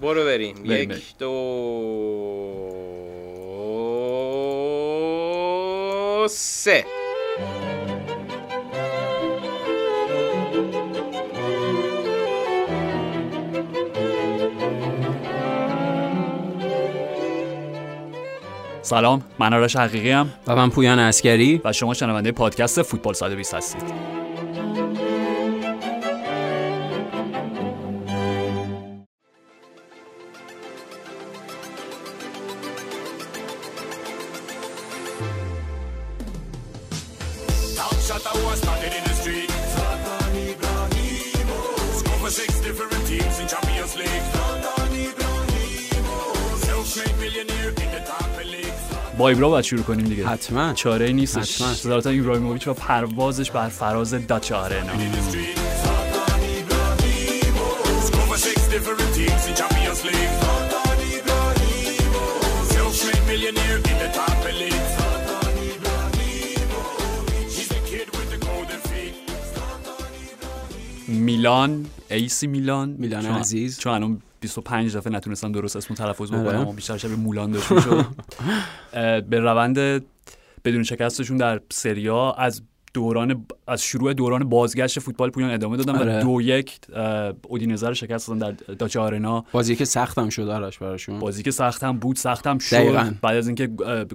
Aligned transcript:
برو 0.00 0.24
بریم 0.24 0.62
بریم،. 0.62 0.90
یک 0.90 1.18
دو 1.18 1.36
سه 6.28 6.84
سلام 18.82 19.24
من 19.38 19.54
آرش 19.54 19.76
حقیقی 19.76 20.10
هم 20.10 20.28
و 20.46 20.56
من 20.56 20.70
پویان 20.70 20.98
اسکری 20.98 21.60
و 21.64 21.72
شما 21.72 21.94
شنونده 21.94 22.32
پادکست 22.32 22.82
فوتبال 22.82 23.14
120 23.14 23.54
هستید. 23.54 24.17
ایبرا 49.38 49.50
باید 49.50 49.64
شروع 49.64 49.82
کنیم 49.82 50.06
دیگه. 50.06 50.26
حتما. 50.26 50.72
چاره 50.72 51.06
ای 51.06 51.12
نیست 51.12 51.38
حتما. 51.38 51.74
صدارتا 51.74 52.10
ایبرا 52.10 52.40
و 52.66 52.74
پروازش 52.74 53.50
بر 53.50 53.68
فراز 53.68 54.26
داچ 54.26 54.52
آره 54.52 54.82
میلان 71.08 71.86
ایسی 72.10 72.46
میلان. 72.46 72.88
میلان 72.98 73.26
عزیز. 73.26 73.78
چون 73.78 73.92
الان 73.92 74.22
25 74.40 74.96
دفعه 74.96 75.12
نتونستم 75.12 75.52
درست 75.52 75.76
اسمو 75.76 75.96
تلفظ 75.96 76.28
بکنم 76.30 76.46
آره. 76.46 76.58
و 76.58 76.72
بیشتر 76.72 76.96
شبیه 76.96 77.16
مولان 77.16 77.50
داشت 77.50 77.72
می‌شد. 77.72 78.06
به 79.30 79.40
روند 79.40 80.04
بدون 80.64 80.82
شکستشون 80.82 81.36
در 81.36 81.60
سریا 81.70 82.32
از 82.32 82.62
دوران 82.94 83.46
از 83.66 83.82
شروع 83.82 84.14
دوران 84.14 84.48
بازگشت 84.48 84.98
فوتبال 84.98 85.30
پویان 85.30 85.50
ادامه 85.50 85.76
دادن 85.76 85.92
و 85.92 86.00
آره. 86.00 86.22
دو 86.22 86.40
یک 86.42 86.80
اودینزه 87.48 87.88
رو 87.88 87.94
شکست 87.94 88.28
دادن 88.28 88.38
در 88.38 88.74
داچه 88.74 89.00
آرنا. 89.00 89.44
بازی 89.52 89.76
که 89.76 89.84
سختم 89.84 90.28
شد 90.28 90.48
آرش 90.48 90.78
براشون. 90.78 91.18
بازی 91.18 91.42
که 91.42 91.50
سخت 91.50 91.84
هم 91.84 91.98
بود 91.98 92.16
سخت 92.16 92.46
هم 92.46 92.58
شد. 92.58 92.76
دقیقاً. 92.76 93.12
بعد 93.22 93.36
از 93.36 93.46
اینکه 93.46 93.66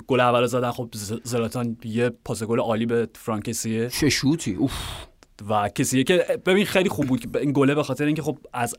گل 0.07 0.19
اول 0.19 0.45
زدن 0.45 0.71
خب 0.71 0.89
زلاتان 1.23 1.77
یه 1.83 2.09
پاس 2.09 2.43
گل 2.43 2.59
عالی 2.59 2.85
به 2.85 3.07
فرانکسیه. 3.15 3.89
چه 3.89 4.09
شوتی. 4.09 4.53
اوف. 4.53 4.73
و 5.49 5.69
کسیه 5.69 6.03
که 6.03 6.25
ببین 6.45 6.65
خیلی 6.65 6.89
خوب 6.89 7.07
بود 7.07 7.37
این 7.37 7.51
گله 7.55 7.75
به 7.75 7.83
خاطر 7.83 8.05
اینکه 8.05 8.21
خب 8.21 8.37
از 8.53 8.75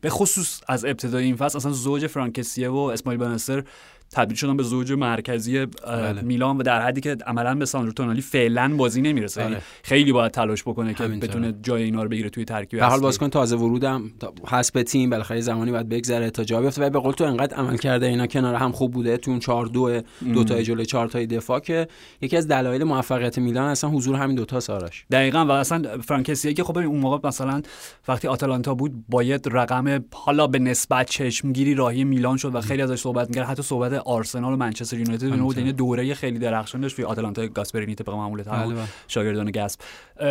به 0.00 0.10
خصوص 0.10 0.60
از 0.68 0.84
ابتدای 0.84 1.24
این 1.24 1.36
فصل 1.36 1.56
اصلا 1.56 1.72
زوج 1.72 2.06
فرانکسیه 2.06 2.68
و 2.68 2.76
اسماعیل 2.76 3.20
بنصر 3.20 3.64
تبدیل 4.12 4.36
شدن 4.36 4.56
به 4.56 4.62
زوج 4.62 4.92
مرکزی 4.92 5.66
بله. 5.66 6.22
میلان 6.22 6.58
و 6.58 6.62
در 6.62 6.82
حدی 6.82 7.00
که 7.00 7.16
عملا 7.26 7.54
به 7.54 7.64
ساندرو 7.64 7.92
تونالی 7.92 8.20
فعلا 8.20 8.74
بازی 8.76 9.02
نمی‌رسه 9.02 9.40
یعنی 9.40 9.54
آره. 9.54 9.62
خیلی 9.82 10.12
باید 10.12 10.32
تلاش 10.32 10.62
بکنه 10.62 10.94
که. 10.94 11.08
بتونه 11.08 11.54
جای 11.62 11.82
اینا 11.82 12.02
رو 12.02 12.08
بگیره 12.08 12.30
توی 12.30 12.44
ترکیب 12.44 12.80
به 12.80 12.86
حال. 12.86 13.00
بازیکن 13.00 13.28
تازه 13.28 13.56
ورودم 13.56 14.10
تا- 14.20 14.32
هست 14.48 14.72
به 14.72 14.82
تیم 14.82 15.10
بالاخره 15.10 15.40
زمانی 15.40 15.70
باید 15.70 15.88
بگذره 15.88 16.30
تا 16.30 16.44
جا 16.44 16.60
بیفته 16.60 16.86
و 16.86 16.90
به 16.90 16.98
قول 16.98 17.12
تو 17.12 17.24
انقدر 17.24 17.56
عمل 17.56 17.76
کرده 17.76 18.06
اینا 18.06 18.26
کنار 18.26 18.54
هم 18.54 18.72
خوب 18.72 18.92
بوده 18.92 19.16
تو 19.16 19.30
اون 19.30 19.40
4 19.40 19.66
2 19.66 20.00
دو 20.34 20.44
تای 20.44 20.62
جلوی 20.62 20.86
4 20.86 21.08
تای 21.08 21.26
دفاع 21.26 21.60
که 21.60 21.88
یکی 22.20 22.36
از 22.36 22.48
دلایل 22.48 22.84
موفقیت 22.84 23.38
میلان 23.38 23.68
اصلا 23.68 23.90
حضور 23.90 24.16
همین 24.16 24.36
دوتا 24.36 24.60
سارش 24.60 25.04
دقیقا 25.10 25.44
و 25.46 25.50
اصلا 25.50 25.82
فرانکسیه 26.00 26.52
که 26.54 26.64
خب 26.64 26.78
اون 26.78 27.00
موقع 27.00 27.28
مثلا 27.28 27.62
وقتی 28.08 28.28
آتالانتا 28.28 28.74
بود 28.74 29.04
باید 29.08 29.48
رقم 29.50 30.04
حالا 30.12 30.46
به 30.46 30.58
نسبت 30.58 31.10
چشمگیری 31.10 31.74
راهی 31.74 32.04
میلان 32.04 32.36
شد 32.36 32.54
و 32.54 32.60
خیلی 32.60 32.82
ازش 32.82 33.00
صحبت 33.00 33.28
می‌کرد 33.28 33.46
حتی 33.46 33.62
صحبت 33.62 34.01
آرسنال 34.06 34.52
و 34.52 34.56
منچستر 34.56 34.98
یونایتد 34.98 35.36
بود 35.36 35.58
یعنی 35.58 35.72
دوره 35.72 36.14
خیلی 36.14 36.38
درخشان 36.38 36.80
داشت 36.80 36.96
توی 36.96 37.04
آتالانتا 37.04 37.46
گاسپرینی 37.46 37.94
طبق 37.94 38.10
معمول 38.10 38.42
بله، 38.42 38.66
بله. 38.66 38.84
شاگردان 39.08 39.50
گسپ 39.50 39.80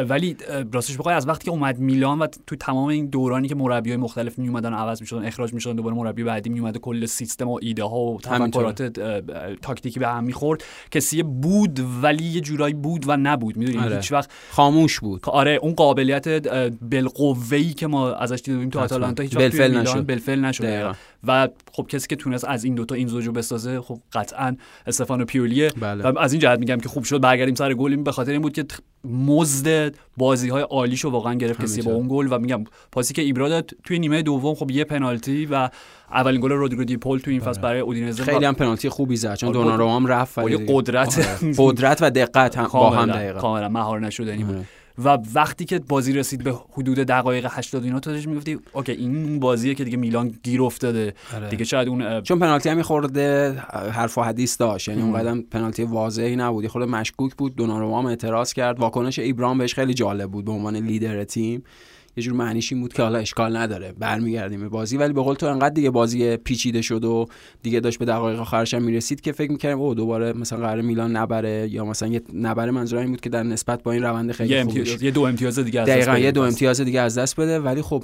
ولی 0.10 0.38
راستش 0.74 0.98
بخوای 0.98 1.16
از 1.16 1.28
وقتی 1.28 1.46
که 1.46 1.52
اومد 1.52 1.80
میلان 1.80 2.20
و 2.20 2.28
توی 2.48 2.58
تمام 2.58 2.88
این 2.88 3.06
دورانی 3.06 3.48
که 3.48 3.56
مربیای 3.56 3.98
مختلف 3.98 4.40
می 4.40 4.48
اومدن 4.48 4.74
عوض 4.74 5.02
می‌شدن 5.02 5.26
اخراج 5.26 5.54
می‌شدن 5.54 5.76
دوباره 5.76 5.96
مربی 5.96 6.24
بعدی 6.24 6.50
می 6.50 6.60
اومده 6.60 6.80
کل 6.80 7.06
سیستم 7.06 7.48
و 7.48 7.60
ایده 7.62 7.84
ها 7.84 8.00
و. 8.00 8.20
تفکرات 8.22 8.82
تاکتیکی 9.62 10.00
به 10.00 10.08
هم 10.08 10.24
می‌خورد 10.24 10.64
کسی 10.92 11.24
بود 11.24 11.80
ولی 12.02 12.24
یه 12.24 12.42
جورایی 12.42 12.74
بود 12.74 13.04
و 13.08 13.18
نبود 13.18 13.58
می‌دونی 13.58 13.78
آره. 13.78 13.96
هیچ 13.96 14.12
وقت 14.12 14.32
خاموش 14.52 15.00
بود 15.00 15.22
آره 15.26 15.60
اون 15.62 15.74
قابلیت 15.74 16.48
بالقوه‌ای 16.82 17.74
که 17.74 17.88
ما 17.88 18.14
ازش 18.14 18.42
دیده 18.44 18.58
بودیم 18.58 18.70
تو. 18.70 18.80
آتالانتا 18.80 19.24
هیچ 19.24 19.36
وقت 19.36 19.54
میلان 19.54 19.78
نشد. 19.78 20.06
بالفعل 20.06 20.40
نشد. 20.40 20.96
و 21.28 21.50
خب 21.72 21.88
کسی 21.88 22.08
که 22.08 22.16
تونست 22.16 22.46
از 22.46 22.64
این 22.64 22.76
دوتا 22.76 22.96
این 22.96 23.08
زوجو 23.08 23.32
بسازه 23.32 23.61
خب 23.68 24.00
قطعا 24.14 24.58
استفانو 24.88 25.26
پیولیه 25.26 25.72
بله. 25.82 26.04
و 26.04 26.20
از 26.20 26.34
این 26.34 26.42
جهت 26.42 26.60
میگم 26.60 26.78
که 26.78 26.90
خوب 26.90 27.04
شد 27.04 27.22
برگردیم 27.22 27.56
سر 27.56 27.74
گل 27.74 27.92
این 27.92 28.04
به 28.04 28.12
خاطر 28.12 28.32
این 28.32 28.42
بود 28.42 28.54
که 28.54 28.66
مزد 29.04 29.96
بازی 30.18 30.50
های 30.50 30.62
عالیشو 30.62 31.10
واقعا 31.10 31.34
گرفت 31.34 31.62
کسی 31.62 31.82
با. 31.82 31.92
اون 31.92 32.08
گل 32.10 32.28
و 32.32 32.40
میگم 32.40 32.64
پاسی 32.92 33.14
که 33.14 33.22
ایبرا 33.22 33.50
داد 33.50 33.72
توی 33.84 34.00
نیمه 34.00 34.22
دوم 34.22 34.56
خب 34.56 34.72
یه 34.72 34.84
پنالتی 34.84 35.46
و 35.46 35.70
اولین 36.12 36.42
گل 36.42 36.52
رودریگو 36.52 36.84
دی 36.84 36.98
پول 36.98 37.20
تو 37.20 37.32
این 37.32 37.40
فصل 37.40 37.62
برای 37.62 37.80
اودینزه 37.80 38.24
خیلی 38.24 38.46
هم 38.46 38.56
پنالتی 38.56 38.90
خوبی 38.90 39.16
زد 39.16 39.36
چون 39.36 39.52
دوناروما 39.52 39.96
هم 39.96 40.06
رفت 40.06 40.38
ولی. 40.38 40.66
قدرت 40.68 41.20
آره. 41.20 41.54
قدرت 41.58 42.02
و 42.02 42.10
دقت 42.10 42.58
هم 42.58 42.68
با 42.74 42.90
هم 42.90 43.12
دقیقا 43.12 43.40
کاملا 43.40 43.70
مهار 43.70 44.00
نشدنی 44.00 44.44
بود 44.44 44.56
آره. 44.56 44.66
و 44.98 45.18
وقتی 45.34 45.66
که 45.66 45.80
بازی 45.80 46.14
رسید 46.14 46.44
به 46.44 46.56
حدود 46.74 46.98
دقایق 46.98 47.48
80 47.50 47.84
اینا 47.84 48.00
تو 48.00 48.12
می‌گفتی 48.12 48.60
اوکی 48.74 48.92
این 48.92 49.24
اون 49.24 49.40
بازیه 49.40 49.76
که 49.76 49.84
دیگه 49.84 49.98
میلان 49.98 50.34
گیر 50.44 50.62
افتاده. 50.62 51.14
آره. 51.36 51.50
دیگه 51.50 51.66
شاید 51.66 51.88
اون 51.88 52.22
چون 52.22 52.40
پنالتی 52.40 52.70
هم 52.70 52.82
خورده 52.82 53.52
حرف 53.92 54.18
و 54.18 54.22
حدیث 54.22 54.62
داشت. 54.62 54.88
یعنی. 54.88 55.02
اون 55.02 55.14
قدم 55.14 55.42
پنالتی 55.42 55.84
واضحی 55.84 56.36
نبود 56.36 56.64
یه 56.64 56.70
خورده 56.70 56.92
مشکوک 56.92 57.36
بود. 57.36 57.56
دوناروما 57.56 58.00
هم 58.00 58.06
اعتراض 58.06 58.54
کرد. 58.54 58.80
واکنش 58.80 59.20
ایبرام 59.20 59.58
بهش 59.58 59.74
خیلی 59.74 59.94
جالب 59.94 60.32
بود 60.32 60.46
به 60.46 60.52
عنوان 60.52 60.76
لیدر 60.76 61.24
تیم. 61.24 61.64
یه 62.18 62.24
جور 62.24 62.34
معنیش 62.34 62.74
این 62.74 62.82
بود 62.82 62.94
که 62.94 63.04
حالا 63.04 63.20
اشکال 63.20 63.58
نداره 63.58 63.94
برمیگردیم 64.00 64.60
به 64.60 64.70
بازی 64.70 64.98
ولی 64.98 65.14
به 65.14 65.22
قول 65.22 65.36
تو 65.36 65.46
انقدر 65.46 65.74
دیگه 65.74 65.90
بازی 65.90 66.38
پیچیده 66.38 66.82
شد 66.82 67.06
و 67.06 67.26
دیگه 67.64 67.80
داشت 67.80 68.00
به 68.00 68.06
دقایق 68.06 68.40
آخرش 68.40 68.74
هم 68.74 68.84
می‌رسید 68.84 69.22
که 69.22 69.32
فکر 69.32 69.52
می‌کردیم 69.52 69.80
او 69.80 69.96
دوباره 69.96 70.34
مثلا 70.34 70.60
قرار 70.60 70.82
میلان 70.82 71.16
نبره 71.16 71.68
یا 71.72 71.86
مثلا 71.86 72.10
یه 72.10 72.22
نبره 72.34 72.72
منظورم 72.72 73.02
این 73.02 73.12
بود 73.12 73.22
که 73.22 73.30
در 73.30 73.44
نسبت 73.44 73.84
با 73.84 73.92
این 73.92 74.04
روند 74.04 74.32
خیلی 74.32 74.54
یه, 74.54 74.60
امتیاز 74.60 75.04
یه 75.04 75.12
دو 75.12 75.22
امتیاز 75.22 75.60
دیگه 75.60 75.82
از 75.82 75.88
دست 75.88 75.98
دقیقا 75.98 76.12
بده 76.12 76.22
یه 76.22 76.32
دو. 76.32 76.42
امتیاز 76.42 76.82
دیگه 76.82 77.02
از 77.02 77.18
دست 77.18 77.40
بده 77.40 77.60
ولی 77.60 77.82
خب 77.82 78.04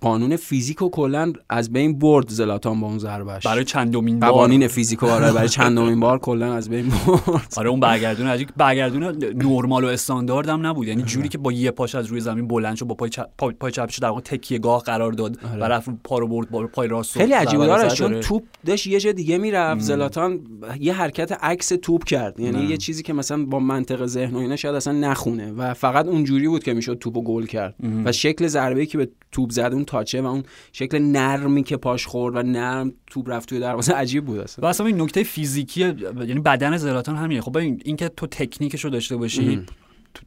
قانون 0.00 0.36
فیزیک 0.36 0.82
و 0.82 0.90
کلا 0.90 1.32
از 1.48 1.72
بین 1.72 1.98
برد 1.98 2.28
زلاتان 2.28 2.80
با 2.80 2.86
اون 2.86 2.98
ضربش 2.98 3.46
برای 3.46 3.64
چندمین 3.64 4.20
بار. 4.20 4.30
قوانین 4.30 4.68
فیزیک 4.68 5.02
و 5.02 5.06
آره 5.06 5.32
برای 5.32 5.48
چندمین 5.48 6.00
بار 6.00 6.18
کلا 6.18 6.54
از 6.54 6.70
بین 6.70 6.88
برد. 6.88 7.54
آره 7.56 7.70
اون 7.70 7.80
برگردون 7.80 8.26
عجیب 8.26 8.48
برگردون 8.56 9.02
نرمال 9.34 9.84
و 9.84 9.86
استاندارد 9.86 10.48
هم 10.48 10.66
نبود. 10.66 10.88
یعنی 10.88 11.02
جوری 11.02 11.28
که 11.28 11.38
با 11.38 11.52
یه 11.52 11.70
پاش 11.70 11.94
از 11.94 12.06
روی 12.06 12.20
زمین 12.20 12.48
بلند 12.48 12.76
شد 12.76 12.86
با 12.86 12.94
پای 12.94 13.10
چپ 13.10 13.28
پای, 13.38 13.52
پای 13.52 13.72
چپش 13.72 13.98
در 13.98 14.08
واقع 14.08 14.20
تکیه 14.20 14.58
گاه 14.58 14.82
قرار 14.82 15.12
داد 15.12 15.38
و 15.60 15.64
رفت 15.64 15.90
پا 16.04 16.18
رو 16.18 16.28
برد 16.28 16.50
با 16.50 16.66
پای 16.66 16.88
راست 16.88 17.12
خیلی 17.12 17.30
داره 17.30 17.88
زد. 17.88 17.94
چون 17.94 18.12
آره. 18.12 18.20
توپ 18.20 18.42
داشت 18.66 18.86
یه 18.86 19.00
جا 19.00 19.12
دیگه 19.12 19.38
می‌رفت. 19.38 19.80
زلاتان 19.80 20.40
یه 20.80 20.92
حرکت 20.92 21.32
عکس 21.32 21.68
توپ 21.82 22.04
کرد. 22.04 22.40
یعنی 22.40 22.64
یه 22.64 22.76
چیزی 22.76 23.02
که 23.02 23.12
مثلا 23.12 23.44
با 23.44 23.58
منطق 23.58 24.06
ذهن 24.06 24.34
و 24.34 24.38
اینا 24.38 24.56
شاید 24.56 24.74
اصلا 24.74 24.92
نخونه 24.92 25.52
و 25.52 25.74
فقط 25.74 26.06
اونجوری 26.06 26.48
بود 26.48 26.64
که 26.64 26.74
می‌شد 26.74 26.98
توپو 26.98 27.22
گل 27.22 27.46
کرد. 27.46 27.74
و 28.04 28.12
شکل 28.12 28.46
ضربه 28.46 28.86
که 28.86 28.98
به 28.98 29.08
توپ 29.32 29.50
زد 29.62 29.72
اون 29.72 29.84
تاچه 29.84 30.22
و 30.22 30.26
اون 30.26 30.42
شکل 30.72 30.98
نرمی 30.98 31.62
که 31.62 31.76
پاش 31.76 32.06
خورد 32.06 32.36
و 32.36 32.42
نرم 32.42 32.92
توپ 33.06 33.30
رفت 33.30 33.48
توی 33.48 33.60
دروازه 33.60 33.92
عجیب 33.92 34.24
بود 34.24 34.38
اصلا. 34.38 34.64
و 34.64 34.68
اصلا 34.68 34.86
این 34.86 35.00
نکته 35.00 35.22
فیزیکی 35.22 35.80
یعنی 35.80 36.40
بدن 36.40 36.76
زلاتان 36.76 37.16
همینه. 37.16 37.40
خب 37.40 37.58
ببین 37.58 37.82
اینکه 37.84 38.08
تو 38.08 38.26
تکنیکش 38.26 38.84
رو 38.84 38.90
داشته 38.90 39.16
باشی 39.16 39.66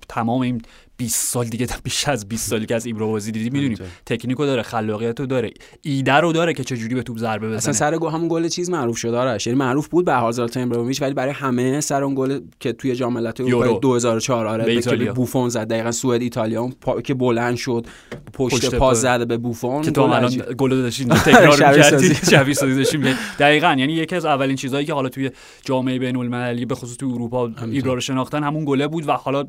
تمام 0.09 0.41
این 0.41 0.61
20 0.97 1.29
سال 1.31 1.45
دیگه 1.45 1.67
بیش 1.83 2.07
از 2.07 2.27
20 2.27 2.49
سالی 2.49 2.65
که 2.65 2.75
از 2.75 2.85
ایبرا 2.85 3.07
بازی 3.07 3.31
دیدی 3.31 3.49
می‌دونیم. 3.49 3.77
تکنیکو 4.05 4.45
داره 4.45 4.61
خلاقیت 4.61 5.19
رو 5.19 5.25
داره. 5.25 5.51
ایده 5.81 6.13
رو 6.13 6.31
داره 6.33 6.53
که 6.53 6.63
چجوری 6.63 6.95
به 6.95 7.03
توپ 7.03 7.17
ضربه 7.17 7.47
بزنه. 7.47 7.57
اصلا 7.57 7.73
سر 7.73 7.97
گل 7.97 8.09
همون 8.09 8.27
گل 8.27 8.47
چیز 8.47 8.69
معروف 8.69 8.97
شد 8.97 9.13
آرش. 9.13 9.47
یعنی 9.47 9.59
معروف 9.59 9.87
بود 9.87 10.05
به 10.05 10.13
هازارد 10.13 10.57
ابراهیموویچ 10.57 11.01
ولی 11.01 11.13
برای 11.13 11.33
همه 11.33 11.81
سر 11.81 12.03
اون 12.03 12.15
گل 12.15 12.39
که 12.59 12.73
توی 12.73 12.95
جام 12.95 13.13
ملت‌های 13.13 13.49
یورو. 13.49 13.61
اروپا 13.61 13.79
2004 13.79 14.47
آره 14.47 14.81
که 14.81 14.95
بوفون 15.11 15.49
زد. 15.49 15.67
دقیقا 15.67 15.91
سوئد 15.91 16.21
ایتالیا. 16.21 16.61
اون 16.61 16.73
پا... 16.81 17.01
که 17.01 17.13
بلند 17.13 17.55
شد 17.55 17.85
پشت, 18.33 18.55
پشت 18.55 18.75
پا. 18.75 18.93
زد 18.93 19.27
به 19.27 19.37
بوفون. 19.37 19.81
که 19.81 19.91
تو 19.91 20.01
الان. 20.01 20.31
گل 20.57 20.69
داشتین 20.69 21.07
تکرار 21.25 21.57
شبیه 21.57 21.77
می‌کردی. 21.77 22.07
سازی. 22.13 22.31
شبیه 22.35 22.53
سازی 22.53 22.75
داشتیم 22.75 23.03
دقیقاً. 23.39 23.75
یعنی 23.79 23.93
یکی 23.93 24.15
از 24.15 24.25
اولین 24.25 24.55
چیزهایی 24.55 24.85
که 24.85 24.93
حالا 24.93 25.09
توی 25.09 25.31
جامعه 25.65 25.99
بین 25.99 26.15
المللی 26.15 26.65
به 26.65 26.75
خصوص 26.75 26.97
توی 26.97 27.11
اروپا 27.11 27.51
ایبرا 27.71 27.93
رو 27.93 27.99
شناختن 27.99 28.43
همون 28.43 28.65
گله 28.65 28.87
بود 28.87 29.07
و 29.07 29.11
حالا 29.11 29.43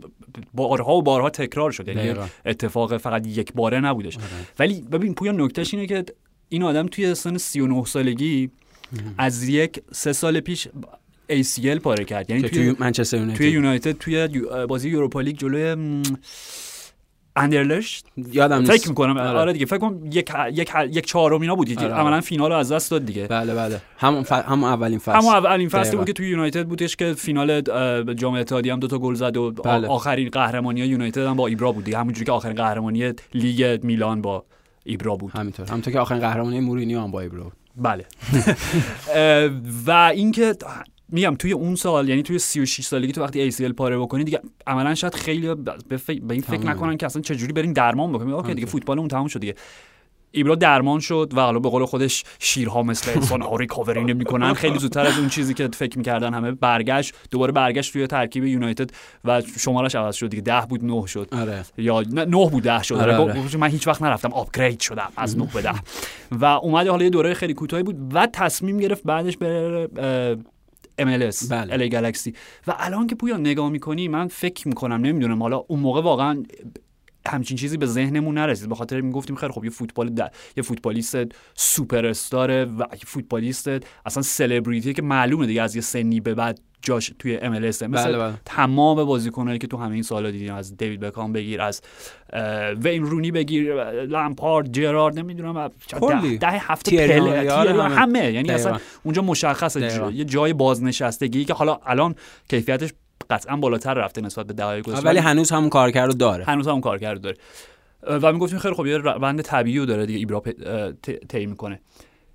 بارها 0.54 0.94
و 0.94 1.02
بارها 1.02 1.31
تکرار 1.36 1.70
شد 1.70 1.88
یعنی. 1.88 2.14
اتفاق 2.46 2.96
فقط 2.96 3.26
یک 3.26 3.52
باره 3.52 3.80
نبودش. 3.80 4.18
ولی 4.58 4.82
ببین 4.82 5.14
پویا 5.14 5.32
نکتهش 5.32 5.74
اینه 5.74 5.86
که 5.86 6.04
این 6.48 6.62
آدم 6.62 6.86
توی 6.86 7.14
سن 7.14 7.38
39 7.38 7.84
سالگی 7.84 8.50
از 9.18 9.48
یک 9.48 9.80
سه 9.92 10.12
سال 10.12 10.40
پیش 10.40 10.68
ACL 11.32 11.78
پاره 11.82 12.04
کرد. 12.04 12.30
یعنی 12.30 12.42
توی 12.42 12.50
توی 12.50 12.74
منچستر 12.78 13.16
یونایتد 13.16 13.36
توی 13.36 13.50
یونایتد 13.50 13.92
توی 13.92 14.28
بازی 14.68 14.88
یوروپا 14.88 15.20
لیگ 15.20 15.36
جلوی 15.36 16.02
م، 17.36 17.40
اندرلشت 17.40 18.06
یادم 18.32 18.58
نیست. 18.58 18.72
فکر 18.72 18.88
می‌کنم. 18.88 19.16
آره. 19.16 19.38
آره 19.38 19.52
دیگه 19.52 19.66
فکر 19.66 19.78
کنم 19.78 20.06
یک 20.12 20.30
یک 20.52 20.70
یک 20.90 21.06
چهارم 21.06 21.40
اینا 21.40 21.54
بود. 21.54 21.78
آره. 21.78 21.94
عملا 21.94 22.20
فینال 22.20 22.50
رو 22.50 22.56
از 22.56 22.72
دست 22.72 22.90
داد 22.90 23.04
دیگه. 23.04 23.26
بله 23.26 23.54
بله. 23.54 23.80
همون 23.98 24.22
ف... 24.22 24.32
همون 24.32 24.70
اولین 24.70 24.98
فصل. 24.98 25.12
همون 25.12 25.34
اولین 25.34 25.68
دقیقاً. 25.68 25.96
بود 25.96 26.06
که 26.06 26.12
توی 26.12 26.28
یونایتد 26.28 26.66
بودش 26.66 26.96
که 26.96 27.12
فینال 27.12 27.60
جام 28.14 28.34
اتحادیه 28.34 28.72
هم 28.72 28.80
دو 28.80 28.86
تا 28.86 28.98
گل 28.98 29.14
زد 29.14 29.36
و 29.36 29.50
بله. 29.50 29.88
آخرین 29.88 30.28
قهرمانی 30.28 30.80
یونایتد 30.80 31.26
هم 31.26 31.36
با 31.36 31.46
ایبرا 31.46 31.72
بود 31.72 31.84
دیگه. 31.84 31.98
همونجوری 31.98 32.24
که 32.26 32.32
آخرین 32.32 32.56
قهرمانی 32.56 33.12
لیگ 33.34 33.84
میلان 33.84 34.22
با 34.22 34.44
ایبرا 34.84 35.16
بود. 35.16 35.32
همینطور. 35.32 35.66
همونطور 35.66 35.92
که 35.92 36.00
آخرین 36.00 36.20
قهرمانی 36.20 36.60
مورینیو 36.60 37.00
هم 37.00 37.10
با 37.10 37.20
ایبرا 37.20 37.42
بود. 37.42 37.52
بله. 37.76 38.04
و 39.86 39.90
اینکه 40.14 40.54
میگم 41.08 41.35
توی 41.35 41.53
اون 41.53 41.75
سال 41.75 42.08
یعنی 42.08 42.23
توی 42.23 42.38
36 42.38 42.85
سالگی 42.85 43.12
تو 43.12 43.23
وقتی 43.23 43.50
ACL 43.53 43.73
پاره 43.73 43.99
بکنی 43.99 44.25
دیگه 44.25 44.41
عملا 44.67 44.94
شاید 44.94 45.14
خیلی 45.14 45.55
به, 45.88 45.97
فکر- 45.97 46.20
به 46.20 46.35
این 46.35 46.43
فکر. 46.43 46.61
نکنن 46.67 46.97
که 46.97 47.06
اصلا 47.06 47.23
چجوری 47.23 47.53
بریم 47.53 47.73
درمان 47.73 48.12
بکنیم. 48.12 48.35
اوکی 48.35 48.55
دیگه. 48.55 48.67
فوتبالمون 48.67 49.08
تموم 49.08 49.26
شد 49.29 49.41
دیگه. 49.41 49.55
ایبرا 50.31 50.55
درمان 50.55 51.00
شد 51.00 51.32
و 51.37 51.41
حالا 51.41 51.58
به 51.58 51.69
قول 51.69 51.85
خودش 51.85 52.25
شیرها 52.38 52.82
مثل 52.82 53.11
انسان 53.11 53.43
ها 53.43 53.56
ریکاوری 53.56 54.05
نمی‌کنن. 54.05 54.55
خیلی 54.55 54.79
زودتر 54.79 55.06
از 55.06 55.19
اون 55.19 55.29
چیزی 55.29 55.55
که 55.55 55.69
فکر 55.69 55.99
می‌کردن 55.99 56.35
همه 56.35 56.53
برگشت 56.53 57.14
دوباره 57.31 57.53
برگشت 57.53 57.93
توی 57.93 58.06
ترکیب 58.06 58.44
یونایتد 58.44 58.91
و 59.25 59.43
شمارش 59.58 59.94
عوض 59.94 60.14
شد 60.17 60.29
دیگه. 60.31 60.43
ده 60.43 60.61
بود 60.69 60.85
نه 60.85 61.06
شد. 61.06 61.29
آره. 61.32 61.64
یا 61.79 62.00
نه 62.00 62.25
نه 62.25 62.50
بود 62.50 62.62
ده 62.62 62.82
شد. 62.82 62.94
آره، 62.94 63.17
آره 63.17 63.31
آره. 63.32 63.43
گفت 63.43 63.56
من 63.56 63.69
هیچ 63.69 63.87
وقت 63.88 64.03
نرفتم. 64.03 64.32
آپگرید 64.32 64.81
شدم 64.81 65.12
از 65.17 65.38
نه 65.38 65.49
به 65.55 65.62
ده. 65.62 65.73
و 66.32 66.44
اومد 66.44 66.87
حالا 66.88 67.05
یه 67.05 67.11
دوره 67.11 67.35
خیلی 67.35 67.55
کوتاهی 67.55 67.82
بود 67.82 68.14
و 68.14 68.26
تصمیم 68.32 68.79
گرفت 68.79 69.03
بعدش 69.05 69.37
بره 69.37 69.88
MLS 71.00 71.48
بله. 71.50 71.88
گلکسی 71.88 72.34
و 72.66 72.75
الان 72.78 73.06
که 73.06 73.14
پویا 73.14 73.37
نگاه 73.37 73.70
می‌کنی 73.70 74.08
من 74.08 74.28
فکر 74.28 74.69
می‌کنم 74.69 74.94
نمی‌دونم 74.94 75.43
حالا 75.43 75.56
اون 75.56 75.81
موقع 75.81 76.00
واقعا 76.02 76.43
همچین 77.28 77.56
چیزی 77.56 77.76
به 77.76 77.87
ذهنمون 77.87 78.38
نرسید 78.38 78.69
به 78.69 78.75
خاطر 78.75 79.00
می‌گفتیم 79.00 79.37
خیلی 79.37 79.52
خب 79.52 79.64
یه 79.64 79.70
فوتبال 79.70 80.08
د- 80.17 80.31
یه 80.56 80.62
فوتبالیست 80.62 81.17
سوپر 81.55 82.06
استاره 82.06 82.64
و 82.64 82.84
یه 82.93 82.99
فوتبالیست 83.06 83.69
اصلا 84.06 84.23
سلبریتی 84.23 84.93
که 84.93 85.02
معلومه 85.02 85.46
دیگه 85.46 85.62
از 85.62 85.76
یه 85.76 85.82
سنی 85.82 86.20
به 86.20 86.34
بعد 86.34 86.61
جاش 86.82 87.12
توی 87.19 87.37
ام 87.37 87.58
مثل 87.58 87.87
بله، 87.87 88.19
بله. 88.19 88.34
تمام 88.44 89.05
بازیکنایی 89.05 89.58
که 89.58 89.67
تو 89.67 89.76
همه 89.76 89.94
این 89.94 90.02
سالا 90.02 90.31
دیدیم 90.31 90.55
از 90.55 90.76
دیوید 90.76 91.00
بکام 91.00 91.32
بگیر 91.32 91.61
از 91.62 91.81
وین 92.82 93.02
رونی 93.02 93.31
بگیر 93.31 93.84
لامپارد 94.05 94.72
جرارد 94.72 95.19
نمی‌دونم. 95.19 95.70
ده, 96.00 96.37
ده 96.37 96.49
هفته 96.49 97.06
پله 97.06 97.52
آره، 97.52 97.82
همه. 97.82 98.32
یعنی 98.32 98.50
اصلا. 98.50 98.79
اونجا 99.02 99.22
مشخصه 99.22 100.12
یه 100.14 100.25
جای 100.25 100.52
بازنشستگی 100.52 101.44
که 101.44 101.55
حالا 101.55 101.79
الان 101.87 102.14
کیفیتش 102.49 102.90
قطعا 103.30 103.56
بالاتر 103.56 103.94
رفته 103.94 104.20
نسبت 104.20 104.46
به 104.46 104.52
دهه‌های 104.52 104.82
گذشته 104.82 105.04
ولی 105.04 105.18
هنوز 105.18 105.50
همون 105.50 105.68
کارکرد 105.69 106.06
رو 106.06 106.12
داره. 106.12 106.44
هنوز 106.44 106.68
هم 106.68 106.80
کارکرد 106.80 107.20
داره. 107.20 107.36
و 108.02 108.32
می‌گفتیم 108.32 108.58
خیلی 108.58 108.74
خب 108.74 108.86
یه 108.86 108.96
روند 108.96 109.42
طبیعی 109.42 109.78
رو 109.78 109.86
داره 109.86 110.06
دیگه 110.06 110.18
ایبرا 110.18 110.42
طی 111.28 111.46
می‌کنه. 111.46 111.80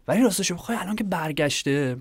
ولی 0.08 0.24
راستش 0.24 0.52
بخوای 0.52 0.78
الان 0.78 0.96
که 0.96 1.04
برگشته 1.04 1.98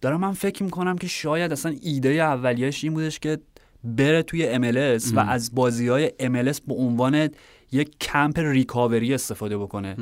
دارم 0.00 0.20
من 0.20 0.32
فکر 0.32 0.62
می‌کنم 0.62 0.98
که 0.98 1.06
شاید 1.06 1.52
اصلا 1.52 1.76
ایده 1.82 2.08
اولیش 2.08 2.84
این 2.84 2.94
بودش 2.94 3.18
که 3.18 3.38
بره 3.84 4.22
توی 4.22 4.58
MLS 4.58 5.14
و 5.14 5.20
از 5.20 5.54
بازی 5.54 5.88
های 5.88 6.08
MLS 6.08 6.60
به 6.66 6.74
عنوان 6.74 7.28
یک 7.72 7.98
کمپ 8.00 8.38
recovery 8.38 9.14
استفاده 9.14 9.58
بکنه. 9.58 9.96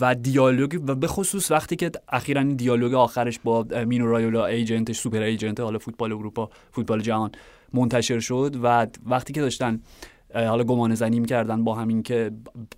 و 0.00 0.14
دیالوگ 0.14 0.80
و 0.86 0.94
به 0.94 1.06
خصوص 1.06 1.50
وقتی 1.50 1.76
که 1.76 1.90
اخیرا 2.08 2.40
این 2.40 2.56
دیالوگ 2.56 2.94
آخرش 2.94 3.38
با 3.44 3.66
مینو 3.86 4.06
رایولا 4.06 4.46
agent 4.46 4.83
ش 4.83 4.98
super 4.98 5.22
agent 5.22 5.60
حالا 5.60 5.78
فوتبال 5.78 6.12
اروپا 6.12 6.50
فوتبال 6.72 7.00
جهان 7.00 7.30
منتشر 7.72 8.20
شد 8.20 8.56
و 8.62 8.86
وقتی 9.06 9.32
که 9.32 9.40
داشتن 9.40 9.80
حالا 10.34 10.64
گمان 10.64 10.94
زنی 10.94 11.20
می‌کردن 11.20 11.64
با 11.64 11.74
همین 11.74 12.02
که 12.02 12.30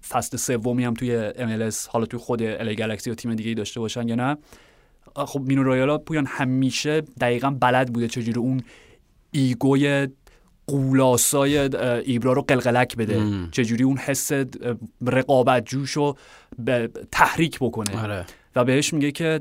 فصل 0.08 0.36
سومی 0.36 0.84
هم 0.84 0.94
توی 0.94 1.30
MLS 1.30 1.88
حالا 1.88 2.06
توی 2.06 2.20
خود 2.20 2.42
الی 2.42 2.74
گلکسی 2.74 3.10
و 3.10 3.14
تیم 3.14 3.34
دیگه 3.34 3.54
داشته 3.54 3.80
باشن 3.80 4.08
یا 4.08 4.14
نه 4.14 4.36
خب 5.16 5.40
مینو 5.40 5.62
رایالا 5.62 5.98
پویان 5.98 6.26
همیشه 6.26 7.00
دقیقا 7.00 7.50
بلد 7.50 7.92
بوده 7.92 8.08
چجوری 8.08 8.38
اون 8.38 8.62
ایگوی 9.30 10.08
قولاسای 10.66 11.58
ایبرا 12.04 12.32
رو 12.32 12.42
قلقلک 12.42 12.96
بده 12.96 13.18
مم. 13.18 13.48
چجوری 13.52 13.84
اون 13.84 13.96
حس 13.96 14.32
رقابت 15.06 15.64
جوش 15.66 15.90
رو 15.90 16.16
به 16.58 16.90
تحریک 17.12 17.58
بکنه. 17.60 18.02
آره. 18.02 18.26
و 18.56 18.64
بهش 18.64 18.94
میگه 18.94 19.12
که 19.12 19.40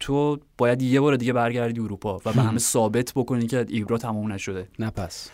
تو 0.00 0.38
باید 0.58 0.82
یه 0.82 1.00
بار 1.00 1.16
دیگه 1.16 1.32
برگردی 1.32 1.80
اروپا 1.80 2.16
و 2.24 2.32
به 2.32 2.42
همه 2.48 2.58
ثابت 2.58 3.12
بکنی 3.16 3.46
که 3.46 3.66
ایبرا 3.68 3.98
تموم 3.98 4.32
نشده. 4.32 4.68
نه 4.78 4.90
پس. 4.90 5.30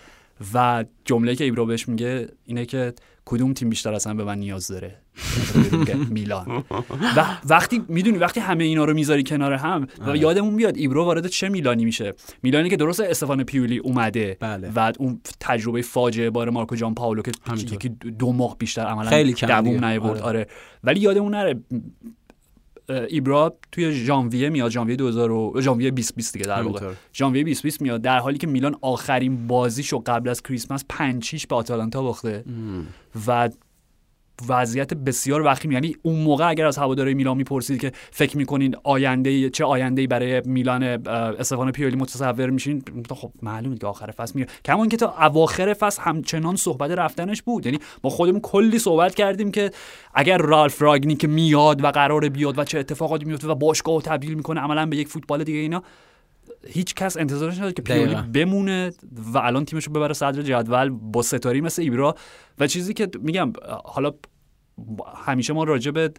و 0.54 0.84
جمله 1.04 1.36
که 1.36 1.44
ایبرا 1.44 1.64
بهش 1.64 1.88
میگه 1.88 2.28
اینه 2.44 2.66
که 2.66 2.94
کدوم 3.24 3.52
تیم 3.52 3.70
بیشتر 3.70 3.94
اصلا 3.94 4.14
به 4.14 4.24
من 4.24 4.38
نیاز 4.38 4.68
داره؟ 4.68 4.98
میلان 6.10 6.64
و 7.16 7.24
وقتی 7.48 7.82
می‌دونی 7.88 8.18
وقتی 8.18 8.40
همه 8.40 8.64
اینا 8.64 8.84
رو 8.84 8.94
می‌ذاری 8.94 9.22
کنار 9.22 9.52
هم 9.52 9.86
و 10.06 10.16
یادمون 10.16 10.56
بیاد 10.56 10.76
ایبرا 10.76 11.04
وارد 11.04 11.26
چه 11.26 11.48
میلانی 11.48 11.84
میشه 11.84 12.14
میلانی 12.42 12.70
که 12.70 12.76
درست 12.76 13.00
استفان 13.00 13.44
پیولی 13.44 13.78
اومده 13.78 14.36
بله. 14.40 14.72
و 14.76 14.92
اون 14.98 15.20
تجربه 15.40 15.82
فاجعه 15.82 16.30
بار 16.30 16.50
مارکو 16.50 16.76
جان 16.76 16.94
پاولو 16.94 17.22
که. 17.22 17.32
یکی 17.56 17.88
دو 17.88 18.32
ماه 18.32 18.58
بیشتر 18.58 18.82
عملا 18.82 19.08
خیلی 19.08 19.32
دووم. 19.32 19.84
نیورد 19.84 20.20
آره. 20.20 20.22
آره. 20.22 20.46
ولی 20.84 21.00
یادمون 21.00 21.34
نره 21.34 21.60
ایبرا 22.88 23.56
توی 23.72 23.92
ژانویه 23.92 24.48
میاد 24.48 24.70
ژانویه 24.70 24.96
2000 24.96 25.30
و 25.30 25.60
ژانویه 25.60 25.90
2020 25.90 26.32
دیگه 26.32 26.46
در 26.46 26.62
واقع. 26.62 26.92
ژانویه 27.14 27.42
2020 27.42 27.82
میاد 27.82 28.02
در 28.02 28.18
حالی 28.18 28.38
که 28.38 28.46
میلان 28.46 28.76
آخرین 28.80 29.46
بازیشو 29.46 30.02
قبل 30.06 30.28
از 30.28 30.42
کریسمس 30.42 30.84
5 30.88 31.24
6 31.24 31.46
به 31.46 31.56
آتالانتا 31.56 32.02
باخته 32.02 32.44
و 33.26 33.48
وضعیت 34.48 34.94
بسیار 34.94 35.42
وخیم. 35.44 35.72
یعنی 35.72 35.96
اون 36.02 36.20
موقع 36.22 36.48
اگر 36.48 36.66
از 36.66 36.78
هواداری 36.78 37.14
میلان 37.14 37.36
می‌پرسید 37.36 37.80
که 37.80 37.92
فکر 38.10 38.36
می‌کنین 38.36 38.76
آینده 38.84 39.50
چه 39.50 39.64
آینده 39.64 40.06
برای 40.06 40.42
میلان 40.44 40.82
استفان 40.82 41.72
پیولی 41.72 41.96
متصور 41.96 42.50
میشین؟ 42.50 42.82
خب 43.10 43.32
معلومه 43.42 43.76
که 43.76 43.86
آخر 43.86 44.10
فصل 44.10 44.32
میره 44.34 44.48
کمان 44.64 44.88
که 44.88 44.96
تا 44.96 45.14
اواخر 45.20 45.74
فصل 45.74 46.02
همچنان 46.02 46.56
صحبت 46.56 46.90
رفتنش 46.90 47.42
بود. 47.42 47.66
یعنی 47.66 47.78
ما 48.04 48.10
خودمون 48.10 48.40
کلی 48.40 48.78
صحبت 48.78 49.14
کردیم 49.14 49.50
که 49.50 49.70
اگر 50.14 50.38
رالف 50.38 50.82
راگنی 50.82 51.14
که 51.14 51.28
میاد 51.28 51.84
و 51.84 51.90
قراره 51.90 52.28
بیاد 52.28 52.58
و 52.58 52.64
چه 52.64 52.78
اتفاقاتی 52.78 53.24
میفته 53.24 53.48
و 53.48 53.54
باشگاه 53.54 54.02
تبدیل 54.02 54.34
می‌کنه 54.34 54.60
عملا 54.60 54.86
به 54.86 54.96
یک 54.96 55.08
فوتبال 55.08 55.44
دیگه 55.44 55.58
اینا 55.58 55.82
هیچ 56.68 56.94
کس 56.94 57.16
انتظارش 57.16 57.58
نداشت 57.58 57.76
که 57.76 57.82
پیولی. 57.82 58.14
بمونه 58.14 58.92
و 59.32 59.38
الان 59.38 59.64
تیمش 59.64 59.84
رو 59.84 59.92
ببره 59.92 60.14
صدر 60.14 60.42
جدول 60.42 60.88
با 60.88 61.22
ستاری 61.22 61.60
مثل 61.60 61.82
ایبرا. 61.82 62.14
و 62.58 62.66
چیزی 62.66 62.94
که 62.94 63.08
میگم 63.22 63.52
حالا 63.84 64.12
همیشه 65.16 65.52
ما 65.52 65.64
راجع 65.64 65.90
به 65.90 66.12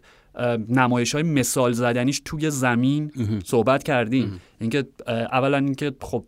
نمایش 0.68 1.14
های 1.14 1.22
مثال 1.22 1.72
زدنیش 1.72 2.22
توی 2.24 2.50
زمین 2.50 3.12
صحبت 3.44 3.82
کردیم. 3.82 4.40
اینکه 4.60 4.84
اولا 5.06 5.56
اینکه 5.58 5.92
خب 6.00 6.24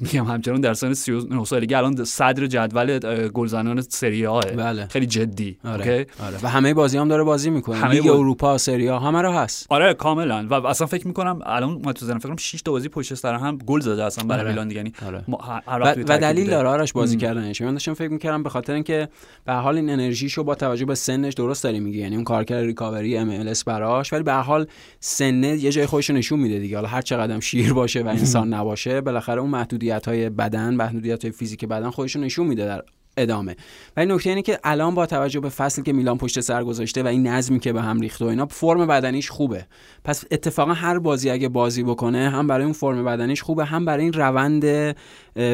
میگم 0.00 0.24
همچنان 0.24 0.60
در 0.60 0.74
سن 0.74 0.94
39 0.94 1.44
سالگی 1.44 1.74
الان 1.74 2.04
صدر 2.04 2.46
جدول 2.46 2.98
گلزنان 3.28 3.80
سری 3.80 4.26
آ 4.26 4.40
بله. 4.42 4.86
خیلی 4.86 5.06
جدی 5.06 5.58
آره. 5.64 5.88
اوکی؟ 5.92 6.10
آره. 6.24 6.36
و 6.42 6.48
همه 6.48 6.74
بازی 6.74 6.98
هم 6.98 7.08
داره 7.08 7.22
بازی 7.22 7.50
می‌کنه 7.50 7.76
همه 7.76 7.90
لیگ 7.94 8.02
باز- 8.04 8.16
اروپا 8.16 8.58
سریا 8.58 8.98
همه 8.98 9.22
رو 9.22 9.32
هست 9.32 9.66
آره 9.68 9.94
کاملا 9.94 10.46
و 10.50 10.54
اصلا 10.66 10.86
فکر 10.86 11.06
می‌کنم 11.06 11.38
الان 11.46 11.70
اومد 11.72 11.94
تو 11.94 12.06
فکر 12.06 12.18
کنم 12.18 12.36
6 12.36 12.62
تا 12.62 12.72
بازی 12.72 12.88
پشت 12.88 13.14
سر 13.14 13.34
هم 13.34 13.58
گل 13.66 13.80
زده 13.80 14.04
اصلا 14.04 14.24
برای 14.24 14.40
آره. 14.40 14.50
میلان 14.50 14.68
دیگه 14.68 14.78
یعنی 14.80 14.92
آره. 15.06 15.24
ما- 15.28 15.62
و, 15.66 16.18
دلیل. 16.18 16.50
داره 16.50 16.68
آرش 16.68 16.92
بازی. 16.92 17.16
کردنش 17.16 17.60
من 17.62 17.72
داشتم 17.72 17.94
فکر 17.94 18.08
می‌کردم 18.08 18.42
به 18.42 18.48
خاطر 18.50 18.72
اینکه 18.72 19.08
به 19.44 19.52
حال 19.52 19.76
این 19.76 19.90
انرژیشو 19.90 20.44
با 20.44 20.54
توجه 20.54 20.84
به 20.84 20.94
سنش 20.94 21.34
درست 21.34 21.64
داری 21.64 21.80
میگی 21.80 21.98
یعنی 21.98 22.14
اون 22.14 22.24
کارکرد 22.24 22.60
recovery 22.60 23.16
MLS 23.16 23.64
براش 23.64 24.12
ولی 24.12 24.22
به 24.22 24.32
حال 24.32 24.66
سنه 25.00 25.48
یه 25.56 25.70
جای 25.72 25.86
خودش 25.86 26.10
نشون 26.10 26.40
میده 26.40 26.58
دیگه 26.58 26.76
حالا 26.76 26.88
هر 26.88 27.00
چقدر 27.02 27.40
شیر 27.40 27.72
باشه 27.72 28.02
و 28.02 28.08
انسان 28.18 28.54
نباشه 28.54 29.00
بالاخره 29.00 29.40
اون 29.40 29.50
محدودیت 29.82 30.08
های 30.08 30.28
بدن 30.28 30.74
محدودیت 30.74 31.24
های 31.24 31.32
فیزیک 31.32 31.64
بدن 31.64 31.90
خودش 31.90 32.16
رو 32.16 32.22
نشون 32.22 32.46
میده 32.46 32.64
در 32.64 32.84
ادامه. 33.16 33.56
ولی 33.96 34.14
نکته 34.14 34.30
اینه 34.30 34.42
که 34.42 34.58
الان 34.64 34.94
با 34.94 35.06
توجه 35.06 35.40
به 35.40 35.48
فصلی 35.48 35.84
که 35.84 35.92
میلان 35.92 36.18
پشت 36.18 36.40
سر 36.40 36.64
گذاشته 36.64 37.02
و 37.02 37.06
این 37.06 37.26
نظمی 37.26 37.60
که 37.60 37.72
به 37.72 37.82
هم 37.82 38.00
ریخته 38.00 38.24
و 38.24 38.28
اینا 38.28 38.46
فرم 38.46 38.86
بدنیش 38.86 39.30
خوبه. 39.30 39.66
پس 40.04 40.24
اتفاقا 40.30 40.72
هر 40.72 40.98
بازی 40.98 41.30
اگه 41.30 41.48
بازی 41.48 41.82
بکنه 41.82 42.30
هم 42.30 42.46
برای 42.46 42.64
اون 42.64 42.72
فرم 42.72 43.04
بدنیش 43.04 43.42
خوبه 43.42 43.64
هم 43.64 43.84
برای 43.84 44.04
این 44.04 44.12
روند 44.12 44.96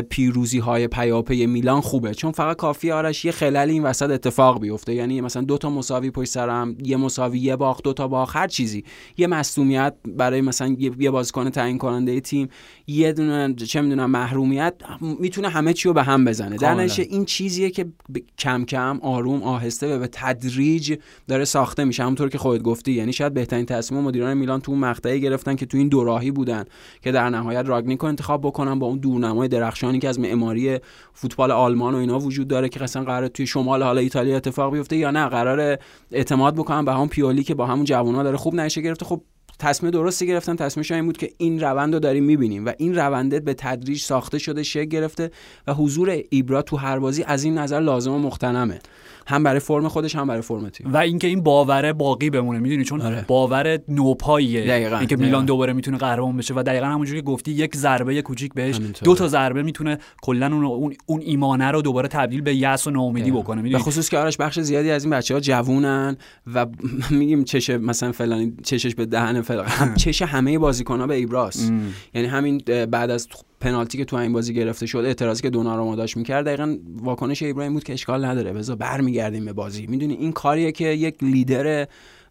پیروزی 0.08 0.58
های 0.58 0.88
پیاپی 0.88 1.46
میلان 1.46 1.80
خوبه. 1.80 2.14
چون 2.14 2.32
فقط 2.32 2.56
کافی 2.56 2.90
آرش 2.90 3.24
یه 3.24 3.32
خللی 3.32 3.72
این 3.72 3.82
وسط 3.82 4.10
اتفاق 4.10 4.60
بیفته. 4.60 4.94
یعنی 4.94 5.20
مثلا 5.20 5.42
دو 5.42 5.58
تا 5.58 5.70
مساوی 5.70 6.10
پشت 6.10 6.30
سر 6.30 6.48
هم 6.48 6.76
یه 6.82 6.96
مساوی 6.96 7.38
یه 7.38 7.56
باخت 7.56 7.84
دو 7.84 7.92
تا 7.92 8.08
باخت 8.08 8.36
هر 8.36 8.48
چیزی. 8.48 8.84
یه 9.16 9.26
مصونیت 9.26 9.94
برای 10.16 10.40
مثلا 10.40 10.76
یه, 10.98 11.10
بازیکن 11.10 11.50
تعیین 11.50 11.78
کننده 11.78 12.20
تیم 12.20 12.48
یه 12.86 13.12
دونه 13.12 13.54
چه 13.54 13.80
می‌دونم 13.80 14.10
محرومیت 14.10 14.74
می‌تونه 15.00 15.48
همه 15.48 15.72
چی 15.72 15.88
رو 15.88 15.94
به 15.94 16.02
هم 16.02 16.24
بزنه. 16.24 16.56
در 16.56 16.78
این 16.98 17.24
چیز 17.24 17.47
چیزیه 17.48 17.70
که 17.70 17.84
ب- 17.84 17.90
کم 18.38 18.64
کم 18.64 18.98
آروم 19.02 19.42
آهسته 19.42 19.96
و 19.96 19.98
به 19.98 20.08
تدریج 20.12 20.98
داره 21.28 21.44
ساخته 21.44 21.84
میشه. 21.84 22.02
همونطور 22.02 22.28
که 22.28 22.38
خودت 22.38 22.62
گفتی 22.62 22.92
یعنی 22.92 23.12
شاید 23.12 23.34
بهترین 23.34 23.66
تصمیم 23.66 24.00
مدیران 24.00 24.34
میلان 24.34 24.60
تو 24.60 24.72
اون 24.72 24.80
مقطعی 24.80 25.20
گرفتن 25.20 25.56
که 25.56 25.66
تو 25.66 25.78
این 25.78 25.88
دوراهی 25.88 26.30
بودن 26.30 26.64
که 27.02 27.12
در 27.12 27.30
نهایت 27.30 27.64
راگنیکو 27.66 28.06
انتخاب 28.06 28.40
بکنن 28.40 28.78
با 28.78 28.86
اون 28.86 28.98
دورنمای 28.98 29.48
درخشانی 29.48 29.98
که 29.98 30.08
از 30.08 30.20
معماری 30.20 30.78
فوتبال 31.12 31.50
آلمان 31.50 31.94
و 31.94 31.96
اینا 31.96 32.18
وجود 32.18 32.48
داره 32.48 32.68
که 32.68 32.78
قصلا 32.78 33.04
قرار 33.04 33.28
توی 33.28 33.46
شمال 33.46 33.82
حالا 33.82 34.00
ایتالیا 34.00 34.36
اتفاق 34.36 34.72
بیفته 34.72 34.96
یا 34.96 35.10
نه. 35.10 35.28
قرار 35.28 35.78
اعتماد 36.12 36.54
بکنن 36.54 36.84
به 36.84 36.92
همون 36.92 37.08
پیولی 37.08 37.44
که 37.44 37.54
با 37.54 37.66
همون 37.66 37.84
جوونا 37.84 38.22
داره 38.22 38.36
خوب 38.36 38.54
نشه 38.54 38.80
گرفته. 38.80 39.04
خب 39.04 39.22
تصمیم 39.58 39.90
درستی 39.90 40.26
گرفتن. 40.26 40.56
تصمیمش 40.56 40.90
این 40.90 41.06
بود 41.06 41.16
که 41.16 41.30
این 41.38 41.60
روند 41.60 41.94
رو 41.94 42.00
داریم 42.00 42.24
می‌بینیم 42.24 42.66
و 42.66 42.72
این 42.78 42.94
رونده 42.94 43.40
به 43.40 43.54
تدریج 43.54 44.00
ساخته 44.00 44.38
شده 44.38 44.62
شکل 44.62 44.84
گرفته 44.84 45.30
و 45.66 45.74
حضور 45.74 46.22
ایبرا 46.30 46.62
تو 46.62 46.76
هر 46.76 46.98
بازی 46.98 47.22
از 47.22 47.44
این 47.44 47.58
نظر 47.58 47.80
لازم 47.80 48.12
و 48.12 48.18
مختنمه 48.18 48.80
هم 49.28 49.42
برای 49.42 49.60
فرم 49.60 49.88
خودش 49.88 50.16
هم 50.16 50.26
برای 50.26 50.42
فرم 50.42 50.68
تیم. 50.68 50.92
و 50.92 50.96
اینکه 50.96 51.26
این 51.26 51.42
باوره 51.42 51.92
باقی 51.92 52.30
بمونه 52.30 52.58
می‌دونی؟ 52.58 52.84
چون 52.84 53.00
آره. 53.00 53.24
باور 53.28 53.78
نوپاییه. 53.88 54.74
اینکه. 54.98 55.16
میلان 55.16 55.44
دوباره 55.44 55.72
می‌تونه 55.72 55.98
قهرمان 55.98 56.36
بشه 56.36 56.54
و 56.54 56.62
دقیقا 56.62 56.86
همونجوری 56.86 57.20
که 57.20 57.26
گفتی 57.26 57.50
یک 57.50 57.76
ضربه 57.76 58.22
کوچیک 58.22 58.54
بهش 58.54 58.76
همینطوره. 58.76 59.04
دو 59.04 59.14
تا 59.14 59.28
ضربه 59.28 59.62
می‌تونه 59.62 59.98
کلا 60.22 60.46
اون 60.46 60.94
اون, 61.06 61.20
ایمانه 61.20 61.70
رو 61.70 61.82
دوباره 61.82 62.08
تبدیل 62.08 62.40
به 62.40 62.54
یأس 62.54 62.86
و 62.86 62.90
ناامیدی 62.90 63.30
بکنه 63.30 63.62
می‌دونی؟ 63.62 63.82
خصوص 63.82 64.08
که 64.08 64.18
آرش 64.18 64.36
بخش 64.36 64.60
زیادی 64.60 64.90
از 64.90 65.04
این 65.04 65.12
بچه 65.12 65.34
ها 65.34 65.40
جوونن 65.40 66.16
و 66.54 66.66
میگیم 67.10 67.44
چش 67.44 67.70
مثلا 67.70 68.12
فلانی 68.12 68.52
چشش 68.62 68.94
به 68.94 69.06
دهن 69.06 69.40
فلان. 69.40 69.66
چش 70.02 70.22
همه 70.22 70.58
بازیکن 70.58 71.00
ها 71.00 71.06
به 71.06 71.14
ایبراس 71.14 71.70
یعنی 72.14 72.28
همین 72.28 72.58
بعد 72.90 73.10
از 73.10 73.28
پنالتی 73.60 73.98
که 73.98 74.04
تو 74.04 74.16
این 74.16 74.32
بازی 74.32 74.54
گرفته 74.54 74.86
شد 74.86 74.98
اعتراضی 74.98 75.42
که 75.42 75.50
دوناروما 75.50 75.96
داشت 75.96 76.16
می‌کرد 76.16 76.44
دقیقا 76.44 76.76
واکنش 76.96 77.42
ابراهیم 77.42 77.72
بود 77.72 77.84
که 77.84 77.92
اشکال 77.92 78.24
نداره. 78.24 78.52
بذار 78.52 78.76
برمیگردیم 78.76 79.44
به 79.44 79.52
بازی. 79.52 79.86
می‌دونی 79.86 80.14
این 80.14 80.32
کاریه 80.32 80.72
که 80.72 80.84
یک 80.84 81.16
لیدر 81.22 81.86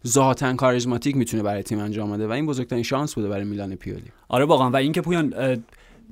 ذاتا 0.06 0.54
کاریزماتیک 0.54 1.16
می‌تونه 1.16 1.42
برای 1.42 1.62
تیم 1.62 1.78
انجام 1.78 2.12
بده 2.12 2.26
و 2.26 2.30
این 2.30 2.46
بزرگترین 2.46 2.82
شانس 2.82 3.14
بوده 3.14 3.28
برای 3.28 3.44
میلان 3.44 3.74
پیولی. 3.74 4.02
آره 4.28 4.44
واقعا. 4.44 4.70
و 4.70 4.76
اینکه 4.76 5.00
پویان 5.00 5.34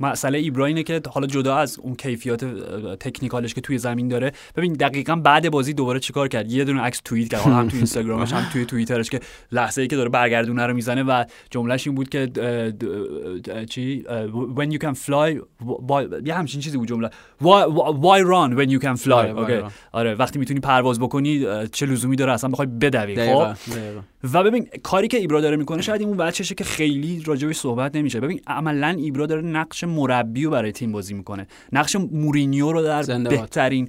مسئله 0.00 0.38
ایبرا 0.38 0.66
اینه 0.66 0.82
که 0.82 1.00
حالا 1.10 1.26
جدا 1.26 1.56
از 1.56 1.78
اون 1.78 1.94
کیفیات 1.94 2.44
تکنیکالش 3.00 3.54
که 3.54 3.60
توی 3.60 3.78
زمین 3.78 4.08
داره. 4.08 4.32
ببین 4.56 4.72
دقیقا 4.72 5.16
بعد 5.16 5.50
بازی 5.50 5.72
دوباره 5.74 6.00
چیکار 6.00 6.28
کرد؟ 6.28 6.52
یه 6.52 6.64
دونه 6.64 6.80
عکس 6.80 7.00
توییت 7.04 7.28
کرد. 7.28 7.40
هم 7.40 7.68
توی 7.68 7.78
اینستاگرامش 7.78 8.32
هم 8.32 8.46
توی 8.52 8.64
توییترش 8.64 9.10
که 9.10 9.20
لحظه 9.52 9.82
ای 9.82 9.88
که 9.88 9.96
داره 9.96 10.08
برگردونه 10.08 10.66
رو 10.66 10.74
می‌زنه 10.74 11.02
و 11.02 11.24
جملهش 11.50 11.86
این 11.86 11.96
بود 11.96 12.08
که 12.08 12.26
چی؟ 13.70 14.04
when 14.56 14.72
you 14.72 14.78
can 14.78 14.94
fly 14.94 15.40
why- 15.88 16.26
یه 16.26 16.34
همچین 16.34 16.60
چیزی 16.60 16.78
بود 16.78 16.88
جمله. 16.88 17.10
Why, 17.42 17.66
why 18.02 18.22
run 18.22 18.58
when 18.58 18.70
you 18.70 18.82
can 18.84 19.04
fly 19.04 19.12
آره،. 19.12 19.64
آره 19.92 20.14
وقتی 20.14 20.38
می‌تونی 20.38 20.60
پرواز 20.60 21.00
بکنی 21.00 21.46
چه 21.72 21.86
لزومی 21.86 22.16
داره 22.16 22.32
اصلا 22.32 22.50
بخوای 22.50 22.66
بدوی 22.66 23.34
خب؟ 23.34 23.54
و 24.32 24.44
ببین 24.44 24.68
کاری 24.82 25.08
که 25.08 25.16
ایبرا 25.16 25.40
داره 25.40 25.56
می‌کنه 25.56 25.82
شاید 25.82 26.00
این 26.00 26.08
اون 26.08 26.18
بچشه 26.18 26.54
که 26.54 26.64
خیلی 26.64 27.22
راجبش 27.26 27.56
صحبت 27.56 27.96
نمیشه 27.96 28.20
ببین 28.20 28.40
عملا 28.46 28.88
ایبرا 28.88 29.26
داره 29.26 29.42
نقش 29.42 29.84
مربی 29.84 30.44
رو 30.44 30.50
برای 30.50 30.72
تیم 30.72 30.92
بازی 30.92 31.14
می‌کنه 31.14 31.46
نقش 31.72 31.96
مورینیو 31.96 32.72
رو 32.72 32.82
در. 32.82 33.02
بهترین 33.28 33.88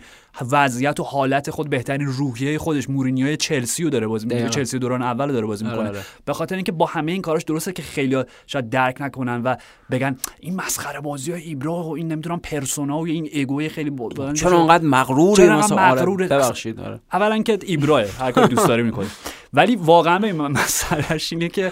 وضعیت 0.52 1.00
و 1.00 1.04
حالت 1.04 1.50
خود 1.50 1.70
بهترین 1.70 2.08
روحیه 2.08 2.58
خودش 2.58 2.90
مورینیو 2.90 3.36
چلسی 3.36 3.84
رو 3.84 3.90
داره 3.90 4.08
بازی 4.08 4.26
می‌کنه. 4.26 4.50
چلسی 4.50 4.80
دوران 4.80 5.02
اول 5.02 5.26
رو 5.26 5.34
داره 5.34 5.46
بازی 5.46 5.66
آره، 5.66 5.74
می‌کنه 5.74 5.90
آره. 5.90 6.02
به 6.26 6.34
خاطر 6.34 6.56
اینکه 6.56 6.72
با 6.72 6.86
همه 6.86 7.12
این 7.12 7.22
کاراش 7.22 7.44
درسته 7.44 7.72
که 7.72 7.84
خیلی 7.84 8.24
شاید 8.48 8.70
درک 8.70 9.02
نکنن 9.02 9.42
و 9.44 9.56
بگن 9.92 10.18
این 10.40 10.56
مسخره 10.56 11.00
بازی 11.00 11.32
های 11.32 11.42
ایبرا 11.42 11.84
و 11.84 11.96
این 11.96 12.12
نمی‌دونم 12.12 12.40
پرسونا 12.40 13.00
و 13.00 13.06
این 13.06 13.30
اگوی 13.36 13.70
خیلی 13.70 13.90
بلند 13.90 14.36
چرا 14.36 14.62
انقدر 14.62 14.84
مغروره 14.84 15.36
چرا 15.36 15.60
مثلا 15.60 15.90
آره،؟ 15.90 16.28
ببخشید 16.28 16.80
آره 16.80 17.00
اولا 17.14 17.42
که 17.42 17.60
ایبراه 17.64 18.06
هر 18.20 18.32
کاری 18.32 18.48
دوست 18.48 18.68
داره 18.68 18.84
می‌کنه 18.84 19.08
ولی 19.54 19.76
واقعا 19.76 20.20
من 20.20 20.52
مسئلهش 20.52 21.34
اینه 21.34 21.50
که 21.50 21.72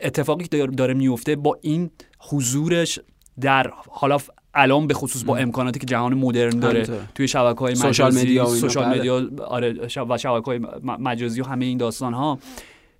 اتفاقی 0.00 0.44
که 0.44 0.66
داره- 0.66 0.94
میفته 0.94 1.36
با 1.36 1.58
این 1.62 1.90
حضورش 2.18 3.00
در 3.40 3.72
حالا 3.88 4.18
الان 4.56 4.86
به 4.86 4.94
خصوص 4.94 5.24
با 5.24 5.36
امکاناتی 5.36 5.78
که 5.80 5.86
جهان 5.86 6.14
مدرن 6.14 6.60
داره. 6.60 6.86
توی 7.14 7.28
شبکه 7.28 7.60
های 7.60 7.74
سوشال 7.74 8.06
مجازی 8.08 8.26
مدیا 8.26 8.46
و 8.46 8.54
سوشال 8.54 8.84
بله. 8.84 8.98
مدیا 8.98 9.30
آره 9.46 9.74
و 10.08 10.18
شبکه 10.18 10.44
های 10.46 10.60
مجازی 10.84 11.40
و 11.40 11.44
همه 11.44 11.64
این 11.64 11.78
داستان 11.78 12.14
ها 12.14 12.38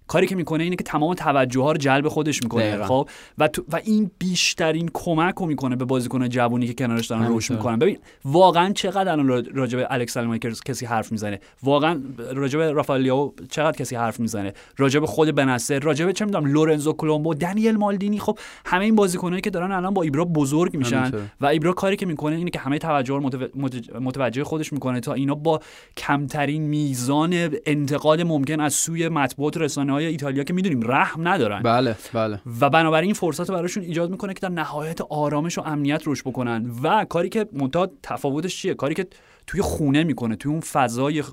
کاری 0.08 0.26
که 0.26 0.36
می‌کنه 0.36 0.64
اینه 0.64 0.76
که 0.76 0.84
تمام 0.84 1.14
توجه 1.14 1.60
ها 1.60 1.72
رو 1.72 1.78
جلب 1.78 2.08
خودش 2.08 2.42
می‌کنه. 2.42 2.62
خب 2.84 3.08
و 3.38 3.48
تو 3.48 3.64
و 3.72 3.80
این 3.84 4.10
بیشترین 4.18 4.90
کمک 4.94 5.34
رو 5.34 5.46
می‌کنه 5.46 5.76
به 5.76 5.84
بازیکن 5.84 6.28
جوونی 6.28 6.66
که 6.66 6.74
کنارش 6.74 7.06
دارن. 7.06 7.22
رشد 7.36 7.52
می‌کنن 7.54 7.78
ببین 7.78 7.98
واقعا 8.24 8.72
چقدر 8.72 9.12
الان 9.12 9.28
را- 9.28 9.42
راجع 9.54 9.78
به 9.78 9.86
الکس 9.90 10.16
کسی 10.64 10.86
حرف 10.86 11.12
می‌زنه 11.12 11.40
واقعا 11.62 12.00
راجع 12.34 12.58
به 12.58 12.72
رافائل 12.72 13.00
لیاو 13.02 13.34
چقدر 13.50 13.76
کسی 13.78 13.96
حرف 13.96 14.20
می‌زنه 14.20 14.52
راجع 14.76 15.00
به 15.00 15.06
خود 15.06 15.34
بنصر 15.34 15.78
راجع 15.78 16.06
به 16.06 16.12
چه 16.12 16.24
می‌دونم 16.24 16.46
لورنزو 16.46 16.92
کلمبو 16.92 17.34
دنیل 17.34 17.76
مالدینی 17.76 18.18
خب 18.18 18.38
همه 18.66 18.84
این 18.84 18.94
بازیکنایی 18.94 19.40
که 19.42 19.50
دارن 19.50 19.72
الان 19.72 19.94
با 19.94 20.02
ایبرا 20.02 20.24
بزرگ 20.24 20.76
میشن. 20.76 21.10
و 21.40 21.46
ایبرا 21.46 21.72
کاری 21.72 21.96
که 21.96 22.06
می‌کنه 22.06 22.36
اینه 22.36 22.50
که 22.50 22.58
همه 22.58 22.78
توجه 22.78 23.14
رو 23.14 23.30
متو- 23.30 23.56
مت- 23.56 23.96
متوجه 24.00 24.44
خودش 24.44 24.72
می‌کنه 24.72 25.00
تا 25.00 25.12
اینا 25.12 25.34
با 25.34 25.60
کمترین 25.96 26.62
میزان 26.62 27.48
انتقاد 27.66 28.20
ممکن 28.20 28.60
از 28.60 28.74
سوی 28.74 29.08
مطبوعات 29.08 29.56
رسانه 29.56 29.95
های 29.96 30.06
ایتالیا 30.06 30.44
که 30.44 30.52
می‌دونیم 30.52 30.80
رحم 30.90 31.28
ندارن. 31.28 31.62
بله 31.62 31.96
بله. 32.12 32.40
و 32.60 32.70
بنابراین 32.70 33.06
این 33.06 33.14
فرصت 33.14 33.50
براشون 33.50 33.82
ایجاد 33.82 34.10
می‌کنه 34.10 34.34
که 34.34 34.40
در 34.40 34.48
نهایت 34.48 35.00
آرامش 35.00 35.58
و 35.58 35.60
امنیت 35.60 36.02
روش 36.02 36.22
بکنن. 36.22 36.70
و 36.82 37.04
کاری 37.04 37.28
که 37.28 37.46
منتها 37.52 37.88
تفاوتش 38.02 38.56
چیه؟ 38.56 38.74
کاری 38.74 38.94
که 38.94 39.06
توی 39.46 39.60
خونه 39.60 40.04
می‌کنه 40.04 40.36
توی 40.36 40.52
اون 40.52 40.60
فضای 40.60 41.24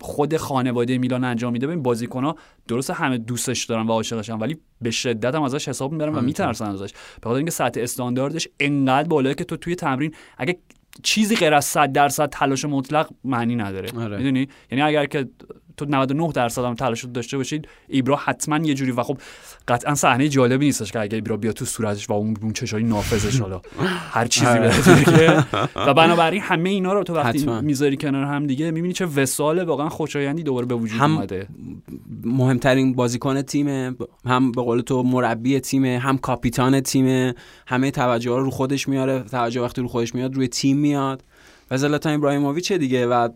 خود 0.00 0.36
خانواده 0.36 0.98
میلان 0.98 1.24
انجام 1.24 1.52
میده. 1.52 1.66
ببین 1.66 1.82
بازیکن‌ها 1.82 2.36
درسته 2.68 2.92
همه 2.92 3.18
دوستش 3.18 3.64
دارن 3.64 3.86
و 3.86 3.92
عاشقشن 3.92 4.38
ولی 4.38 4.58
به 4.82 4.90
شدت 4.90 5.34
هم 5.34 5.42
ازش 5.42 5.68
حساب 5.68 5.92
می‌برن 5.92 6.14
و 6.14 6.20
میترسن 6.20 6.70
ازش. 6.70 6.92
به 6.92 7.24
خاطر 7.24 7.36
اینکه 7.36 7.50
سطح 7.50 7.80
استانداردش 7.80 8.48
انقدر 8.60 9.08
بالاه 9.08 9.34
که 9.34 9.44
تو 9.44 9.56
توی 9.56 9.74
تمرین 9.74 10.14
اگه 10.38 10.58
چیزی 11.02 11.36
غیر 11.36 11.54
از 11.54 11.64
100 11.64 11.92
درصد 11.92 12.28
تلاش 12.28 12.64
مطلق 12.64 13.08
معنی 13.24 13.56
نداره. 13.56 13.88
آره. 14.00 14.16
می‌دونی؟ 14.16 14.48
یعنی 14.70 14.82
اگر 14.82 15.06
که 15.06 15.28
تو 15.80 15.86
99 15.86 16.32
درصد 16.32 16.64
هم 16.64 16.74
تلاش 16.74 17.00
رو 17.00 17.10
داشته 17.10 17.36
باشید 17.36 17.68
ایبرا 17.88 18.16
حتما 18.16 18.58
یه 18.58 18.74
جوری 18.74 18.92
و 18.92 19.02
خب 19.02 19.18
قطعا 19.68 19.94
صحنه 19.94 20.28
جالبی 20.28 20.66
نیستش 20.66 20.92
که 20.92 21.00
اگه 21.00 21.14
ایبرا 21.14 21.36
بیاد 21.36 21.54
تو 21.54 21.64
صورتش 21.64 22.10
و 22.10 22.12
اون 22.12 22.36
اون 22.42 22.52
چشای 22.52 22.82
نافذش 22.82 23.40
حالا 23.40 23.60
هر 24.12 24.26
چیزی 24.26 24.46
آره. 24.46 24.60
بره 24.68 25.04
دیگه. 25.04 25.44
و 25.76 25.94
بنابراین 25.94 26.42
همه 26.42 26.70
اینا 26.70 26.92
رو 26.92 27.02
تو 27.02 27.14
وقتی 27.14 27.38
حتما. 27.38 27.60
می‌ذاری 27.60 27.96
کنار 27.96 28.24
هم 28.24 28.46
دیگه 28.46 28.70
می‌بینی 28.70 28.94
چه 28.94 29.06
وسال 29.06 29.62
واقعا 29.62 29.88
خوشایندی 29.88 30.42
دوباره 30.42 30.66
به 30.66 30.74
وجود 30.74 31.00
هم 31.00 31.16
اومده 31.16 31.46
مهمترین 32.24 32.94
بازیکن 32.94 33.42
تیم 33.42 33.96
هم 34.26 34.52
به 34.52 34.62
قول 34.62 34.80
تو 34.80 35.02
مربی 35.02 35.60
تیم 35.60 35.84
هم 35.84 36.18
کاپیتان 36.18 36.80
تیم 36.80 37.34
همه 37.66 37.90
توجه 37.90 38.30
رو 38.30 38.44
رو 38.44 38.50
خودش 38.50 38.88
میاره 38.88 39.20
توجه 39.20 39.60
وقتی 39.60 39.80
رو 39.80 39.88
خودش 39.88 40.14
میاد 40.14 40.34
روی 40.34 40.48
تیم 40.48 40.76
میاد 40.76 41.24
و 41.70 41.76
زلاتان 41.76 42.14
ابراهیموویچ 42.14 42.72
دیگه 42.72 43.06
و 43.06 43.28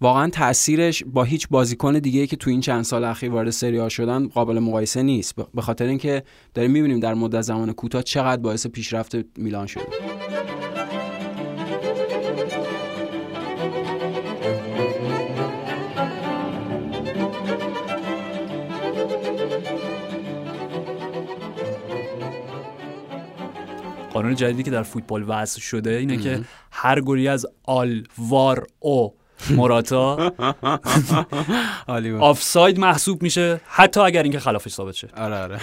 واقعا 0.00 0.30
تاثیرش 0.30 1.02
با 1.06 1.24
هیچ 1.24 1.48
بازیکن 1.50 1.98
دیگه 1.98 2.26
که 2.26 2.36
تو 2.36 2.50
این 2.50 2.60
چند 2.60 2.84
سال 2.84 3.04
اخیر 3.04 3.30
وارد 3.30 3.50
سری 3.50 3.80
آ 3.80 3.88
شدن 3.88 4.28
قابل 4.28 4.58
مقایسه 4.58 5.02
نیست. 5.02 5.34
به 5.54 5.62
خاطر 5.62 5.86
اینکه 5.86 6.22
داریم 6.54 6.70
می‌بینیم 6.70 7.00
در 7.00 7.14
مدت 7.14 7.40
زمان 7.40 7.72
کوتاه 7.72 8.02
چقدر 8.02 8.42
باعث 8.42 8.66
پیشرفت 8.66 9.38
میلان 9.38 9.66
شده. 9.66 9.82
قانون 24.16 24.34
جدیدی 24.34 24.62
که 24.62 24.70
در 24.70 24.82
فوتبال 24.82 25.24
وضع 25.28 25.60
شده 25.60 25.90
اینه 25.90 26.16
که 26.16 26.40
هر 26.70 27.00
گلی 27.00 27.28
از 27.28 27.46
آل 27.64 28.04
وار 28.18 28.66
او 28.80 29.14
موراتا. 29.50 30.32
آفساید 32.20 32.78
محسوب 32.78 33.22
میشه 33.22 33.60
حتی 33.68 34.00
اگر 34.00 34.22
اینکه 34.22 34.38
خلافش 34.38 34.70
ثابت 34.70 34.94
شه. 34.94 35.08
آره 35.16 35.42
آره. 35.42 35.60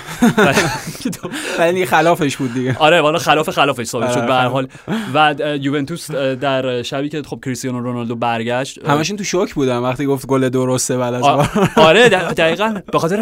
ولی 1.59 1.85
خلافش 1.85 2.37
بود 2.37 2.53
دیگه. 2.53 2.75
آره 2.79 3.01
والا 3.01 3.19
خلاف 3.19 3.49
خلافش 3.49 3.85
ثابت 3.85 4.11
شد 4.11 4.17
آره، 4.17 4.27
به 4.27 4.33
هر 4.33 4.47
حال. 4.47 4.67
و 5.13 5.35
یوونتوس 5.61 6.11
در 6.11 6.81
شبی 6.83 7.09
که 7.09 7.21
خب 7.21 7.39
کریستیانو 7.45 7.79
رونالدو 7.79 8.15
برگشت 8.15 8.85
اه، 8.85 8.91
همشون 8.91 9.17
تو 9.17 9.23
شوک 9.23 9.53
بودن 9.53 9.77
وقتی 9.77 10.05
گفت 10.05 10.27
گل 10.27 10.49
درسته 10.49 10.97
بعد 10.97 11.13
از. 11.13 11.23
آره 11.75 12.09
دقیقا. 12.09 12.81
به 12.91 12.99
خاطر 12.99 13.19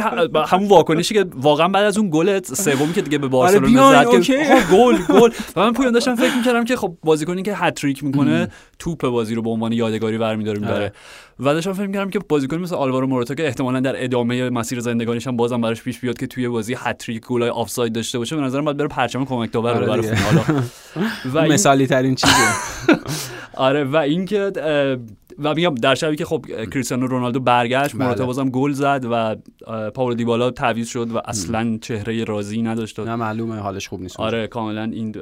همون 0.47 0.67
واکنشی 0.67 1.13
که 1.13 1.25
واقعا 1.35 1.67
بعد 1.67 1.85
از 1.85 1.97
اون 1.97 2.09
گل 2.13 2.41
سومی 2.43 2.93
که 2.93 3.01
دیگه 3.01 3.17
به 3.17 3.27
بارسلونا 3.27 3.89
بیاین، 3.89 4.21
زد 4.21 4.23
که. 4.23 4.53
آها، 4.53 4.77
گل 4.77 4.97
گل. 5.19 5.29
و 5.55 5.59
من 5.61 5.73
پویان 5.73 5.93
داشتم 5.93 6.15
فکر 6.15 6.35
می‌کردم 6.35 6.65
که 6.65 6.75
خب 6.75 6.97
بازیکنی 7.03 7.43
که 7.43 7.55
هت‌تریک 7.55 8.03
می‌کنه 8.03 8.47
توپ 8.79 9.07
بازی 9.07 9.35
رو 9.35 9.41
به 9.41 9.49
عنوان 9.49 9.71
یادگاری 9.73 10.17
برمیداره. 10.17 10.50
داره 10.53 10.59
می‌بره 10.59 10.75
آره. 10.75 10.93
و 11.39 11.53
داشتم 11.53 11.73
فکر 11.73 11.87
می‌کردم 11.87 12.09
که 12.09 12.19
بازیکن 12.19 12.57
مثل 12.57 12.75
آلوارو 12.75 13.07
موراتا 13.07 13.35
که 13.35 13.45
احتمالا 13.45 13.79
در 13.79 14.03
ادامه 14.03 14.49
مسیر 14.49 14.79
زندگانیش 14.79 15.27
هم 15.27 15.37
بازم 15.37 15.61
براش 15.61 15.81
پیش 15.81 15.99
بیاد 15.99 16.17
که 16.17 16.27
توی 16.27 16.47
بازی 16.47 16.75
هت‌تریک 16.77 17.25
گلای 17.25 17.49
آفساید 17.49 17.93
داشته 17.93 18.17
باشه 18.17 18.35
به 18.35 18.41
نظرم 18.41 18.65
باید 18.65 18.77
بره 18.77 18.87
پرچم 18.87 19.25
کمک 19.25 19.51
داور 19.51 19.79
رو 19.79 19.91
آره 19.91 20.01
دیگه. 20.01 20.15
خونه 20.15 20.41
حالا 20.41 20.63
و 21.33 21.53
مثالی 21.53 21.87
ترین 21.87 22.15
چیزه 22.15 22.33
آره 23.53 23.83
و 23.83 23.95
اینکه 23.95 24.51
و 25.43 25.53
میگم 25.53 25.75
در 25.75 25.95
شبی 25.95 26.15
که 26.15 26.25
خب 26.25 26.45
کریستیانو 26.73 27.07
رونالدو 27.07 27.39
برگشت 27.39 27.95
بله. 27.95 28.03
موراتا 28.03 28.25
بازم 28.25 28.49
گل 28.49 28.71
زد 28.71 29.05
و 29.11 29.35
پاولو 29.91 30.15
دیبالا 30.15 30.51
تعویض 30.51 30.87
شد 30.87 31.11
و 31.11 31.21
اصلا 31.25 31.77
چهره 31.81 32.23
راضی 32.23 32.61
نداشت. 32.61 32.99
و 32.99 33.05
نه 33.05 33.15
معلومه 33.15 33.55
حالش 33.55 33.87
خوب 33.87 34.01
نیست. 34.01 34.19
آره 34.19 34.47
کاملا 34.47 34.83
این 34.83 35.15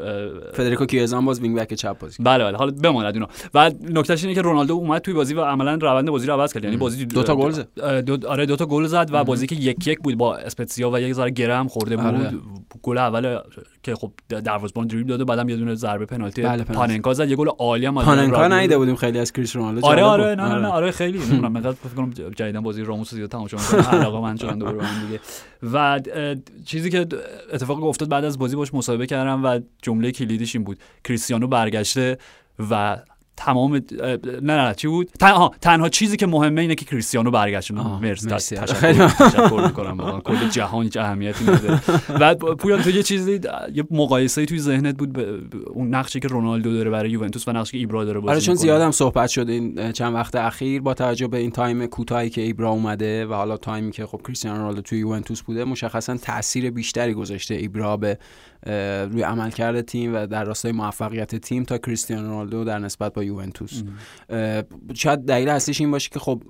فدریکو 0.54 0.86
کیه‌زا 0.86 1.26
باز 1.26 1.40
wing 1.40 1.58
back 1.58 1.74
چپ 1.74 2.00
بازی. 2.00 2.24
بله 2.24 2.44
بله 2.44 2.58
حالا 2.58 2.72
بماند 2.72 3.14
اینا 3.14 3.28
و 3.54 3.72
نکتهش 3.90 4.24
اینه 4.24 4.36
که 4.36 4.42
رونالدو 4.42 4.74
اومد 4.74 5.02
توی 5.02 5.14
بازی 5.14 5.34
و 5.34 5.42
عملا 5.42 5.74
روند 5.74 6.10
بازی 6.10 6.28
رو 6.28 6.34
عوض 6.34 6.54
کرد. 6.54 6.64
یعنی 6.64 6.78
بازی 6.78 7.06
دو 7.06 7.24
تا 7.24 7.36
گل 7.36 7.52
زد. 7.52 7.68
دو 8.06 8.28
آره 8.28 8.46
دو 8.46 8.56
تا 8.56 8.66
گل 8.66 8.86
زد 8.86 9.10
و 9.12 9.24
بازی 9.24 9.48
که 9.48 9.56
یک 9.56 9.88
یک 9.88 10.00
بود 10.00 10.18
با 10.18 10.38
اسپتزیا 10.38 10.92
و 10.92 11.00
یک 11.00 11.14
ذره 11.14 11.30
گره 11.30 11.56
هم 11.56 11.68
خورده 11.68 11.98
بود. 11.98 12.06
آره. 12.06 12.32
گل 12.84 12.98
اول 12.98 13.40
که 13.84 13.96
خب 13.96 14.12
دروازه‌بان 14.30 14.88
دریبل 14.88 15.10
داده 15.10 15.24
بعدم 15.24 15.50
یه 15.50 15.56
دونه 15.56 15.76
ضربه 15.76 16.06
پنالتی 16.06 16.42
بله، 16.42 16.52
پنالتی. 16.52 16.74
پاننکا 16.74 17.14
زد. 17.14 17.30
یه 17.30 17.36
گل 17.36 17.48
عالی 17.48 17.86
هم 17.86 17.96
پاننکا 17.96 18.48
ندیده 18.48 18.78
بودیم 18.78 18.96
خیلی 18.96 19.20
از 19.20 19.32
کریس 19.32 19.56
رونالدو. 19.56 19.86
آره 19.86 20.04
آره. 20.10 20.36
نه 20.36 20.48
نه 20.48 20.56
نه 20.56 20.68
آره 20.68 20.92
خیلی. 20.92 21.18
نمی‌دونم 21.26 21.52
من 21.52 21.62
فکر 21.62 21.94
کنم 21.96 22.10
جدیدن 22.10 22.60
بازی 22.60 22.84
راموس 22.84 23.14
زیاد 23.14 23.30
تماشا 23.30 23.58
می‌کنم 23.58 24.00
علاقه 24.00 24.20
من 24.22 24.38
شدن 24.38 24.60
دوباره 24.60 24.84
هم 24.84 25.06
دیگه. 25.08 25.20
و 25.74 26.00
چیزی 26.66 26.90
که 26.90 27.08
اتفاقی 27.54 27.82
افتاد 27.84 28.10
بعد 28.10 28.26
از 28.26 28.40
بازی 28.40 28.56
باش 28.56 28.74
مصاحبه 28.74 29.06
کردم 29.06 29.46
و 29.46 29.60
جمله 29.82 30.12
کلیدیش 30.12 30.56
این 30.56 30.64
بود. 30.64 30.80
کریستیانو 31.04 31.48
برگشته 31.48 32.18
و 32.72 32.98
تمام 33.40 33.82
نه 34.42 34.58
نه 34.68 34.74
چی 34.74 34.88
بود؟ 34.88 35.10
تن- 35.20 35.32
آها، 35.32 35.52
تنها 35.62 35.90
چیزی 35.90 36.18
که 36.18 36.28
مهمه 36.28 36.62
اینه 36.62 36.76
که 36.76 36.86
کریستیانو 36.86 37.32
برگشته 37.32 37.78
آه، 37.78 38.02
مرسی. 38.02 38.30
تشکر. 38.30 39.62
می‌کنم 39.68 40.22
کل 40.22 40.50
جهان 40.50 40.84
هیچ 40.84 40.98
اهمیتی 40.98 41.44
نداره. 41.46 41.82
و 42.20 42.36
پویان 42.36 42.82
تو 42.82 42.90
یه 42.90 43.04
چیزی 43.04 43.40
یه 43.74 43.84
مقایسه‌ای 43.92 44.48
توی 44.48 44.60
ذهنت 44.60 44.98
بود 44.98 45.14
به 45.14 45.40
اون 45.74 45.96
نقشی 45.96 46.20
که 46.20 46.28
رونالدو 46.28 46.74
داره 46.74 46.90
برای 46.90 47.12
یوونتوس 47.12 47.48
و 47.48 47.52
نقشی 47.52 47.72
که 47.72 47.78
ایبرا 47.78 48.06
داره 48.06 48.20
بازی 48.20 48.32
آره 48.32 48.40
چون 48.42 48.52
می‌کنه. 48.52 48.62
زیادم 48.62 48.92
صحبت 48.92 49.30
شده 49.30 49.52
این 49.52 49.92
چند 49.92 50.14
وقت 50.16 50.36
اخیر 50.36 50.82
با 50.82 50.94
توجه 50.94 51.28
به 51.28 51.38
این 51.38 51.52
تایم 51.52 51.86
کوتاهی 51.86 52.30
که 52.30 52.42
ایبرا 52.42 52.70
اومده 52.70 53.26
و 53.26 53.34
حالا 53.34 53.58
تایمی 53.58 53.92
که 53.92 54.06
خب 54.06 54.22
کریستیانو 54.28 54.58
رونالدو 54.58 54.82
توی 54.82 55.00
یوونتوس 55.00 55.42
بوده 55.42 55.64
مشخصا 55.64 56.18
تاثیر 56.18 56.72
بیشتری 56.72 57.14
گذاشته 57.14 57.56
ایبرا 57.56 57.98
به 57.98 58.18
روی 59.12 59.22
عملکرد 59.22 59.82
تیم 59.82 60.16
و 60.16 60.28
در 60.28 60.44
راستای 60.44 60.72
موفقیت 60.72 61.36
تیم 61.36 61.64
تا 61.64 61.78
کریستیانو 61.78 62.30
رونالدو 62.30 62.64
در 62.64 62.80
نسبت 62.80 63.14
با 63.14 63.24
یوونتوس. 63.24 63.84
شاید 64.94 65.20
دلیل 65.20 65.50
اصلیش 65.50 65.82
این 65.82 65.92
باشه 65.92 66.10
که 66.10 66.20
خب 66.20 66.42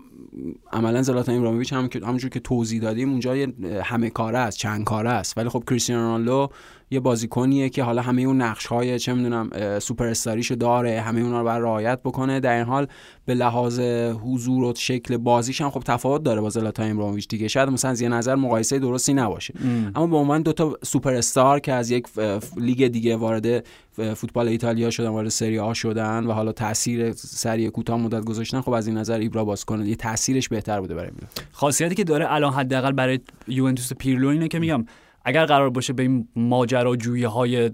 عملا 0.72 1.01
زلاتان 1.01 1.36
ابراهیموویچ 1.36 1.74
هم 1.74 1.88
که 1.88 2.00
همونجور 2.00 2.30
که 2.30 2.39
توضیح 2.39 2.82
دادیم 2.82 3.10
اونجا 3.10 3.36
یه 3.36 3.54
همه 3.84 4.10
کاره 4.10 4.38
است 4.38 4.58
چند 4.58 4.84
کاره 4.84 5.10
است. 5.10 5.38
ولی 5.38 5.50
خب 5.50 5.63
کریستیانو 5.68 6.01
رونالدو 6.01 6.50
یه 6.91 7.00
بازیکنیه 7.00 7.69
که 7.69 7.84
حالا 7.84 8.01
همه 8.01 8.22
اون 8.22 8.41
نقش 8.41 8.65
های 8.65 9.00
چه 9.00 9.13
می‌دونم 9.13 9.79
سوپر 9.79 10.08
استاریشو 10.08 10.55
داره 10.55 11.01
همه 11.01 11.22
اونا 11.22 11.39
رو 11.39 11.43
باید 11.43 11.62
رعایت 11.62 12.00
بکنه. 12.03 12.39
در 12.39 12.55
این 12.55 12.65
حال 12.65 12.88
به 13.25 13.34
لحاظ 13.34 13.79
حضور 14.24 14.63
و 14.63 14.74
شکل 14.75 15.17
بازیش 15.17 15.62
هم 15.62 15.69
خب 15.69 15.79
تفاوت 15.86 16.24
داره 16.24 16.41
با 16.41 16.50
زلاتان 16.50 16.91
ابراهیموویچ 16.91 17.27
دیگه. 17.27 17.48
شاید 17.48 17.69
مثلا 17.69 17.91
از 17.91 18.01
یه 18.01 18.10
نظر 18.10 18.36
مقایسه 18.36 18.79
درستی 18.79 19.13
نباشه. 19.13 19.53
ام. 19.63 19.91
اما 19.96 20.08
به 20.08 20.15
عنوان 20.15 20.41
دو 20.41 20.53
تا 20.53 20.77
سوپر 20.84 21.13
استار 21.13 21.60
که 21.60 21.74
از 21.74 21.91
یک 21.91 22.08
لیگ 22.58 22.88
دیگه 22.88 23.15
وارد 23.15 23.65
فوتبال 24.15 24.48
ایتالیا 24.48 24.89
شدن 24.89 25.10
وارد 25.10 25.29
سری 25.29 25.60
آ 25.60 25.74
شدن 25.74 26.25
و 26.25 26.31
حالا 26.31 26.51
تاثیر 26.51 27.12
سری 27.12 27.69
کوتاه 27.69 27.98
مدت 27.98 28.25
گذاشتن 28.25 28.62
خب 28.62 28.72
از 28.72 28.88
این 28.88 28.98
نظر 28.98 29.19
ایبرا 29.19 29.46
باز 29.46 29.65
کنه. 29.65 29.88
یه 29.88 29.96
تاثیرش 29.96 30.50
بهتر 30.50 30.79
بوده 30.79 30.96
برای 30.96 31.12
میلان. 31.12 31.29
خاصیتی 31.51 31.96
که 31.96 32.03
داره 32.03 32.34
الان 32.34 32.53
حداقل 32.53 32.91
برای 32.91 33.19
یوونتوس 33.48 33.93
پیرلو 33.93 34.27
اینه 34.27 34.48
که 34.48 34.60
میگم 34.60 34.86
اگر 35.26 35.46
قرار 35.46 35.70
باشه 35.70 35.94
به 35.94 36.04
این 36.04 36.28
ماجراجویی 36.36 37.24
های 37.24 37.70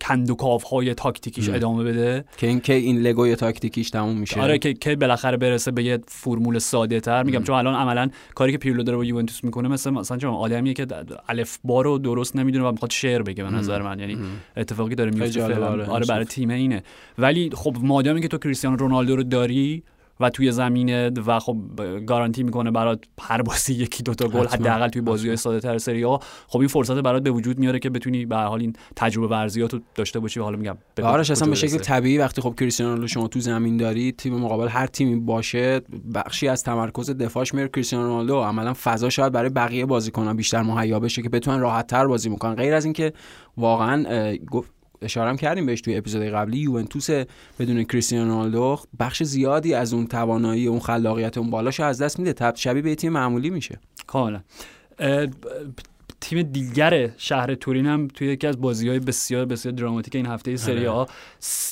کندوکاف 0.00 0.62
های 0.62 0.94
تاکتیکیش 0.94 1.48
ام. 1.48 1.54
ادامه 1.54 1.84
بده. 1.84 2.24
که 2.36 2.46
این 2.46 2.60
که 2.60 2.72
این 2.72 3.00
لگوی 3.00 3.36
تاکتیکیش 3.36 3.90
تموم 3.90 4.18
میشه. 4.18 4.40
آره 4.40 4.58
که 4.58 4.74
که 4.74 4.96
بالاخره 4.96 5.36
برسه 5.36 5.70
به 5.70 5.84
یه 5.84 5.98
فرمول 6.08 6.58
ساده 6.58 7.00
تر 7.00 7.22
میگم 7.22 7.42
چون 7.42 7.56
الان 7.56 7.74
عملا 7.74 8.10
کاری 8.34 8.52
که 8.52 8.58
پیرلو 8.58 8.82
داره 8.82 8.98
با 8.98 9.04
یوونتوس 9.04 9.44
می‌کنه 9.44 9.68
مثل 9.68 9.90
مثلا 9.90 10.16
چون 10.16 10.30
آدمیه 10.30 10.74
که 10.74 10.86
د- 10.86 11.14
الف 11.28 11.58
با 11.64 11.82
رو 11.82 11.98
درست 11.98 12.36
نمی‌دونه 12.36 12.64
و 12.64 12.72
می‌خواد 12.72 12.90
شعر 12.90 13.22
بگه 13.22 13.44
به 13.44 13.50
نظر 13.50 13.82
من. 13.82 13.98
یعنی 13.98 14.16
اتفاقی 14.56 14.94
داره 14.94 15.10
میفته. 15.10 15.54
آره. 15.54 15.86
آره 15.86 16.06
برای 16.06 16.24
تیم 16.24 16.50
اینه. 16.50 16.82
ولی 17.18 17.50
خب 17.54 17.76
مادامی 17.82 18.20
که 18.20 18.28
تو 18.28 18.38
کریستیانو 18.38 18.76
رونالدو 18.76 19.16
رو 19.16 19.22
داری 19.22 19.82
و 20.20 20.30
توی 20.30 20.52
زمینه 20.52 21.10
و 21.26 21.38
خب 21.38 21.56
گارانتی 22.06 22.42
می‌کنه 22.42 22.70
برات 22.70 23.04
هر 23.20 23.42
بازی 23.42 23.74
یکی 23.74 24.02
دوتا 24.02 24.28
گل. 24.28 24.46
حداقل 24.46 24.88
توی 24.88 25.02
بازی 25.02 25.28
های 25.28 25.36
ساده 25.36 25.60
تر 25.60 25.78
سری 25.78 26.02
ها 26.02 26.20
خب 26.48 26.58
این 26.58 26.68
فرصت 26.68 26.94
برات 26.94 27.22
به 27.22 27.30
وجود 27.30 27.58
میاره 27.58 27.78
که 27.78 27.90
بتونی 27.90 28.26
به 28.26 28.36
هر 28.36 28.46
حال 28.46 28.60
این 28.60 28.72
تجربه 28.96 29.26
ورزیاتو 29.28 29.80
داشته 29.94 30.20
باشی 30.20 30.40
و 30.40 30.42
حالا 30.42 30.56
میگم 30.56 30.78
به 30.94 31.04
آرش 31.04 31.30
اصلا 31.30 31.48
به 31.48 31.54
شکل. 31.54 31.78
طبیعی 31.78 32.18
وقتی 32.18 32.42
خب 32.42 32.54
کریستیانو 32.58 32.90
رونالدو 32.90 33.08
شما 33.08 33.28
تو 33.28 33.40
زمین 33.40 33.76
داری 33.76 34.12
تیم 34.12 34.34
مقابل 34.34 34.68
هر 34.68 34.86
تیمی 34.86 35.16
باشه 35.20 35.80
بخشی 36.14 36.48
از 36.48 36.64
تمرکز 36.64 37.10
دفاعش 37.10 37.54
میره 37.54 37.68
کریستیانو 37.68 38.06
رونالدو 38.06 38.40
عملا 38.40 38.74
فضا 38.74 39.10
شاید 39.10 39.32
برای 39.32 39.50
بقیه 39.50 39.86
بازیکنان 39.86 40.36
بیشتر 40.36 40.62
مهیا 40.62 41.00
بشه 41.00 41.22
که 41.22 41.28
بتونن 41.28 41.60
راحت 41.60 41.86
تر 41.86 42.06
بازی 42.06 42.28
می‌کنن 42.28 42.54
غیر 42.54 42.74
از 42.74 42.84
اینکه 42.84 43.12
واقعا 43.56 44.36
گفت 44.50 44.79
اشاره 45.02 45.30
هم 45.30 45.36
کردیم 45.36 45.66
بهش 45.66 45.80
توی 45.80 45.96
اپیزود 45.96 46.22
قبلی 46.22 46.58
یوونتوس 46.58 47.10
بدون 47.58 47.84
کریستیانو 47.84 48.30
رونالدو 48.32 48.78
بخش 49.00 49.22
زیادی 49.22 49.74
از 49.74 49.92
اون 49.92 50.06
توانایی 50.06 50.66
اون 50.66 50.80
خلاقیت 50.80 51.38
اون 51.38 51.50
بالاش 51.50 51.80
از 51.80 52.02
دست 52.02 52.18
میده. 52.18 52.32
تب 52.32 52.56
شبیه 52.56 52.82
به 52.82 52.94
تیم 52.94 53.12
معمولی 53.12 53.50
میشه. 53.50 53.80
کاملا. 54.06 54.40
تیم 56.20 56.42
دیگر 56.42 57.10
شهر 57.16 57.54
تورین 57.54 57.86
هم 57.86 58.08
توی 58.08 58.28
یکی 58.28 58.46
از 58.46 58.60
بازی 58.60 58.88
های 58.88 58.98
بسیار 58.98 59.44
بسیار 59.44 59.74
دراماتیک 59.74 60.16
این 60.16 60.26
هفته 60.26 60.56
سری 60.56 60.84
ها 60.84 61.08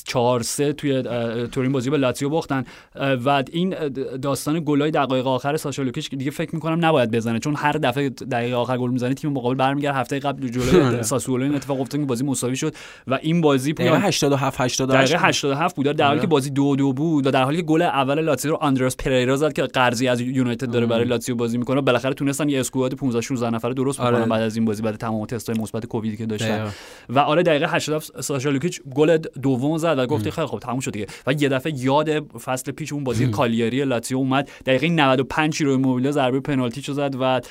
چهار 0.05 0.41
سه 0.43 0.73
توی 0.73 0.97
اه، 0.97 1.47
تورین 1.47 1.71
بازی 1.71 1.89
به 1.89 1.97
لاتزیو 1.97 2.29
باختن 2.29 2.63
و 2.95 3.43
این 3.51 3.75
داستان 4.21 4.61
گلای 4.65 4.91
دقایق 4.91 5.27
آخر 5.27 5.57
ساشا 5.57 5.83
لوکیچ 5.83 6.09
که 6.09 6.15
دیگه 6.15 6.31
فکر 6.31 6.55
می‌کنم 6.55 6.85
نباید 6.85 7.11
بزنه 7.11 7.39
چون 7.39 7.55
هر 7.55 7.71
دفعه 7.71 8.09
دقیقه 8.09 8.55
آخر 8.55 8.77
گل 8.77 8.91
می‌زنه 8.91 9.13
تیم 9.13 9.31
مقابل 9.31 9.55
برمیگرده 9.55 9.97
هفته 9.97 10.19
قبل 10.19 10.47
جلوی 10.47 10.81
آره. 10.81 11.01
ساسولو 11.01 11.43
این 11.43 11.55
اتفاق 11.55 11.81
افتاد 11.81 12.01
که 12.01 12.07
بازی 12.07 12.23
مساوی 12.23 12.55
شد 12.55 12.75
و 13.07 13.19
این 13.21 13.41
بازی 13.41 13.73
پویان 13.73 14.01
87 14.01 14.61
88 14.61 14.81
دقیقه 14.81 15.27
87 15.27 15.75
بود 15.75 15.85
در 15.85 16.05
حالی 16.05 16.13
آره. 16.13 16.21
که 16.21 16.27
بازی 16.27 16.49
دو 16.49 16.75
دو 16.75 16.93
بود 16.93 17.27
و 17.27 17.31
در 17.31 17.43
حالی 17.43 17.57
که 17.57 17.63
گل 17.63 17.81
اول 17.81 18.21
لاتزیو 18.21 18.51
رو 18.51 18.57
آندرس 18.61 18.95
پریرا 18.95 19.35
زد 19.35 19.53
که 19.53 19.61
قرضی 19.61 20.07
از 20.07 20.21
یونایتد 20.21 20.71
داره 20.71 20.85
برای 20.85 21.05
لاتزیو 21.05 21.35
بازی 21.35 21.57
می‌کنه 21.57 21.81
بالاخره 21.81 22.13
تونستن 22.13 22.49
یه 22.49 22.59
اسکواد 22.59 22.93
15 22.93 23.21
16 23.21 23.49
نفره 23.49 23.73
درست 23.73 24.01
بکنن 24.01 24.15
آره. 24.15 24.25
بعد 24.39 24.45
از 24.45 24.55
این 24.55 24.65
بازی 24.65 24.81
بعد 24.81 24.95
تمام 24.95 25.25
تستای 25.25 25.55
مثبت 25.59 25.85
کوویدی 25.85 26.17
که 26.17 26.25
داشتن. 26.25 26.71
و 27.09 27.19
آره 27.19 27.43
دقیقه 27.43 27.67
87 27.67 28.21
ساشا 28.21 28.49
لوکیچ 28.49 28.81
گل 28.95 29.17
دوم 29.17 29.77
زد 29.77 29.95
و 29.97 30.05
گفتی 30.05 30.31
خیلی 30.31 30.47
خب 30.47 30.59
تموم 30.59 30.79
شد 30.79 30.91
دیگه. 30.91 31.07
و 31.27 31.33
یه 31.33 31.49
دفعه 31.49 31.73
یاد 31.75 32.37
فصل 32.37 32.71
پیش 32.71 32.93
اون 32.93 33.03
بازی 33.03 33.27
کالیاری 33.27 33.85
لاتزیو 33.85 34.17
اومد. 34.17 34.49
دقیقه 34.65 34.89
95 34.89 35.61
رو 35.61 35.77
موبیله 35.77 36.11
ضربه 36.11 36.39
پنالتی 36.39 36.81
چو 36.81 36.93
زد 36.93 37.15
و 37.19 37.41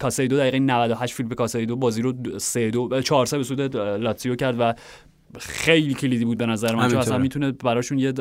کاسیدو 0.00 0.36
دقیقه 0.36 0.58
98 0.58 1.14
فیلیپ 1.14 1.34
کاسیدو 1.34 1.76
بازی 1.76 2.02
رو 2.02 2.38
3 2.38 2.70
2 2.70 3.02
4 3.02 3.26
3 3.26 3.38
به 3.38 3.44
سود 3.44 3.76
لاتزیو 3.76 4.36
کرد 4.36 4.56
و 4.58 4.74
خیلی 5.38 5.94
کلیدی 5.94 6.24
بود 6.24 6.38
به 6.38 6.46
نظر 6.46 6.74
من 6.74 6.88
چون 6.88 6.98
اصلا. 6.98 7.18
می‌تونه 7.18 7.52
براشون 7.52 7.98
یه 7.98 8.12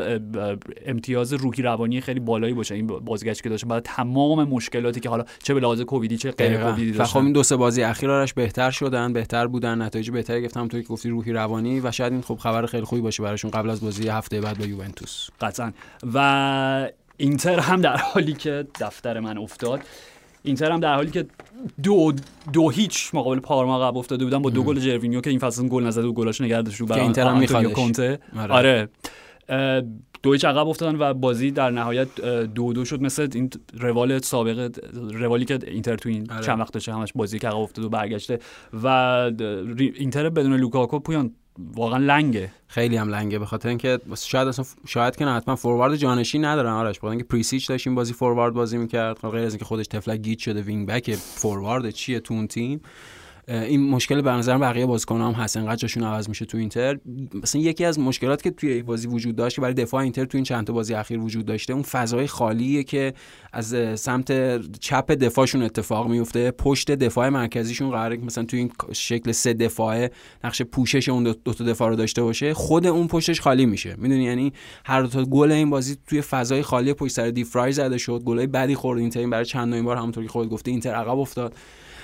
امتیاز 0.86 1.34
روحی 1.34 1.64
روانی 1.64 2.02
خیلی 2.02 2.20
بالایی 2.20 2.54
باشه 2.54 2.76
این 2.76 2.88
بازگشت 2.88 3.44
که 3.44 3.50
داشته. 3.50 3.68
برای 3.68 3.82
تمام 3.82 4.44
مشکلاتی 4.44 5.00
که 5.00 5.10
حالا 5.10 5.26
چه 5.44 5.54
به 5.54 5.60
لحاظ 5.60 5.82
کوویدی 5.82 6.18
چه 6.18 6.32
غیر. 6.32 6.58
کوویدی 6.58 6.92
خب 6.92 6.98
داشتن. 6.98 7.20
این 7.20 7.32
دو 7.32 7.44
سه 7.44 7.56
بازی 7.56 7.84
اخیر 7.84 8.12
آرش 8.12 8.34
بهتر 8.34 8.72
شدن 8.72 9.14
بهتر 9.14 9.48
بودن 9.48 9.82
نتایج 9.82 10.12
بهتری 10.12 10.42
گرفتن. 10.42 10.60
همونطوری 10.60 10.84
که 10.84 10.90
گفتی 10.90 11.10
روحی 11.10 11.34
روانی 11.34 11.80
و 11.80 11.92
شاید 11.92 12.14
این 12.14 12.22
خب 12.22 12.36
خبر 12.36 12.66
خیلی 12.66 12.84
خوبی 12.84 13.02
باشه 13.02 13.24
براشون 13.24 13.52
قبل 13.52 13.70
از 13.70 13.82
بازی 13.82 14.08
هفته 14.08 14.42
بعد 14.42 14.58
با 14.58 14.66
یوونتوس. 14.66 15.30
قطعا. 15.42 15.72
و 16.14 16.90
اینتر 17.18 17.60
هم 17.60 17.82
در 17.82 17.98
حالی 17.98 18.34
که 18.34 18.68
دفتر 18.80 19.20
من 19.20 19.38
افتاد. 19.38 19.82
اینتر 20.44 20.72
هم 20.72 20.80
در 20.80 20.96
حالی 20.96 21.12
که 21.12 21.26
دو 21.84 22.14
دو 22.54 22.70
هیچ 22.70 23.10
مقابل 23.14 23.40
پارما 23.40 23.80
قبل 23.80 23.98
افتاده 23.98 24.24
بودن 24.24 24.42
با 24.42 24.50
دو 24.50 24.64
گل 24.64 24.80
جروینیو 24.80 25.22
که 25.22 25.30
این 25.30 25.40
فصل 25.40 25.68
گل 25.68 25.84
نزد 25.84 26.06
و 26.06 26.14
گلاش 26.14 26.42
نگه 26.42 26.62
داشت 26.62 26.78
رو 26.78 26.86
برای 26.86 27.02
اینتر 27.02 27.28
هم 27.28 27.36
آنتونیو 27.36 27.70
می‌خوادش. 27.70 27.84
کونته 27.84 28.20
آره. 28.40 28.54
آره 28.54 28.90
دو 30.24 30.32
هیچ 30.32 30.46
عقب 30.46 30.68
افتادن 30.68 30.96
و 31.00 31.14
بازی 31.14 31.52
در 31.52 31.70
نهایت 31.70 32.22
دو 32.56 32.74
دو 32.74 32.86
شد 32.86 33.02
مثل 33.02 33.28
این 33.34 33.50
روال 33.80 34.20
سابق 34.20 34.80
روالی 35.14 35.46
که 35.46 35.60
اینتر 35.68 35.96
تو 35.96 36.10
این 36.10 36.32
آره. 36.32 36.44
چند 36.44 36.60
وقت 36.60 36.74
داشته 36.74 36.94
همش 36.94 37.14
بازی 37.16 37.40
که 37.40 37.48
عقب 37.48 37.58
افتاد 37.58 37.86
و 37.86 37.90
برگشته 37.90 38.40
و 38.84 38.88
اینتر 39.96 40.30
بدون 40.30 40.54
لوکاکو 40.54 41.00
پویان 41.00 41.32
واقعا 41.76 42.00
لنگه. 42.00 42.52
خیلی 42.68 42.98
هم 42.98 43.10
لنگه 43.10 43.40
به 43.40 43.46
خاطر 43.46 43.70
اینکه 43.70 44.00
شاید 44.18 44.48
اصلا 44.48 44.66
شاید 44.88 45.16
که 45.16 45.26
نه 45.26 45.34
حتما 45.36 45.56
فوروارد 45.56 45.96
جانشین 45.96 46.46
ندارن. 46.46 46.72
آرش 46.72 46.98
بخاطر 46.98 47.10
اینکه 47.10 47.26
پریسیچ 47.26 47.70
داشت 47.70 47.88
این 47.88 47.96
بازی 47.96 48.14
فوروارد 48.14 48.54
بازی 48.54 48.78
می‌کرد 48.78 49.20
غیر 49.20 49.46
از 49.46 49.54
اینکه 49.54 49.66
خودش 49.66 49.88
طفلک 49.88 50.20
گیج 50.20 50.40
شده 50.40 50.62
wing-back 50.62 51.16
فوروارد 51.16 51.90
چیه 51.90 52.20
تو 52.20 52.34
اون 52.34 52.48
تیم؟ 52.48 52.82
این 53.52 53.90
مشکل 53.90 54.22
به 54.22 54.32
نظر 54.32 54.58
بقیه 54.58 54.86
بازیکن‌ها 54.86 55.28
هم 55.28 55.34
هست. 55.34 55.58
انقدر 55.58 55.76
جاشون 55.76 56.04
عوض 56.04 56.30
میشه 56.30 56.46
تو 56.46 56.58
اینتر. 56.58 57.00
مثلا 57.44 57.62
یکی 57.62 57.86
از 57.86 58.00
مشکلات 58.00 58.42
که 58.44 58.52
توی 58.52 58.72
این 58.72 58.86
بازی 58.86 59.08
وجود 59.08 59.36
داشت 59.36 59.56
که 59.56 59.62
برای 59.62 59.74
دفاع 59.74 60.02
اینتر 60.02 60.26
تو 60.26 60.38
این 60.38 60.44
چند 60.44 60.68
تا 60.68 60.74
بازی 60.74 60.94
اخیر 60.94 61.20
وجود 61.20 61.46
داشته 61.46 61.74
اون 61.74 61.84
فضای 61.84 62.28
خالیه 62.28 62.84
که 62.84 63.14
از 63.54 64.00
سمت 64.00 64.58
چپ 64.80 65.12
دفاعشون 65.12 65.64
اتفاق 65.64 66.08
میفته. 66.08 66.52
پشت 66.52 66.92
دفاع 66.92 67.30
مرکزیشون 67.30 67.92
قراره 67.92 68.18
مثلا 68.18 68.44
توی 68.44 68.60
این 68.60 68.72
شکل 68.94 69.32
سه 69.32 69.54
دفاعه 69.54 70.12
نقش 70.44 70.62
پوشش 70.62 71.10
اون 71.10 71.24
دو, 71.24 71.34
تا 71.34 71.64
دفاع 71.64 71.90
رو 71.90 71.96
داشته 71.96 72.24
باشه. 72.24 72.54
خود 72.54 72.88
اون 72.88 73.08
پشتش 73.08 73.42
خالی 73.42 73.66
میشه. 73.66 73.96
می‌دونی؟ 73.98 74.24
یعنی 74.24 74.54
هر 74.86 75.02
دو 75.02 75.08
تا 75.08 75.24
گل 75.24 75.52
این 75.52 75.70
بازی 75.70 75.98
توی 76.08 76.22
فضای 76.22 76.62
خالی 76.62 76.94
پشت 76.94 77.14
سر 77.14 77.30
دیفرای 77.30 77.72
زده 77.72 77.98
شد. 77.98 78.24
گلای 78.26 78.48
بدی 78.48 78.76
خورد 78.76 79.00
اینتر. 79.00 79.20
این 79.20 79.30
برای 79.30 79.46
چندمین 79.46 79.86
بار 79.86 79.98
همونطور 79.98 80.24
که 80.24 80.30
خودت 80.30 80.50
گفته 80.50 80.72
اینتر 80.72 80.94
عقب 80.94 81.20
افتاد. 81.20 81.56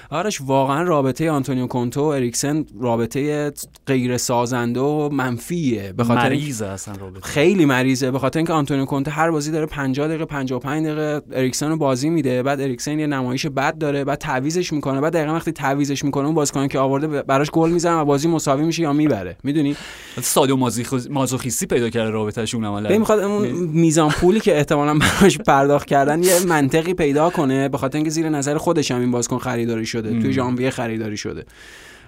آرش 0.09 0.41
واقعا 0.41 0.83
رابطه 0.83 1.31
آنتونیو 1.37 1.67
کونته 1.67 2.01
و 2.01 2.05
اریکسن 2.05 2.65
رابطه 2.81 3.51
غیر 3.87 4.17
سازنده 4.17 4.79
و 4.79 5.09
منفیه. 5.09 5.93
به 5.97 6.03
خاطر 6.03 6.29
مریضه 6.29 6.65
اصلا 6.65 6.95
رابطه. 6.95 7.21
خیلی 7.21 7.65
مریضه. 7.65 8.11
به 8.11 8.19
خاطر 8.19 8.39
اینکه 8.39 8.53
آنتونیو 8.53 8.85
کونته 8.85 9.11
هر 9.11 9.31
بازی 9.31 9.51
داره 9.51 9.65
50 9.65 10.07
دقیقه 10.07 10.25
55 10.25 10.85
دقیقه 10.85 11.21
اریکسن 11.31 11.69
رو 11.69 11.77
بازی 11.77 12.09
میده. 12.09 12.43
بعد 12.43 12.61
اریکسن 12.61 12.99
یه 12.99 13.07
نمایش 13.07 13.45
بد 13.45 13.77
داره 13.77 14.03
بعد 14.03 14.17
تعویضش 14.17 14.73
می‌کنه. 14.73 15.01
بعد 15.01 15.13
دقیقا 15.13 15.33
وقتی 15.33 15.51
تعویضش 15.51 16.03
می‌کنه 16.03 16.25
اون 16.25 16.35
بازیکن 16.35 16.67
که 16.67 16.79
آورده 16.79 17.07
براش 17.07 17.51
گل 17.51 17.69
می‌زنه 17.69 17.95
و 17.95 18.05
بازی 18.05 18.27
مساوی 18.27 18.63
میشه 18.63 18.81
یا 18.81 18.93
می‌بره. 18.93 19.37
می‌دونی؟ 19.43 19.75
سادو 20.21 20.69
مازوخیستی 21.09 21.65
پیدا 21.65 21.89
کرده 21.89 22.09
رابطهشون 22.09 22.65
عملا 22.65 22.89
ببین 22.89 22.97
می‌خواد 22.97 23.19
اون 23.19 23.47
میزان 23.51 24.09
پولی 24.09 24.39
که 24.39 24.57
احتمالاً 24.57 24.99
براش 24.99 25.37
پرداخت 25.37 25.87
کردن 25.87 26.23
یه 26.23 26.39
منطقی 26.47 26.93
پیدا 26.93 27.29
کنه. 27.29 27.69
به 27.69 27.77
خاطر 27.77 27.97
اینکه 27.97 28.11
زیر 28.11 28.29
نظر 28.29 28.57
خودش 28.57 28.91
هم 28.91 28.99
این 28.99 29.11
بازیکن 29.11 29.37
خریداری 29.37 29.85
شده. 29.85 30.21
توی 30.21 30.33
ژانویه 30.33 30.69
خریداری 30.69 31.16
شده. 31.17 31.45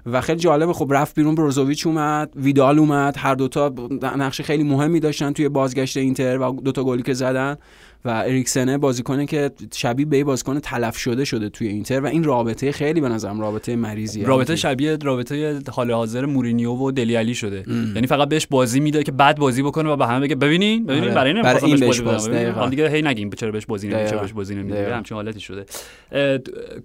و 0.06 0.22
خیلی 0.22 0.40
جالبه 0.40 0.74
خب 0.74 0.94
رفت 0.94 1.16
بیرون 1.16 1.36
بروزوویچ 1.36 1.88
اومد 1.88 2.32
ویدال 2.36 2.80
اومد 2.80 3.16
هر 3.18 3.36
دوتا 3.36 3.74
نقش 4.02 4.42
خیلی 4.42 4.64
مهمی 4.64 5.00
داشتن 5.00 5.34
توی 5.34 5.50
بازگشت 5.50 5.98
اینتر 5.98 6.38
و 6.38 6.62
دوتا 6.62 6.84
گلی 6.84 7.04
که 7.04 7.14
زدن. 7.14 7.58
و 8.06 8.10
اریکسنه 8.10 8.78
بازیکنه 8.78 9.26
که 9.26 9.52
شبیه 9.74 10.06
به 10.06 10.24
بازیکن 10.24 10.60
تلف 10.60 10.98
شده 10.98 11.26
شده 11.26 11.50
توی 11.50 11.68
اینتر 11.68 12.00
و 12.00 12.06
این 12.06 12.24
رابطه 12.24 12.72
خیلی 12.72 13.02
به 13.02 13.10
نظرم 13.10 13.42
رابطه 13.42 13.76
مریضیه. 13.76 14.26
رابطه 14.26 14.56
شبیه 14.56 14.98
رابطه 15.04 15.60
حال 15.72 15.92
حاضر 15.92 16.26
مورینیو 16.26 16.72
و 16.72 16.92
دلی 16.92 17.16
علی 17.16 17.36
شده. 17.36 17.64
یعنی 17.96 18.08
فقط 18.08 18.30
بهش 18.30 18.48
بازی 18.48 18.80
میده 18.80 19.04
که 19.04 19.12
بعد 19.12 19.38
بازی 19.38 19.64
بکنه 19.64 19.90
و 19.90 19.96
به 19.96 20.08
همه 20.08 20.20
بگه 20.20 20.36
ببینین 20.36 20.86
ببینین 20.86 21.04
آره. 21.04 21.14
برای 21.14 21.34
این 21.34 21.42
برای 21.42 21.66
این 21.66 21.80
بهش 21.80 22.02
بازی 22.02 22.04
باز، 22.04 22.30
بدم. 22.30 22.70
دیگه 22.70 22.90
هی 22.90 23.02
نگیم 23.02 23.30
چرا 23.30 23.52
بهش 23.52 23.66
بازی 23.66 23.88
نمیده 23.88 24.10
چرا. 24.10 24.20
بهش 24.20 24.34
بازی 24.34 24.56
نمیده. 24.56 24.96
همچین 24.96 25.16
حالتی 25.16 25.40
شده. 25.40 25.66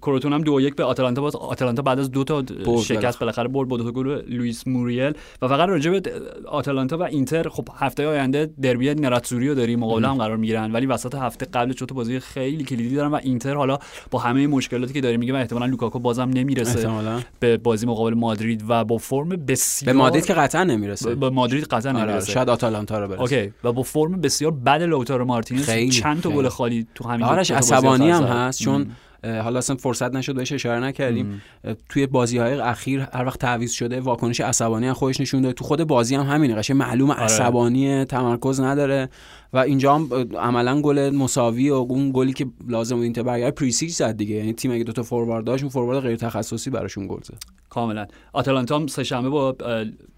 کروتون 0.01 0.33
هم 0.33 0.41
دو 0.41 0.61
یک 0.61 0.75
به 0.75 0.83
آتالانتا 0.83 1.21
باخت 1.21 1.35
آتالانتا 1.35 1.81
بعد 1.81 1.99
از 1.99 2.11
دو 2.11 2.23
تا 2.23 2.43
شکست 2.83 3.19
بالاخره. 3.19 3.47
برد 3.47 3.67
با 3.67 3.77
دو 3.77 3.83
تا 3.83 3.91
گل 3.91 4.21
لوئیس 4.27 4.67
موریل 4.67 5.13
و 5.41 5.47
فقط 5.47 5.69
راجع 5.69 5.91
به 5.91 6.01
آتالانتا 6.47 6.97
و 6.97 7.03
اینتر 7.03 7.49
خب 7.49 7.67
هفته 7.75 8.07
آینده 8.07 8.49
دربی 8.61 8.93
nerazzurri 8.93 9.47
رو 9.47 9.55
داریم 9.55 9.79
مقابل 9.79 10.05
هم 10.05 10.17
قرار 10.17 10.37
می‌گیرن 10.37 10.71
ولی 10.71 10.87
وسط 11.05 11.15
هفته 11.15 11.45
قبل 11.45 11.73
چون 11.73 11.87
بازی 11.93 12.19
خیلی 12.19 12.63
کلیدی 12.63 12.95
دارن 12.95 13.11
و 13.11 13.19
اینتر 13.23 13.55
حالا 13.55 13.79
با 14.11 14.19
همه 14.19 14.47
مشکلاتی 14.47 14.93
که 14.93 15.01
داره 15.01 15.17
دیگه 15.17 15.33
و 15.33 15.35
احتمالاً 15.35 15.65
لوکاکو 15.65 15.99
بازم 15.99 16.29
نمی‌رسه 16.29 16.77
احتمالاً. 16.79 17.19
به 17.39 17.57
بازی 17.57 17.85
مقابل 17.85 18.13
مادرید 18.13 18.63
و 18.67 18.83
با 18.83 18.97
فرم 18.97 19.29
بسیار 19.29 19.93
به 19.93 19.99
مادرید 19.99 20.25
که 20.25 20.33
قطعا 20.33 20.63
نمی‌رسه. 20.63 21.15
به 21.15 21.29
مادرید 21.29 21.63
قطعا 21.63 21.91
آره، 21.91 22.01
نمی‌رسه. 22.01 22.31
شاید 22.31 22.49
آتالانتا 22.49 22.99
رو 22.99 23.07
برسه. 23.07 23.21
اوکی 23.21 23.53
و 23.63 23.71
با 23.71 23.83
فرم 23.83 24.21
بسیار 24.21 24.51
بد 24.51 24.81
لوتارو 24.81 25.25
مارتینز 25.25 25.65
خیلی، 25.65 25.91
چند 25.91 26.21
تا. 26.21 26.29
گل 26.29 26.47
خالی 26.47 26.87
تو 26.95 27.09
همین 27.09 27.25
آرش 27.25 27.51
عصبانی 27.51 28.09
هم. 28.09 28.23
هست 28.23 28.59
چون 28.59 28.91
حالا 29.25 29.57
اصلا 29.57 29.75
فرصت 29.75 30.15
نشد 30.15 30.35
بهش 30.35 30.51
اشاره 30.51 30.79
نکردیم. 30.79 31.41
توی 31.89 32.07
بازی 32.07 32.37
های 32.37 32.53
اخیر 32.53 33.07
هر 33.13 33.25
وقت 33.25 33.39
تعویض 33.39 33.71
شده 33.71 34.01
واکنش 34.01 34.41
عصبانی 34.41 34.87
هم 34.87 34.93
خودش 34.93 35.21
نشون 35.21 35.41
داده. 35.41 35.53
تو 35.53 35.63
خود 35.63 35.83
بازی 35.83 36.15
هم 36.15 36.23
همینه. 36.23 36.55
قشنگ 36.55 36.77
معلوم 36.77 37.11
عصبانی 37.11 38.05
تمرکز 38.05 38.59
نداره. 38.59 39.09
و 39.53 39.57
اینجا 39.57 39.95
هم 39.95 40.09
عملا 40.37 40.81
گل 40.81 41.09
مساوی 41.09 41.69
و 41.69 41.73
اون 41.73 42.11
گلی 42.13 42.33
که 42.33 42.45
لازم 42.67 42.95
بود 42.95 43.03
اینتر 43.03 43.23
برگرد 43.23 43.55
پریسیچ 43.55 43.91
زد 43.91 44.17
دیگه. 44.17 44.35
یعنی 44.35 44.53
تیم 44.53 44.71
اگه 44.71 44.83
دو 44.83 44.91
تا 44.91 45.03
فوروارد 45.03 45.45
داشت 45.45 45.63
اون 45.63 45.69
فوروارد 45.69 45.99
غیر 45.99 46.15
تخصصی 46.15 46.69
براشون 46.69 47.07
گل 47.07 47.21
زد. 47.23 47.39
کاملا. 47.69 48.07
آتالانتا 48.33 48.75
هم 48.75 48.87
سه 48.87 49.03
شنبه 49.03 49.29
با 49.29 49.55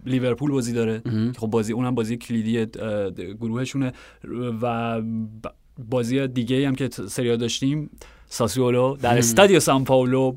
لیورپول 0.05 0.51
بازی 0.51 0.73
داره. 0.73 1.01
که 1.33 1.39
خب 1.39 1.47
بازی 1.47 1.73
اونم 1.73 1.95
بازی 1.95 2.17
کلیدی 2.17 2.65
گروهشونه. 3.41 3.93
و 4.61 5.01
بازی 5.89 6.27
دیگه 6.27 6.67
هم 6.67 6.75
که 6.75 6.89
سریا 6.89 7.35
داشتیم 7.35 7.89
ساسیولو 8.29 8.95
در 9.01 9.17
استادیو 9.17 9.59
سان 9.59 9.83
پاولو 9.83 10.35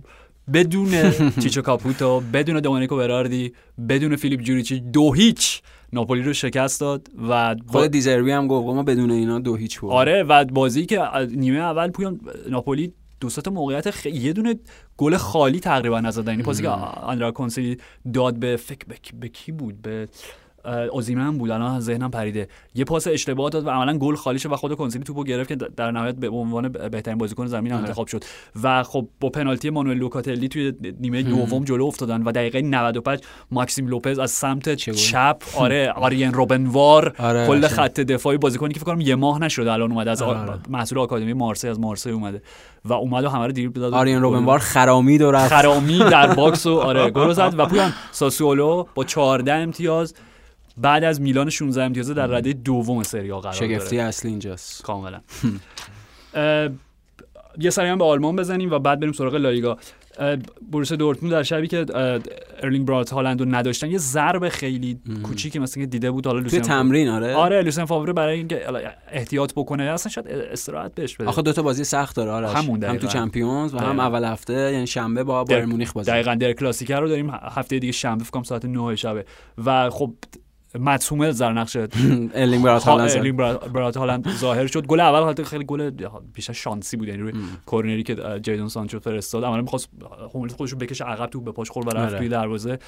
بدون 0.52 1.10
چیچو 1.42 1.62
کاپوتو 1.62 2.20
بدون 2.32 2.60
دومینیکو 2.60 2.96
براردی 2.96 3.52
بدون 3.88 4.16
فیلیپ 4.16 4.40
جوریچی 4.40 4.80
دو 4.80 5.12
هیچ 5.12 5.62
ناپولی 5.92 6.22
رو 6.22 6.32
شکست 6.32 6.80
داد 6.80 7.08
و 7.30 7.56
خود 7.66 7.86
دیزربی 7.90 8.30
هم 8.30 8.46
گفت 8.46 8.66
ما 8.76 8.82
بدون 8.82 9.10
اینا 9.10 9.38
دو 9.38 9.56
هیچ 9.56 9.80
بود 9.80 9.90
آره 9.92 10.22
و 10.22 10.44
بازی 10.44 10.86
که 10.86 11.00
نیمه 11.36 11.58
اول 11.58 11.90
پویان 11.90 12.20
ناپولی 12.50 12.92
دو 13.20 13.28
تا 13.28 13.50
موقعیت 13.50 13.90
خ... 13.90 14.06
یه 14.06 14.32
دونه 14.32 14.54
گل 14.96 15.16
خالی 15.16 15.60
تقریبا 15.60 16.00
نزدن 16.00 16.32
یعنی 16.32 16.42
پاسی 16.42 16.62
که 16.62 16.68
آندرا 16.68 17.32
کونسلی 17.32 17.76
داد 18.14 18.36
به 18.38 18.56
فکر 18.56 18.84
به, 18.88 18.94
کی- 19.02 19.16
به 19.16 19.28
کی 19.28 19.52
بود 19.52 19.82
به 19.82 20.08
اوزیمن 20.64 21.38
بود. 21.38 21.50
الان 21.50 21.80
ذهنم 21.80 22.10
پریده. 22.10 22.48
یه 22.74 22.84
پاس 22.84 23.06
اشتباه 23.06 23.50
داد 23.50 23.66
و 23.66 23.70
عملا 23.70 23.98
گل 23.98 24.14
خالی 24.14 24.38
شد 24.38 24.52
و 24.52 24.56
خود 24.56 24.74
کونسیلی 24.74 25.04
توپو 25.04 25.24
گرفت 25.24 25.48
که 25.48 25.56
در 25.56 25.90
نهایت 25.90 26.14
به 26.14 26.28
عنوان 26.28 26.68
بهترین 26.68 27.18
بازیکن 27.18 27.46
زمین 27.46 27.72
آره. 27.72 27.82
انتخاب 27.82 28.06
شد. 28.06 28.24
و 28.62 28.82
خب 28.82 29.08
با 29.20 29.28
پنالتی 29.28 29.70
مانوئل 29.70 29.96
لوکاتلی 29.96 30.48
توی 30.48 30.72
نیمه 31.00 31.22
دوم 31.22 31.64
جلو 31.64 31.84
افتادن 31.84 32.22
و 32.22 32.32
دقیقه 32.32 32.62
95 32.62 33.20
ماکسیم 33.50 33.86
لوپز 33.86 34.18
از 34.18 34.30
سمت؟ 34.30 34.74
چپ 34.74 35.42
آره 35.56 35.92
آرین 35.92 36.32
روبنوار 36.32 37.14
آره، 37.18 37.46
کل. 37.46 37.68
خط 37.68 38.00
دفاعی 38.00 38.38
بازیکنی 38.38 38.74
که 38.74 38.80
فکر 38.80 38.86
کنم 38.86 39.00
یه 39.00 39.14
ماه 39.14 39.38
نشده 39.38 39.72
الان 39.72 39.92
اومده 39.92 40.10
از 40.10 40.22
آره، 40.22 40.38
آره. 40.38 40.58
محصول 40.68 40.98
آکادمی 40.98 41.32
مارسی 41.32 41.68
از 41.68 41.80
مارسی 41.80 42.10
اومده. 42.10 42.42
و 42.84 42.92
اومد 42.92 43.24
و 43.24 43.28
همه 43.28 43.46
رو 43.46 43.52
دریبل 43.52 43.80
داد. 43.80 43.94
آرین 43.94 44.22
روبنوار 44.22 44.58
خرامید 44.58 45.22
و 45.22 45.30
رفت. 45.30 45.48
خرامید 45.54 45.98
در 45.98 46.34
box 46.34 46.66
و 46.66 46.78
آره 46.78 47.10
گل 47.20 47.32
زد. 47.32 47.54
و 47.58 47.66
پویان 47.66 47.92
ساسولو 48.12 48.84
با 48.94 49.04
14 49.04 49.52
امتیاز 49.52 50.14
بعد 50.76 51.04
از 51.04 51.20
میلان 51.20 51.50
16 51.50 51.82
امتیاز 51.82 52.10
در 52.10 52.26
رده 52.26 52.52
دوم 52.52 53.02
سری 53.02 53.32
قرار 53.32 53.52
شگفتی 53.52 53.96
داره. 53.96 54.08
اصلی 54.08 54.30
اینجاست. 54.30 54.82
کاملا. 54.82 55.20
یه 57.58 57.70
سری 57.70 57.88
هم 57.88 57.98
به 57.98 58.04
آلمان 58.04 58.36
بزنیم 58.36 58.70
و 58.70 58.78
بعد 58.78 59.00
بریم 59.00 59.12
سراغ 59.12 59.34
لالیگا. 59.34 59.76
اه، 60.18 60.36
بروسیا 60.72 60.96
دورتموند 60.96 61.34
در 61.34 61.42
شبی 61.42 61.68
که 61.68 61.86
ارلینگ 62.62 62.86
برات 62.86 63.10
هالند 63.10 63.40
رو 63.40 63.54
نداشتن 63.54 63.90
یه 63.90 63.98
ضربه 63.98 64.48
خیلی 64.48 64.98
کوچیکی 65.22 65.58
مثلا 65.58 65.82
که 65.82 65.86
دیده 65.86 66.10
بود. 66.10 66.26
حالا 66.26 66.38
لوسیان 66.38 66.62
تمرین 66.62 67.08
آره؟ 67.08 67.34
آره 67.34 67.62
لوسین 67.62 67.84
فاوره 67.84 68.12
برای 68.12 68.38
اینکه 68.38 68.62
احتیاط 69.12 69.52
بکنه. 69.52 69.82
اصلا 69.82 70.12
شاید 70.12 70.28
استراحت 70.28 70.94
بهش 70.94 71.16
بده. 71.16 71.28
آخه 71.28 71.42
دو 71.42 71.52
تا 71.52 71.62
بازی 71.62 71.84
سخت 71.84 72.16
داره 72.16 72.30
آرش. 72.30 72.56
همون 72.56 72.84
هم. 72.84 72.96
تو 72.96 73.06
چمپیونز 73.06 73.74
و 73.74 73.78
هم 73.78 73.86
دقیقاً. 73.86 74.02
اول 74.02 74.24
هفته 74.24 74.72
یعنی 74.72 74.86
شنبه 74.86 75.24
با 75.24 75.44
بایرن 75.44 75.64
مونیخ 75.64 75.92
بازی. 75.92 76.10
دقیقا 76.10 76.34
der 76.34 76.52
Klassiker 76.52 77.00
رو 77.00 77.08
داریم 77.08 77.30
هفته 77.30 77.78
دیگه 77.78 77.92
شنبه 77.92 78.24
فکر 78.24 78.30
کنم 78.30 78.42
ساعت 78.42 78.64
9 78.64 78.96
شبه. 78.96 79.24
و 79.64 79.90
خب 79.90 80.14
مت 80.78 81.12
هوملز 81.12 81.38
در 81.42 81.52
نقش 81.52 81.76
ارلینگ 81.76 82.64
برات 82.64 82.84
ها- 82.84 84.00
هالند 84.00 84.28
ظاهر 84.30 84.66
شد. 84.66 84.86
گل 84.86 85.00
اول 85.00 85.20
حالت 85.20 85.42
خیلی 85.42 85.64
گل 85.64 85.90
بیشتر 86.34 86.52
شانسی 86.52 86.96
بود. 86.96 87.08
یعنی 87.08 87.20
روی 87.22 87.32
کورنری 87.66 88.02
که 88.02 88.16
جیدون 88.42 88.68
سانچو 88.68 88.98
فرستاد. 89.00 89.44
عملا 89.44 89.62
می‌خواست 89.62 89.88
هوملز 90.34 90.54
خودش 90.54 90.72
رو 90.72 90.78
بکشه 90.78 91.04
عقب 91.04 91.26
توپ 91.26 91.40
به 91.40 91.52
پاش 91.52 91.70
خورد 91.70 91.86
و 91.86 91.90
رفت 91.90 92.08
آره. 92.08 92.18
توی 92.18 92.28
دروازه. 92.28 92.78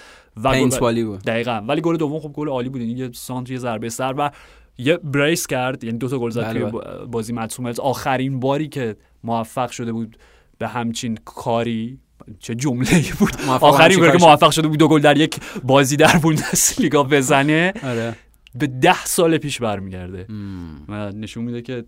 و 0.44 0.52
گل 0.80 1.04
بود. 1.04 1.22
دقیقا. 1.22 1.64
ولی 1.68 1.80
گل 1.80 1.96
دوم 1.96 2.20
خب 2.20 2.28
گل 2.32 2.48
عالی 2.48 2.68
بود. 2.68 2.80
یعنی 2.80 2.92
یه 2.92 3.10
سانتر 3.14 3.50
یه 3.50 3.58
ضربه 3.58 3.88
سر 3.88 4.14
و 4.18 4.30
یه 4.78 4.96
brace 4.96 5.46
کرد. 5.46 5.84
یعنی 5.84 5.98
دو 5.98 6.08
تا 6.08 6.18
گل 6.18 6.30
زد 6.30 6.42
بله، 6.42 6.52
توی 6.52 6.62
بله. 6.62 6.70
با- 6.70 7.06
بازی 7.06 7.32
مت 7.32 7.80
آخرین 7.80 8.40
باری 8.40 8.68
که 8.68 8.96
موفق 9.24 9.70
شده 9.70 9.92
بود 9.92 10.16
به 10.58 10.68
همچین 10.68 11.18
کاری 11.24 11.98
چه 12.38 12.54
جمله 12.54 12.94
ای 12.94 13.04
بود 13.18 13.32
آخرین 13.46 14.00
باری 14.00 14.18
که 14.18 14.24
موفق 14.24 14.50
شده 14.50 14.68
بود 14.68 14.78
دو 14.78 14.88
گل 14.88 15.00
در 15.00 15.18
یک 15.18 15.40
بازی 15.64 15.96
در 15.96 16.18
بوندسلیگا 16.18 17.02
بزنه. 17.02 17.72
آره. 17.84 18.16
به 18.54 18.66
ده 18.66 19.04
سال 19.04 19.38
پیش 19.38 19.60
برمیگرده. 19.60 20.26
و 20.88 21.12
نشون 21.12 21.44
میده 21.44 21.62
که 21.62 21.84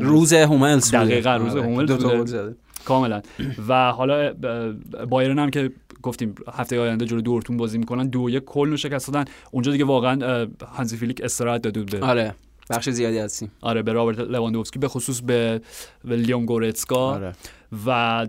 روز 0.00 0.32
هوملز. 0.32 0.90
دقیقاً 0.90 1.36
روز 1.36 1.56
آره. 1.56 1.62
هوملز 1.62 1.90
دو. 1.90 2.08
گل 2.08 2.26
زده. 2.26 2.56
کاملا. 2.84 3.22
و 3.68 3.92
حالا 3.92 4.34
بایرن 5.08 5.38
هم 5.38 5.50
که 5.50 5.70
گفتیم 6.02 6.34
هفته 6.52 6.80
آینده 6.80 7.04
جلو 7.04 7.20
دورتموند 7.20 7.56
بازی 7.56 7.78
می‌کنن 7.78 8.08
دو 8.08 8.30
یک 8.30 8.44
کلن 8.44 8.70
رو 8.70 8.76
شکست 8.76 9.12
دادن. 9.12 9.24
اونجا 9.50 9.72
دیگه 9.72 9.84
واقعا 9.84 10.46
هانزی 10.66 10.96
فلیک 10.96 11.20
استراحت 11.24 11.62
داده 11.62 11.82
به 11.82 12.06
آره. 12.06 12.34
بخش 12.70 12.90
زیادی 12.90 13.18
از 13.18 13.38
تیم 13.38 13.50
آره 13.60 13.82
به 13.82 13.92
رابرت 13.92 14.18
لواندوفسکی 14.18 14.78
به 14.78 14.88
خصوص 14.88 15.20
به, 15.20 15.60
لیون 16.04 16.46
گورتسکا. 16.46 17.14
آره. 17.14 17.32
و 17.86 18.26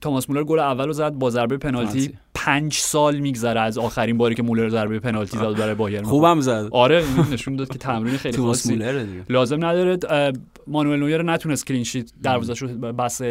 توماس 0.00 0.30
مولر 0.30 0.44
گل 0.44 0.58
اول 0.58 0.86
رو 0.86 0.92
زد 0.92 1.12
با 1.12 1.30
ضربه 1.30 1.56
پنالتی. 1.56 2.14
پنج 2.34 2.74
سال 2.74 3.16
میگذره 3.16 3.60
از 3.60 3.78
آخرین 3.78 4.18
باری 4.18 4.34
که 4.34 4.42
مولر 4.42 4.68
ضربه 4.68 4.98
پنالتی 4.98 5.38
زد 5.38 5.58
برای 5.58 5.74
بایرن. 5.74 6.02
خوبم 6.02 6.40
زد. 6.40 6.68
آره 6.70 6.96
این 6.96 7.32
نشون 7.32 7.56
داد 7.56 7.68
که 7.68 7.78
تمرین 7.78 8.16
خیلی 8.16 8.36
خاصی 8.36 8.78
لازم 9.28 9.64
نداره. 9.64 9.98
مانوئل 10.66 10.98
نویر 10.98 11.22
نتونست 11.22 11.66
clean 11.66 11.88
sheet 11.88 12.10
دروازه‌ش 12.22 12.62
رو 12.62 12.68
بس 12.92 13.22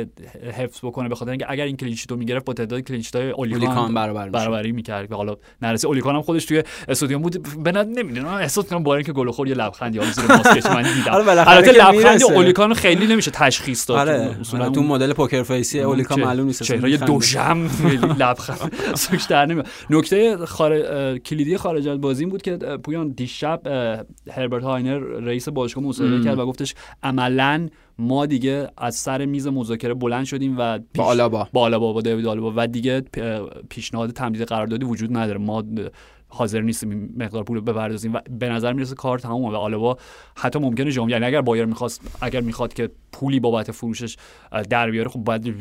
حفظ 0.54 0.80
بکنه 0.84 1.10
به 1.10 1.16
خاطر 1.16 1.32
اینکه 1.32 1.46
اگر 1.50 1.64
این 1.64 1.78
clean 1.78 1.95
sheet 1.95 2.12
رو 2.12 2.18
می‌گرفت 2.18 2.46
با 2.46 2.54
تعداد 2.54 2.80
clean 2.80 2.98
sheet 2.98 3.16
های 3.16 3.30
اولی 3.32 3.48
کان 3.48 3.64
اولی 3.68 3.81
کان 3.81 3.94
برابر. 3.94 4.30
برابری 4.30 4.72
می‌کرد. 4.72 5.10
که 5.10 5.16
حالا 5.16 5.36
نرسه 5.62 5.88
اولی 5.88 6.02
کان 6.02 6.16
هم 6.16 6.22
خودش 6.22 6.46
توی 6.46 6.64
استادیوم 6.88 7.22
بود. 7.22 7.64
به 7.64 7.72
نمی‌دونم. 7.72 8.28
احساس 8.28 8.66
کنم 8.70 8.84
با 8.84 8.96
اینکه 8.96 9.14
گل 9.14 9.32
خورد 9.32 9.50
یه 9.50 9.56
لبخندی 9.56 9.98
حالا 9.98 10.12
زیر 10.12 10.26
ماسکش 10.26 10.66
من 10.66 10.82
دیدم. 10.94 11.12
آره، 11.12 11.30
البته 11.30 11.72
لبخند. 11.72 12.24
اولی 12.24 12.49
کان 12.49 12.74
خیلی 12.74 13.08
نمیشه 13.08 13.32
تشخیص 13.32 13.90
داد. 13.90 13.98
آره 14.10 14.38
اصولا 14.42 14.64
آره، 14.64 14.74
تو 14.74 14.80
اون- 14.80 14.90
مدل 14.90 15.14
poker 15.14 15.44
face 15.44 15.80
ی 15.80 15.85
اولی 15.85 16.00
کان 16.00 16.16
چه- 16.16 16.22
معلوم 16.26 16.46
نیست 16.48 16.64
چهره. 16.64 16.98
دوشم 16.98 17.70
لبخند 18.20 18.72
سوش 18.96 19.24
در 19.24 19.46
نمیاد 19.46 19.68
نکته 19.90 20.38
کلیدی 21.26 21.58
خارج 21.58 21.88
از 21.88 22.02
بازی 22.02 22.24
این 22.24 22.30
بود 22.30 22.42
که 22.42 22.58
پویان 22.58 23.10
دیشب 23.10 23.62
هربرت 24.32 24.64
هاینر 24.64 24.98
رئیس 25.00 25.50
باشگاه 25.50 25.84
مصاحبه 25.84 26.24
کرد 26.24 26.40
و 26.40 26.46
گفتش 26.46 26.76
عملا 27.26 27.70
ما 27.98 28.26
دیگه 28.26 28.68
از 28.78 28.96
سر 28.96 29.26
میز 29.26 29.48
مذاکره 29.48 29.94
بلند 29.94 30.26
شدیم 30.26 30.56
و 30.58 30.78
پیش- 30.78 30.86
با 30.96 31.04
آلابا. 31.04 31.48
با 31.54 31.62
آلابا 31.62 31.94
با 31.94 32.02
دیوید 32.02 32.26
آلابا 32.28 32.54
و 32.56 32.68
دیگه 32.68 33.02
پیشنهاد 33.70 34.12
تمدید 34.12 34.42
قراردادی 34.42 34.86
وجود 34.86 35.18
نداره 35.18 35.38
ما 35.38 35.64
حاضر 36.28 36.62
نیستیم 36.62 37.14
مقدار 37.18 37.44
پول 37.44 37.58
رو 37.58 37.64
بپردازیم 37.64 38.14
و 38.14 38.20
به 38.40 38.50
نظر 38.50 38.74
می‌رسه 38.74 38.96
کار 38.96 39.20
تمومه 39.20 39.54
و 39.54 39.56
آلابا 39.56 39.98
حتی 40.36 40.60
ممکنه 40.60 40.90
ژانویه 40.90 41.14
یعنی 41.14 41.26
اگر 41.26 41.42
بایر 41.42 41.66
می‌خواست 41.66 42.02
اگر 42.22 42.42
می‌خواد 42.42 42.74
که 42.74 42.90
پولی 43.12 43.40
بابت 43.40 43.72
فروشش 43.72 44.18
در 44.70 44.92
بیاره 44.92 45.10
خب 45.10 45.20
باید 45.20 45.56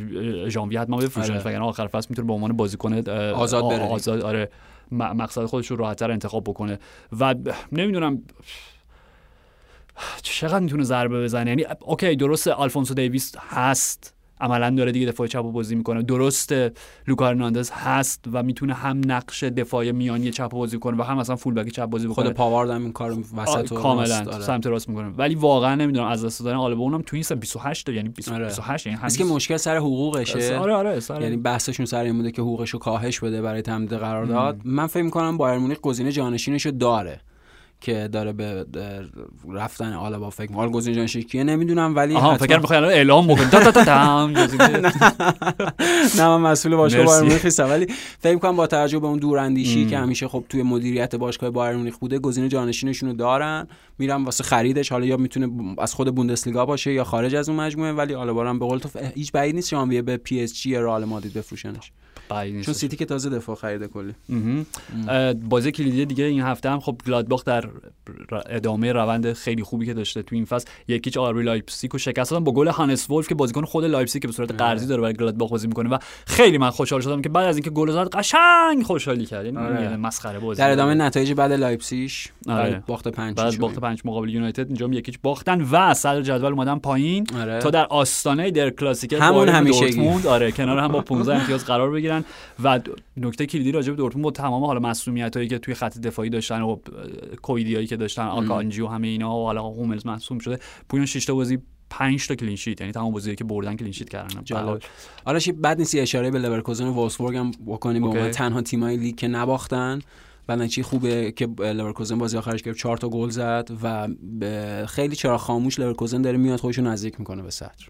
ژانویه 0.48 0.80
حتما 0.80 0.96
بفروشنش 0.96 1.30
آره. 1.30 1.40
وگرنه 1.40 1.64
آخر 1.64 1.86
فصل 1.86 2.06
می‌تونه 2.10 2.28
به 2.28 2.32
عنوان 2.34 2.52
بازیکن 2.52 3.08
آزاد 3.32 3.68
بره. 3.68 3.82
آزاد 3.88 4.20
آره 4.20 4.48
مقصد 4.90 5.44
خودش 5.44 5.66
رو 5.66 5.76
راحتتر 5.76 6.10
انتخاب 6.10 6.44
بکنه 6.44 6.78
و 7.20 7.34
نمی‌دونم 7.72 8.22
چقدر 10.22 10.58
می‌تونه 10.60 10.84
ضربه 10.84 11.22
بزنه؟ 11.22 11.50
یعنی 11.50 11.64
اوکی 11.80 12.16
درسته 12.16 12.52
آلفونسو 12.52 12.94
دیویس 12.94 13.32
هست. 13.38 14.14
عملا 14.40 14.70
داره 14.70 14.92
دیگه 14.92 15.06
دفاع 15.06 15.26
چپ 15.26 15.42
رو 15.42 15.52
بازی 15.52 15.74
می‌کنه. 15.74 16.02
درسته 16.02 16.72
لوکا 17.06 17.26
هرناندز 17.26 17.70
هست 17.70 18.24
و 18.32 18.42
می‌تونه 18.42 18.74
هم 18.74 19.00
نقش 19.06 19.44
دفاع 19.44 19.90
میانی 19.90 20.30
چپ 20.30 20.50
بازی 20.50 20.78
کنه 20.78 20.96
و 20.96 21.02
هم 21.02 21.18
مثلا 21.18 21.36
full-back 21.36 21.68
چپ 21.68 21.84
بازی 21.86 22.08
بکنه. 22.08 22.24
خود 22.24 22.34
پاوارد 22.34 22.70
هم 22.70 22.82
این 22.82 22.92
کارو 22.92 23.22
وسط 23.36 23.72
و 23.72 23.74
کاملا. 23.74 24.40
سمت 24.40 24.66
راست 24.66 24.88
می‌کنه. 24.88 25.08
ولی 25.08 25.34
واقعا 25.34 25.74
نمی‌دونم 25.74 26.06
از 26.06 26.24
دست 26.24 26.44
دادن 26.44 26.56
آلابا 26.56 26.82
اونم 26.82 27.02
تو 27.02 27.16
این 27.16 27.22
سن 27.22 27.34
28 27.34 27.88
یعنی 27.88 28.08
20 28.08 28.32
آره. 28.32 28.44
28 28.44 28.86
یعنی 28.86 28.98
است 29.02 29.18
که 29.18 29.24
مشکل 29.24 29.56
سر 29.56 29.76
حقوقشه. 29.76 30.56
آره 30.56 30.74
آره 30.74 31.00
سر 31.00 31.22
یعنی 31.22 31.36
بحثشون 31.36 31.86
سر 31.86 32.04
این 32.04 32.16
بوده 32.16 32.30
که 32.30 32.42
حقوقش 32.42 32.70
رو 32.70 32.78
کاهش 32.78 33.20
بده 33.20 33.42
برای 33.42 33.62
تمدید 33.62 33.98
قرارداد. 33.98 34.60
من 34.64 34.86
فکر 34.86 35.02
می‌کنم 35.02 35.36
بایر 35.36 35.58
مونیخ 35.58 35.80
گزینه 35.80 36.12
جانشینش 36.12 36.66
رو 36.66 36.72
داره. 36.72 37.20
که 37.82 38.08
داره 38.12 38.32
به 38.32 38.66
رفتن 39.48 39.92
آلابا 39.92 40.30
فکر 40.30 40.50
می‌کنم 40.50 40.70
گزینه 40.70 40.96
جانشینش 40.96 41.26
کیه 41.26 41.44
نمی‌دونم 41.44 41.96
ولی 41.96 42.16
آها 42.16 42.36
فکر 42.36 42.58
می‌خوای 42.58 42.76
الان 42.76 42.90
اعلام 42.90 43.26
بکنی 43.26 43.46
تا 43.46 43.72
تا 43.72 44.26
نه 46.18 46.28
من 46.28 46.40
مسئول 46.40 46.76
باشگاه. 46.76 47.04
بایر 47.04 47.22
مونیخ 47.22 47.44
نیستم 47.44 47.70
ولی 47.70 47.86
فکر 48.18 48.38
کنم 48.38 48.56
با 48.56 48.66
توجه 48.66 48.98
به 48.98 49.06
اون 49.06 49.18
دوراندیشی. 49.18 49.86
که 49.86 49.98
همیشه 49.98 50.28
خب 50.28 50.44
توی 50.48 50.62
مدیریت 50.62 51.16
باشگاه 51.16 51.50
بایر 51.50 51.76
مونیخ 51.76 51.96
بوده 51.96 52.18
گزینه 52.18 52.48
جانشینشون 52.48 53.08
رو 53.08 53.14
دارن 53.14 53.66
میرم 53.98 54.24
واسه 54.24 54.44
خریدش 54.44 54.92
حالا 54.92 55.06
یا 55.06 55.16
می‌تونه 55.16 55.48
از 55.78 55.94
خود 55.94 56.14
بوندسلیگا 56.14 56.66
باشه 56.66 56.92
یا 56.92 57.04
خارج 57.04 57.34
از 57.34 57.48
اون 57.48 57.60
مجموعه 57.60 57.92
ولی 57.92 58.14
حالا 58.14 58.50
هم 58.50 58.58
به 58.58 58.66
قول 58.66 58.78
تو 58.78 58.88
هیچ 59.14 59.32
بعید 59.32 59.54
نیست 59.54 59.68
ژانویه 59.68 60.02
به 60.02 60.16
پی 60.16 60.42
اس 60.42 60.54
جی 60.54 60.70
یا 60.70 60.80
رئال 60.80 61.04
مادرید 61.04 61.34
بفروشنش 61.34 61.92
بعید 62.32 62.54
نیست. 62.54 62.66
چون 62.66 62.74
سیتی 62.74 62.96
که 62.96 63.04
تازه 63.04 63.30
دفاع 63.30 63.56
خریده 63.56 63.88
کلی. 63.88 64.14
بازی 65.34 65.72
کلیدی 65.72 66.06
دیگه 66.06 66.24
این 66.24 66.42
هفته 66.42 66.70
هم 66.70 66.80
خب 66.80 66.96
گلادباخ 67.06 67.44
در 67.44 67.64
ادامه 68.46 68.92
روند 68.92 69.32
خیلی 69.32 69.62
خوبی 69.62 69.86
که 69.86 69.94
داشته 69.94 70.22
تو 70.22 70.34
این 70.34 70.44
فصل 70.44 70.68
یک 70.88 71.00
هیچ 71.00 71.16
آربی 71.16 71.42
لایپزیگ 71.42 71.92
رو 71.92 71.98
شکست 71.98 72.30
دادن. 72.30 72.44
با 72.44 72.52
گل 72.52 72.68
هانس 72.68 73.10
ولف 73.10 73.28
که 73.28 73.34
بازیکن 73.34 73.64
خود 73.64 73.84
لایپزیگ 73.84 74.22
که 74.22 74.28
به 74.28 74.34
صورت 74.34 74.52
قرضی 74.52 74.86
داره 74.86 75.02
برای 75.02 75.14
گلادباخ 75.14 75.50
بازی 75.50 75.66
می‌کنه 75.66 75.88
و 75.88 75.98
خیلی 76.26 76.58
من 76.58 76.70
خوشحال 76.70 77.00
شدم 77.00 77.22
که 77.22 77.28
بعد 77.28 77.46
از 77.46 77.56
اینکه 77.56 77.70
گل 77.70 77.90
زد 77.90 78.08
قشنگ 78.08 78.82
خوشحالی 78.82 79.26
کرد 79.26 79.44
یعنی 79.44 79.58
آره. 79.58 79.82
یعنی 79.82 79.96
مسخره 79.96 80.38
بازی 80.38 80.58
در 80.58 80.70
ادامه 80.70 80.94
نتایج 80.94 81.32
بعد 81.32 81.52
لایپسیش 81.52 82.28
آره. 82.48 82.70
بعد 82.70 82.86
باخت 82.86 83.08
5 83.08 83.36
بعد 83.36 83.58
باخت 83.58 83.78
پنج 83.78 84.00
مقابل 84.04 84.28
یونایتد 84.28 84.66
اینجا 84.66 84.86
هم 84.86 84.92
یک 84.92 85.03
هیچ 85.03 85.18
باختن 85.22 85.60
و 85.72 85.94
صدر 85.94 86.22
جدول 86.22 86.52
اومدن 86.52 86.78
پایین. 86.78 87.26
آره. 87.40 87.58
تا 87.58 87.70
در 87.70 87.86
آستانه 87.86 88.50
der 88.50 88.70
Klassiker 88.70 89.18
همون 89.18 89.48
همیشگی. 89.48 89.80
دورتموند. 89.80 90.26
آره 90.26 90.52
کنار 90.52 90.78
هم 90.78 90.88
با 90.88 91.00
15 91.00 91.34
امتیاز 91.34 91.64
قرار 91.64 91.90
بگیرن. 91.90 92.21
و 92.64 92.80
نکته 93.16 93.46
کلیدی 93.46 93.72
راجع 93.72 93.90
به 93.90 93.96
دورتموند 93.96 94.24
با 94.24 94.30
تمام 94.30 94.64
حالا 94.64 94.80
مسئولیتایی 94.80 95.48
که 95.48 95.58
توی 95.58 95.74
خط 95.74 95.98
دفاعی 95.98 96.30
داشتن 96.30 96.62
و 96.62 96.76
کویدیایی 97.42 97.86
که 97.86 97.96
داشتن 97.96 98.26
آکانجی 98.26 98.80
و 98.80 98.86
همه 98.86 99.08
اینا 99.08 99.36
و 99.36 99.44
حالا 99.44 99.62
هوملز 99.62 100.06
مصدوم 100.06 100.38
شده 100.38 100.58
پویان 100.88 101.06
6 101.06 101.24
تا 101.24 101.34
بازی 101.34 101.58
5 101.90 102.28
تا 102.28 102.34
clean 102.34 102.56
sheet 102.56 102.80
یعنی 102.80 102.92
تمام 102.92 103.12
بازیایی 103.12 103.36
که 103.36 103.44
بردن 103.44 103.76
clean 103.76 103.92
sheet 103.92 104.08
کردن. 104.08 104.44
جالب. 104.44 104.82
حالا 105.24 105.38
شی 105.38 105.52
بد 105.52 105.78
نیست 105.78 105.94
اشاره 105.94 106.30
به 106.30 106.38
لورکوزن 106.38 106.86
و 106.86 106.92
وولفسبورگ 106.92 107.36
هم 107.36 107.50
بکنیم 107.66 108.10
به 108.10 108.30
تنها 108.30 108.62
تیمای 108.62 108.96
لیگ 108.96 109.16
که 109.16 109.28
نباختن. 109.28 110.00
نتیجه 110.48 110.82
خوبه 110.82 111.32
که 111.32 111.46
لورکوزن 111.58 112.18
بازی 112.18 112.36
آخرش 112.36 112.62
گرفت 112.62 112.78
4 112.78 112.96
تا 112.96 113.08
گل 113.08 113.30
زد 113.30 113.70
و 113.82 114.08
خیلی 114.86 115.16
چراغ 115.16 115.38
خاموش 115.38 115.78
لورکوزن 115.78 116.22
داره 116.22 116.36
میاد 116.36 116.60
خودش 116.60 116.78
رو 116.78 116.84
نزدیک 116.84 117.18
می‌کنه 117.18 117.42
به 117.42 117.50
صدر. 117.50 117.86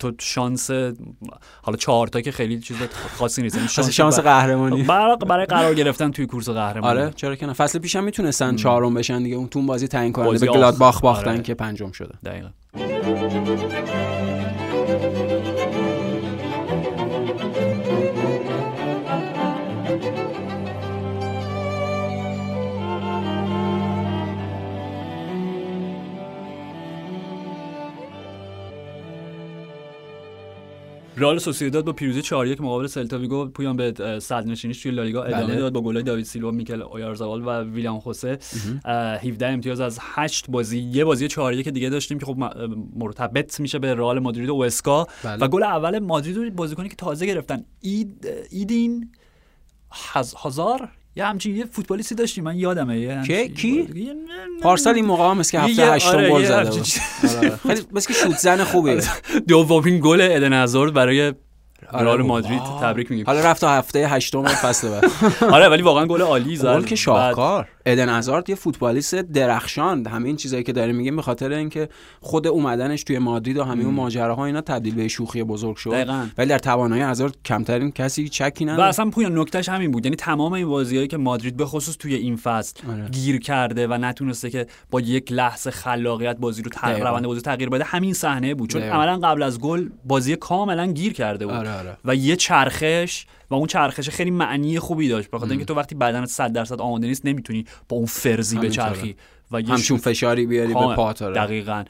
تو 0.00 0.12
شانس 0.18 0.70
حالا 1.62 1.76
4 1.78 2.08
تا 2.08 2.20
که 2.20 2.32
خیلی 2.32 2.60
چیز 2.60 2.76
خاصی 3.18 3.42
نیست. 3.42 3.56
یعنی 3.56 3.68
شانس, 3.76 3.90
شانس 3.90 4.18
قهرمانی. 4.18 4.82
برای 4.82 5.16
برای 5.16 5.46
قرار 5.46 5.74
گرفتن 5.74 6.10
توی 6.10 6.26
کورس 6.26 6.48
قهرمانی. 6.48 7.00
آره 7.00 7.12
چرا 7.16 7.36
که 7.36 7.46
نه. 7.46 7.52
فصل 7.52 7.78
پیش 7.78 7.96
هم 7.96 8.04
می‌تونستن 8.04 8.56
چهارم 8.56 8.94
بشن 8.94 9.22
دیگه. 9.22 9.36
اون 9.36 9.48
تون 9.48 9.66
بازی 9.66 9.88
تعیین 9.88 10.12
کننده 10.12 10.38
به. 10.38 10.46
گلادباخ 10.46 11.00
باختن 11.00 11.30
آره. 11.30 11.42
که 11.42 11.54
پنجم 11.54 11.92
شده. 11.92 12.14
دقیقا. 12.24 12.48
رئال 31.16 31.38
سوسییداد 31.38 31.84
با 31.84 31.92
پیروزی 31.92 32.22
4 32.22 32.46
1 32.46 32.60
مقابل 32.60 32.86
سلتا 32.86 33.18
ویگو 33.18 33.46
پویان 33.46 33.76
به 33.76 34.18
صدر 34.20 34.46
نشینیش 34.46 34.82
توی 34.82 34.92
لالیگا 34.92 35.22
ادامه 35.22 35.46
بله. 35.46 35.56
داد 35.56 35.72
با 35.72 35.80
گلای 35.82 36.02
داوید 36.02 36.24
سیلوا 36.24 36.50
میکل 36.50 36.82
اویارزابال 36.82 37.42
و 37.46 37.70
ویلیام 37.74 38.00
خوسه. 38.00 38.38
اه، 38.84 38.94
17 38.94 39.46
امتیاز 39.46 39.80
از 39.80 39.98
8 40.02 40.50
بازی. 40.50 40.78
یه 40.78 41.04
بازی 41.04 41.28
4 41.28 41.52
1 41.52 41.68
دیگه 41.68 41.88
داشتیم 41.88 42.18
که 42.18 42.26
خب 42.26 42.36
مرتبط 42.96 43.60
میشه 43.60 43.78
به 43.78 43.94
رئال 43.94 44.18
مادرید 44.18 44.48
و 44.48 44.56
اسکا. 44.56 45.06
بله. 45.24 45.44
و 45.44 45.48
گل 45.48 45.62
اول 45.62 45.98
مادرید 45.98 46.36
رو 46.36 46.50
بازیکنی 46.50 46.88
که 46.88 46.96
تازه 46.96 47.26
گرفتن 47.26 47.64
اید 47.80 48.28
ایدین 48.50 49.10
هز 49.92 50.34
هزار؟ 50.44 50.88
یه 51.16 51.24
همچین 51.26 51.56
یه 51.56 51.64
فوتبالیستی 51.64 52.14
داشتیم 52.14 52.44
من 52.44 52.56
یادمه 52.58 53.00
یه 53.00 53.14
همچین- 53.14 53.54
کی؟ 53.54 53.88
پارسال 54.62 54.94
این 54.94 55.04
موقع 55.04 55.30
هم 55.30 55.42
که 55.42 55.60
هفته 55.60 55.92
هشتم 55.92 56.08
آره، 56.16 56.30
گل 56.30 56.44
زده. 56.44 56.54
آره، 56.56 56.68
آره. 57.38 57.56
خیلی 57.56 57.80
بس 57.94 58.06
که 58.06 58.14
شوت 58.14 58.38
زن 58.38 58.64
خوبیه. 58.64 59.00
دومین 59.48 60.00
گل 60.02 60.20
ادن 60.30 60.52
هازارد 60.52 60.92
برای 60.92 61.32
رئال 61.92 62.08
آره. 62.08 62.22
مادرید 62.22 62.60
آه. 62.60 62.80
تبریک 62.80 63.10
میگیم 63.10 63.26
حالا 63.26 63.40
رفت 63.40 63.60
تا 63.60 63.70
هفته 63.70 64.08
هشتم 64.08 64.44
فصل 64.44 64.88
بعد 64.88 65.04
آره 65.54 65.68
ولی 65.68 65.82
واقعا 65.82 66.06
گل 66.06 66.22
عالی 66.22 66.56
زد 66.56 66.76
گل 66.76 66.84
که 66.84 66.96
شاهکار 66.96 67.68
ادن 67.86 68.08
هازارد 68.08 68.50
یه 68.50 68.56
فوتبالیست 68.56 69.14
درخشان 69.14 70.06
همه 70.06 70.26
این 70.26 70.36
چیزایی 70.36 70.62
که 70.62 70.72
داره 70.72 70.92
میگیم 70.92 71.16
به 71.16 71.22
خاطر 71.22 71.52
اینکه 71.52 71.88
خود 72.20 72.46
اومدنش 72.46 73.04
توی 73.04 73.18
مادرید 73.18 73.56
و 73.56 73.64
همه 73.64 73.84
اون 73.84 73.94
ماجراها 73.94 74.46
اینا 74.46 74.60
تبدیل 74.60 74.94
به 74.94 75.08
شوخی 75.08 75.42
بزرگ 75.42 75.76
شد 75.76 75.90
دقیقاً. 75.90 76.26
ولی 76.38 76.48
در 76.48 76.58
توانایی 76.58 77.02
هازارد 77.02 77.36
کمترین 77.44 77.90
کسی 77.92 78.28
چکی 78.28 78.64
و 78.64 78.68
نداره 78.68 78.88
اصلا 78.88 79.10
پویان 79.10 79.38
نکتهش 79.38 79.68
همین 79.68 79.90
بود 79.90 80.06
یعنی 80.06 80.16
تمام 80.16 80.52
این 80.52 80.68
بازیایی 80.68 81.08
که 81.08 81.16
مادرید 81.16 81.56
به 81.56 81.66
خصوص 81.66 81.96
توی 81.96 82.14
این 82.14 82.36
فصل 82.36 82.90
آره. 82.90 83.08
گیر 83.08 83.38
کرده 83.40 83.86
و 83.86 83.92
نتونسته 83.92 84.50
که 84.50 84.66
با 84.90 85.00
یک 85.00 85.32
لحظه 85.32 85.70
خلاقیت 85.70 86.36
بازی 86.36 86.62
رو 86.62 86.70
تغییر. 86.70 87.08
روند 87.08 87.24
بازی 87.24 87.40
تغییر 87.40 87.68
بده 87.68 87.84
همین 87.84 88.12
صحنه 88.12 88.54
بود 88.54 88.70
چون. 88.70 88.82
عملا 88.82 89.18
قبل 89.18 89.42
از 89.42 89.60
گل 89.60 89.88
بازی 90.04 90.36
کاملا 90.36 90.86
گیر 90.86 91.12
کرده 91.12 91.46
بود 91.46 91.54
آره، 91.54 91.70
آره. 91.78 91.96
و 92.04 92.14
یه 92.14 92.36
چرخش 92.36 93.26
و 93.50 93.54
اون 93.54 93.66
چرخش 93.66 94.08
خیلی 94.10 94.30
معنی 94.30 94.78
خوبی 94.78 95.08
داشت 95.08 95.30
بخاطر 95.30 95.50
اینکه 95.50 95.64
تو 95.64 95.74
وقتی 95.74 95.94
بدنت 95.94 96.28
100 96.28 96.52
درصد 96.52 96.80
آماده 96.80 97.06
نیست 97.06 97.26
نمی‌تونی 97.26 97.64
با 97.88 97.96
اون 97.96 98.06
فرزی 98.06 98.56
همینطوره. 98.56 98.88
بچرخی 98.90 99.16
و 99.52 99.60
یه 99.60 99.68
همچون 99.68 99.98
شوت- 99.98 100.00
فشاری 100.08 100.46
بیاری 100.46 100.74
به. 100.74 100.94
پات 100.94 101.22
آره. 101.22 101.34
دقیقاً 101.34 101.84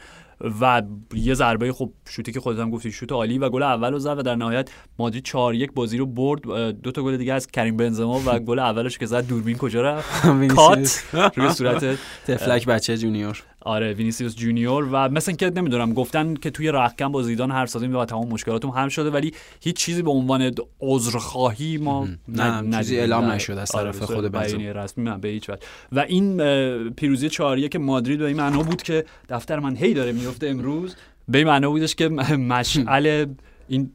و 0.61 0.83
یه 1.15 1.35
ضربه 1.35 1.73
خب 1.73 1.91
شوتی 2.09 2.33
که 2.33 2.41
خودت 2.41 2.59
هم 2.59 2.71
گفتی 2.71 2.93
شوت 2.93 3.13
عالی 3.13 3.39
و 3.39 3.49
گل 3.49 3.63
اول 3.63 3.93
رو 3.93 3.99
زد 3.99 4.19
و 4.19 4.23
در 4.23 4.35
نهایت 4.35 4.71
مادرید 4.99 5.25
4 5.25 5.55
1 5.55 5.73
بازی 5.73 5.99
رو 5.99 6.07
برد 6.07 6.43
دو 6.71 6.93
تا 6.93 7.03
گل 7.03 7.17
دیگه 7.17 7.33
از 7.33 7.47
کریم 7.47 7.77
بنزما 7.77 8.23
و 8.27 8.39
گل 8.39 8.59
اولش 8.59 8.99
که 8.99 9.07
زد 9.07 9.27
دوربین 9.27 9.57
کجا 9.57 9.83
رفت. 9.83 10.27
کات 10.57 11.05
روی 11.37 11.53
صورت 11.53 11.99
طفلک 12.27 12.67
بچه 12.67 12.97
جونیور 12.99 13.43
آره 13.67 13.93
وینیسیوس 13.93 14.37
جونیور 14.37 14.89
و 14.93 15.09
مثلا 15.09 15.35
که 15.35 15.51
نمی‌دونم 15.51 15.93
گفتن 15.93 16.35
که 16.35 16.51
توی 16.51 16.69
رختکن 16.69 17.13
با 17.13 17.23
زیدان 17.23 17.51
حرف 17.51 17.69
زدیم 17.69 17.97
و 17.97 18.05
تمام 18.05 18.29
مشکلاتم 18.29 18.69
حل 18.69 18.89
شده 18.89 19.11
ولی 19.11 19.33
هیچ 19.61 19.77
چیزی 19.77 20.03
به 20.03 20.11
عنوان 20.11 20.53
عذرخواهی 20.81 21.77
ما 21.79 22.09
نه، 22.29 22.79
چیزی. 22.79 22.99
اعلام 22.99 23.25
نشده 23.25 23.61
از 23.61 23.75
آره، 23.75 23.85
طرف 23.85 23.99
به 23.99 24.07
خود. 24.07 24.33
بیانیه 24.33 24.73
رسمی 24.73 25.05
من 25.05 25.21
به 25.21 25.29
هیچ 25.29 25.51
وجه 25.51 25.61
و 25.93 26.01
این 26.01 26.37
پیروزی 26.91 27.29
چهاریه 27.29 27.69
که 27.69 27.79
مادرید 27.79 28.19
به 28.19 28.25
این 28.25 28.37
معنا 28.37 28.63
بود 28.63 28.83
که 28.83 29.05
دفتر 29.29 29.59
من 29.59 29.77
هی 29.77 29.95
داره 29.95 30.13
میفته 30.13 30.49
امروز 30.49 30.97
به 31.29 31.39
این 31.39 31.47
معنا 31.47 31.71
بودش 31.71 31.95
که 31.95 32.09
مشعل 32.09 33.27
این 33.69 33.91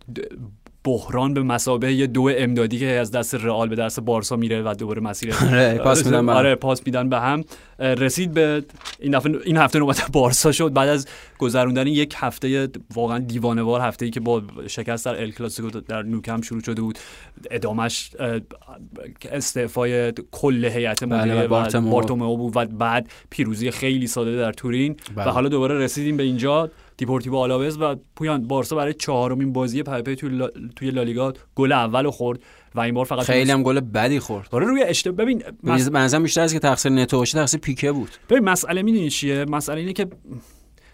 بحران 0.83 1.33
به 1.33 1.43
مسابه 1.43 1.93
یه 1.93 2.07
دو 2.07 2.29
امدادی 2.37 2.79
که 2.79 2.85
از 2.85 3.11
دست 3.11 3.35
رئال 3.35 3.69
به 3.69 3.75
دست 3.75 3.99
بارسا 3.99 4.35
میره 4.35 4.61
و 4.61 4.73
دوباره 4.73 5.01
مسیر 5.01 5.33
آره، 5.51 5.77
پاس 5.77 6.05
میدن 6.05 6.25
به 6.25 6.31
هم. 6.31 6.37
آره 6.37 6.55
پاس 6.55 6.81
میدن 6.85 7.09
به 7.09 7.19
هم 7.19 7.43
رسید 7.79 8.33
به 8.33 8.63
این 8.99 9.17
دفعه 9.17 9.33
این 9.45 9.57
هفته 9.57 9.79
نوبت 9.79 10.11
بارسا 10.13 10.51
شد 10.51 10.73
بعد 10.73 10.89
از 10.89 11.07
گذروندن 11.37 11.87
یک 11.87 12.15
هفته 12.17 12.69
واقعا 12.93 13.19
دیوانه‌وار 13.19 13.81
هفته 13.81 14.05
ای 14.05 14.11
که 14.11 14.19
با 14.19 14.41
شکست 14.67 15.05
در 15.05 15.21
ال 15.21 15.31
کلاسیکو 15.31 15.69
در 15.69 16.01
نوکم 16.01 16.41
شروع 16.41 16.61
شده 16.61 16.81
بود 16.81 16.99
ادامش 17.51 18.11
استعفای 19.31 20.13
کل 20.31 20.65
هیئت 20.65 21.03
بله، 21.03 21.19
مدیره 21.19 21.41
و 21.41 21.45
و 21.45 21.47
بارتومئو. 21.47 21.91
بارتومئو 21.91 22.37
بود 22.37 22.57
و 22.57 22.65
بعد 22.65 23.11
پیروزی 23.29 23.71
خیلی 23.71 24.07
ساده 24.07 24.37
در 24.37 24.51
تورین 24.51 24.95
بله. 25.15 25.27
و 25.27 25.29
حالا 25.29 25.49
دوباره 25.49 25.77
رسیدیم 25.77 26.17
به 26.17 26.23
اینجا 26.23 26.69
دیپورتیو 27.01 27.35
آلاوز 27.35 27.77
و 27.81 27.95
پویان 28.15 28.47
بارسا 28.47 28.75
برای 28.75 28.93
چهارمین 28.93 29.53
بازی 29.53 29.83
پی 29.83 30.15
توی, 30.15 30.29
لا... 30.29 30.49
توی 30.75 30.91
لالیگا 30.91 31.33
گل 31.55 31.71
اول 31.71 32.09
خورد 32.09 32.39
و 32.75 32.79
این 32.79 32.93
بار 32.93 33.05
فقط 33.05 33.25
خیلی 33.25 33.51
هم 33.51 33.63
گل 33.63 33.79
بدی 33.79 34.19
خورد. 34.19 34.47
آره 34.51 34.65
روی 34.65 34.83
اشتباه 34.83 35.25
ببین 35.25 35.43
مس... 35.63 36.15
بیشتر 36.15 36.41
از 36.41 36.53
که 36.53 36.59
تقصیر 36.59 36.91
نتو 36.91 37.17
باشه 37.17 37.37
تقصیر 37.37 37.59
پیکه 37.59 37.91
بود. 37.91 38.09
ببین 38.29 38.43
مسئله 38.43 38.81
می‌دونی 38.81 39.09
چیه؟ 39.09 39.45
مسئله 39.45 39.79
اینه 39.79 39.93
که 39.93 40.07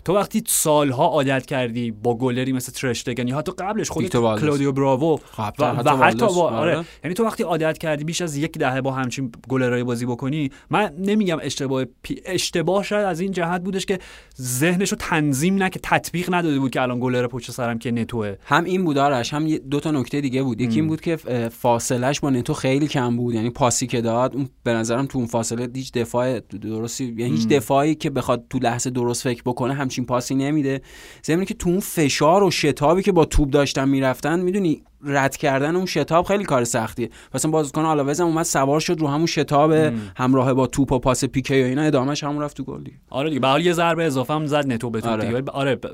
تو 0.08 0.16
وقتی 0.16 0.44
سالها 0.48 1.06
عادت 1.06 1.46
کردی 1.46 1.92
با 1.92 2.18
گلری 2.18 2.54
مثل 2.54 2.72
تراشتگن 2.72 3.28
یا 3.28 3.38
حتی 3.38 3.52
قبلش 3.52 3.90
خود. 3.90 4.08
کلودیو 4.08 4.72
براوو 4.72 5.06
و, 5.06 5.14
و 5.14 5.44
حتی 5.44 5.64
حتی. 5.90 6.26
با 6.26 6.50
آره. 6.50 6.76
آره. 6.76 6.86
یعنی 7.04 7.14
تو 7.14 7.24
وقتی 7.24 7.44
عادت 7.44 7.78
کردی 7.78 8.04
بیش 8.04 8.22
از 8.22 8.38
یک 8.38 8.58
دهه 8.58 8.82
با 8.82 8.92
همچین 8.92 9.32
گلرای 9.50 9.84
بازی 9.84 10.06
بکنی 10.06 10.52
من 10.70 10.94
نمیگم 11.00 11.38
اشتباه 11.42 11.86
پی... 12.04 12.22
اشتباه 12.26 12.84
شاید 12.84 13.06
از 13.06 13.20
این 13.20 13.32
جهت 13.32 13.62
بودش 13.62 13.86
که 13.86 14.00
ذهنشو 14.42 14.96
تنظیم 14.96 15.56
نه 15.56 15.70
که 15.70 15.80
تطبیق 15.84 16.34
نداده 16.34 16.60
بود 16.60 16.72
که 16.72 16.82
الان 16.82 17.00
گلر 17.00 17.28
پشت 17.28 17.52
سرم 17.52 17.80
که 17.80 17.92
نتوه 17.92 18.36
هم 18.46 18.64
این 18.64 18.86
بود 18.86 18.98
آرش 18.98 19.34
هم 19.34 19.58
دو 19.58 19.80
تا 19.80 19.92
نکته 19.92 20.22
دیگه 20.22 20.44
بود 20.44 20.62
یکی 20.62 20.76
این 20.76 20.88
بود 20.88 21.02
که 21.02 21.18
اه، 21.28 21.50
فاصلش 21.50 22.20
با 22.20 22.30
نتو 22.30 22.54
خیلی 22.54 22.88
کم 22.88 23.18
بود 23.18 23.34
یعنی 23.36 23.50
پاسی 23.50 23.88
که 23.88 24.02
داد 24.02 24.36
اون 24.36 24.50
به 24.64 24.74
نظرم 24.74 25.06
تو 25.06 25.18
اون 25.18 25.28
فاصله 25.28 25.70
هیچ 25.76 25.92
دفاع 25.92 26.40
درستی 26.40 27.16
یعنی 27.18 27.32
هیچ 27.32 27.48
دفاعی 27.48 27.96
که 27.96 28.10
بخواد 28.10 28.46
تو 28.50 28.60
لحظه 28.60 28.90
درست 28.90 29.24
فکر 29.24 29.42
بکنه 29.46 29.74
همچین 29.74 29.97
پاسی 30.06 30.36
نمیده. 30.36 30.82
ضمن 31.26 31.46
که 31.46 31.54
تو 31.54 31.70
اون 31.70 31.80
فشار 31.80 32.44
و 32.44 32.52
شتابی 32.52 33.04
که 33.04 33.12
با 33.12 33.26
توپ 33.26 33.50
داشتن 33.50 33.90
می‌رفتن 33.90 34.40
می‌دونی 34.40 34.82
رد 35.06 35.38
کردن 35.38 35.76
اون 35.76 35.86
شتاب 35.86 36.26
خیلی 36.26 36.44
کار 36.44 36.64
سختیه 36.64 37.10
مثلا 37.36 37.52
بازیکن 37.52 37.82
آلاوز 37.86 38.22
هم 38.22 38.28
اومد 38.28 38.44
سوار 38.44 38.80
شد 38.80 39.00
رو 39.00 39.08
همون 39.08 39.26
شتاب 39.26 39.72
همراه 40.18 40.54
با 40.54 40.68
توپ 40.68 40.92
و 40.92 41.00
پاس 41.00 41.26
پیکه 41.26 41.64
و 41.64 41.68
اینا 41.68 41.82
ادامهش 41.82 42.24
همون 42.24 42.42
رفت 42.44 42.58
تو 42.58 42.64
گل 42.64 42.84
آره 43.10 43.30
دیگه 43.30 43.40
به 43.40 43.48
حال 43.48 43.66
یه 43.66 43.74
ضربه 43.74 44.04
اضافه 44.06 44.34
هم 44.34 44.46
زد 44.46 44.72
نتو 44.72 44.90
به 44.90 45.02
توپ 45.02 45.12
آره. 45.12 45.26
دیگه 45.28 45.52
آره 45.52 45.76
ب... 45.76 45.88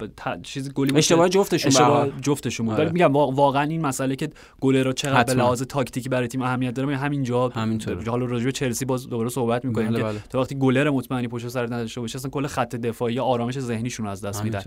ب... 0.00 0.06
ت- 0.16 0.42
چیز 0.42 0.72
گلی 0.72 0.98
اشتباه 0.98 1.28
جفتشون 1.28 1.68
اشتباه. 1.68 2.08
جفتشون 2.20 2.66
بود 2.66 2.74
آره. 2.74 2.84
ولی 2.84 2.92
میگم 2.92 3.12
وا- 3.12 3.30
واقعا 3.34 3.62
این 3.62 3.86
مسئله 3.86 4.16
که 4.16 4.28
گل 4.60 4.76
رو 4.76 4.92
چقدر 4.92 5.34
به. 5.34 5.40
لحاظ 5.40 5.62
تاکتیکی 5.62 6.08
برای 6.08 6.28
تیم 6.28 6.42
اهمیت 6.42 6.74
داره 6.74 6.96
همینجا 6.96 7.48
همینطوره. 7.48 8.10
حالا 8.10 8.24
راجع 8.24 8.44
به 8.44 8.52
چلسی 8.52 8.84
باز 8.84 9.08
دوباره 9.08 9.28
صحبت 9.28 9.64
می‌کنیم 9.64 9.88
بله، 9.88 9.98
که 9.98 10.04
بله. 10.04 10.18
تو 10.30 10.40
وقتی 10.40 10.54
گلر 10.58 10.90
مطمئنی 10.90 11.28
پشت 11.28 11.48
سر 11.48 11.66
نداشته 11.66 12.00
باشه 12.00 12.16
اصلا 12.16 12.30
کل 12.30 12.46
خط 12.46 12.76
دفاعی 12.76 13.18
آرامش 13.18 13.58
ذهنیشون 13.58 14.06
از 14.06 14.24
دست 14.24 14.44
میدن. 14.44 14.62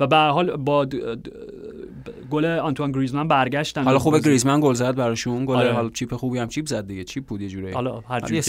و 0.00 0.06
به 0.06 0.16
حال 0.16 0.56
با 0.56 0.86
گل 2.30 2.44
آنتوان 2.44 2.92
گریزمان 2.92 3.28
برگشتن 3.36 3.84
حالا 3.84 3.98
خوبه. 3.98 4.20
گریزمن 4.20 4.60
گل 4.60 4.74
زد 4.74 4.94
براشون. 4.94 5.44
گل 5.46 5.56
آره. 5.56 5.72
حالا 5.72 5.90
چیپ 5.90 6.14
خوبی 6.16 6.38
هم 6.38 6.48
چیپ 6.48 6.66
زد 6.66 6.86
دیگه. 6.86 7.04
چیپ 7.04 7.24
بود 7.24 7.40
یه 7.40 7.48
جوری. 7.48 7.72
حالا 7.72 8.00
هر 8.08 8.20
اسمش 8.24 8.48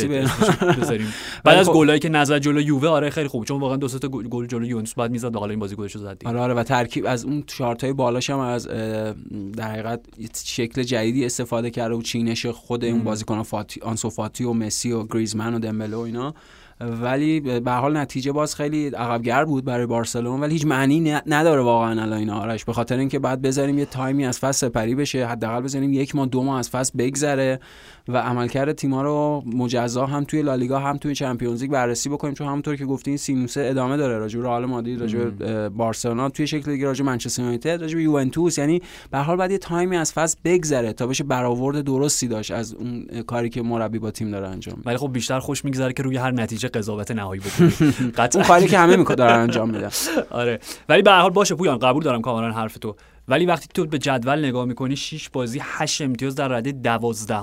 بذاریم. 0.80 1.14
بعد 1.44 1.58
از 1.58 1.68
خب- 1.68 1.74
گلایی 1.74 2.00
که 2.00 2.10
نزد 2.10 2.38
جلو 2.38 2.62
یووه 2.62 2.90
آره 2.90 3.10
خیلی 3.10 3.28
خوب. 3.28 3.46
چون 3.46 3.60
واقعا 3.60 3.78
دو 3.78 3.88
سه 3.88 4.00
تا 4.00 4.08
گل 4.08 4.46
جلو 4.48 4.66
یوونتوس 4.66 4.94
بعد 4.94 5.12
می‌زد 5.12 5.36
و 5.36 5.40
حالا 5.40 5.50
این 5.50 5.60
بازی 5.60 5.76
گلشو 5.76 6.00
زد 6.00 6.18
دیگه. 6.20 6.30
آره 6.30 6.40
آره. 6.40 6.54
و 6.54 6.64
ترکیب 6.64 7.06
از 7.06 7.26
اون 7.26 7.44
شارت 7.48 7.84
های 7.84 7.94
بالاش 7.94 8.30
هم 8.30 8.40
از 8.40 8.68
در 8.68 9.72
حقیقت 9.72 10.02
شکل 10.46 10.84
جدیدی 10.84 11.26
استفاده 11.26 11.70
کرده 11.70 11.96
و 11.96 12.02
چینش 12.02 12.46
خود 12.46 12.86
اون 12.86 13.04
بازیکن 13.04 13.44
فاتی 13.44 13.82
آنسو 13.82 14.10
فاتی 14.10 14.44
و 14.44 14.54
مسی 14.54 14.92
و 14.92 15.04
گریزمن 15.04 15.54
و 15.54 15.60
دمبله 15.60 15.96
و 15.98 16.00
اینا. 16.00 16.34
ولی 16.82 17.40
به 17.40 17.72
حال 17.72 17.98
نتیجه 17.98 18.32
باز 18.32 18.56
خیلی 18.56 18.88
عقبگر 18.88 19.46
بود 19.46 19.66
برای 19.66 19.86
بارسلون 19.86 20.40
ولی 20.40 20.54
هیچ 20.54 20.66
معنی 20.66 21.00
نداره 21.26 21.62
واقعا 21.62 22.02
الان 22.02 22.14
این 22.14 22.30
آرش. 22.30 22.66
به 22.66 22.74
خاطر 22.74 22.98
اینکه 22.98 23.20
بعد 23.20 23.42
بذاریم 23.42 23.80
یه 23.80 23.86
تایمی 23.86 24.26
از 24.26 24.40
فصل 24.40 24.68
سپری 24.68 24.96
بشه 24.96 25.28
حداقل 25.28 25.62
بذاریم 25.62 25.94
یک 25.94 26.16
ماه 26.16 26.28
دو 26.28 26.44
ماه 26.44 26.60
از 26.60 26.70
فصل 26.70 26.98
بگذره. 26.98 27.60
و 28.08 28.18
عملکرد 28.18 28.72
تیما 28.72 29.02
رو 29.02 29.44
مجزا 29.46 30.06
هم 30.06 30.24
توی 30.24 30.42
لالیگا 30.42 30.80
هم 30.80 30.98
توی 30.98 31.16
چمپیونز 31.16 31.62
لیگ 31.62 31.72
بررسی 31.72 32.10
بکنیم 32.10 32.34
چون 32.34 32.48
همونطور 32.48 32.76
که 32.76 32.86
گفتین 32.86 33.12
این 33.12 33.18
سینوسه 33.18 33.62
ادامه 33.70 33.98
داره 33.98 34.18
راجع 34.18 34.40
به 34.40 34.46
رئال 34.46 34.66
مادرید 34.66 35.02
راجع 35.02 35.20
به 35.20 35.70
بارسلونا 35.70 36.30
توی 36.30 36.48
شکل 36.48 36.72
دیگه 36.72 36.86
راجع 36.86 37.04
به 37.04 37.12
منچستر 37.12 37.42
یونایتد 37.42 37.82
راجع 37.82 37.96
به 37.96 38.04
یوونتوس. 38.04 38.58
یعنی 38.58 38.82
به 39.12 39.18
هر 39.18 39.24
حال 39.24 39.38
بعد 39.38 39.52
یه 39.52 39.58
تایمی 39.58 39.98
از 39.98 40.14
فصل 40.14 40.38
بگذره 40.44 40.94
تا 40.94 41.08
بشه 41.08 41.24
برآورد 41.24 41.82
درستی 41.82 42.28
داشت 42.28 42.52
از 42.52 42.74
اون 42.74 43.08
کاری 43.28 43.50
که 43.50 43.62
مربی 43.62 44.00
با 44.00 44.12
تیم 44.12 44.32
داره 44.32 44.48
انجام 44.48 44.76
میده. 44.78 44.90
ولی 44.90 44.98
خب 44.98 45.14
بیشتر 45.14 45.40
خوش 45.40 45.66
میگذره 45.66 45.94
که 45.94 46.04
روی 46.04 46.18
هر 46.18 46.32
نتیجه 46.32 46.70
قضاوت 46.70 47.12
نهایی 47.12 47.42
بکنیم 47.42 47.72
قطعا. 48.18 48.42
اون 48.42 48.48
کاری 48.48 48.68
که 48.68 48.78
همه 48.78 48.96
می‌کنه 48.96 49.16
دارن 49.16 49.40
انجام 49.40 49.70
میدن. 49.70 49.90
آره. 50.30 50.60
ولی 50.90 51.02
به 51.02 51.12
هر 51.12 51.22
حال 51.22 51.32
باشه 51.32 51.56
پویان 51.56 51.78
قبول 51.78 52.04
دارم 52.04 52.22
کاملا 52.22 52.52
حرف 52.52 52.78
تو. 52.78 52.96
ولی 53.28 53.46
وقتی 53.46 53.68
تو 53.74 53.86
به 53.86 53.98
جدول 53.98 54.46
نگاه 54.46 54.66
می‌کنی 54.66 54.96
6 54.96 55.30
بازی 55.30 55.60
8 55.62 56.02
امتیاز 56.02 56.36
در 56.36 56.48
رده 56.48 56.72
12 56.72 57.36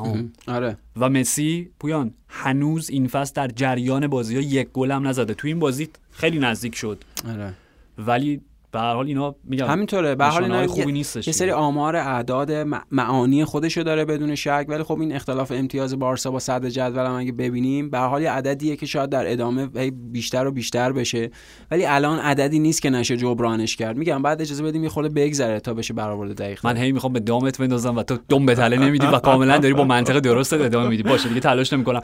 آره. 0.47 0.77
و 0.97 1.09
مسی 1.09 1.71
پویان 1.81 2.15
هنوز 2.29 2.91
این 2.91 3.09
فصل 3.09 3.33
در 3.35 3.49
جریان 3.49 4.07
بازی 4.07 4.35
ها 4.37 4.41
یک 4.43 4.69
گل 4.73 4.91
هم 4.91 5.09
نزده. 5.09 5.35
تو 5.35 5.49
این 5.49 5.59
بازی 5.59 5.89
خیلی 6.11 6.39
نزدیک 6.39 6.75
شد. 6.75 7.05
آره. 7.29 7.55
ولی 7.99 8.41
به 8.75 8.81
هر 8.81 8.95
حال 8.95 9.07
اینا 9.07 9.35
میگم 9.45 9.67
همینطوره. 9.67 10.15
به 10.15 10.25
هر 10.25 10.31
حال 10.31 10.45
اینا 10.45 10.67
خوبی 10.67 10.93
نیستش 10.93 11.27
یه 11.27 11.33
سری. 11.33 11.51
آمار 11.51 11.97
اعداد 11.97 12.53
معانی 12.91 13.45
خودشو 13.45 13.83
داره 13.83 14.05
بدون 14.05 14.35
شک 14.35 14.67
ولی 14.69 14.83
خب 14.83 15.01
این 15.01 15.13
اختلاف 15.13 15.53
امتیاز 15.53 15.99
بارسا 15.99 16.31
با 16.31 16.39
صدر 16.39 16.69
جدول 16.69 17.07
هم 17.07 17.13
اگه 17.13 17.33
ببینیم 17.33 17.91
به 17.91 17.99
هر 17.99 18.07
حال 18.07 18.23
یه 18.23 18.31
عددیه 18.31 18.77
که 18.77 18.87
شاید 18.87 19.11
در 19.11 19.33
ادامه 19.33 19.67
بیشتر 20.13 20.47
و 20.47 20.51
بیشتر 20.53 20.93
بشه. 20.93 21.31
ولی 21.71 21.85
الان 21.87 22.19
عددی 22.19 22.59
نیست 22.59 22.83
که 22.83 22.91
نشه 22.91 23.17
جبرانش 23.17 23.77
کرد. 23.77 23.97
میگم 23.97 24.23
بعد 24.23 24.41
اجازه 24.41 24.63
بدیم 24.63 24.83
یه 24.83 24.89
خورده 24.89 25.09
بگذره 25.09 25.61
تا 25.61 25.75
بشه 25.75 25.95
برآورد 25.95 26.37
دقیق 26.37 26.67
من 26.67 26.77
هی 26.77 26.93
می‌خوام 26.93 27.13
به 27.13 27.21
دامت 27.21 27.59
بندازم 27.59 27.97
و 27.97 28.03
تو 28.03 28.19
دم 28.29 28.47
به 28.47 28.55
تله 28.55 28.77
نمیدی 28.77 29.07
و 29.07 29.19
کاملا 29.19 29.59
داری 29.59 29.75
با 29.75 29.85
منطق 29.85 30.19
درست 30.19 30.53
ادامه 30.53 30.89
میدی. 30.89 31.03
باشه 31.03 31.29
دیگه 31.29 31.41
تلاش 31.41 31.73
نمی‌کنم. 31.73 32.01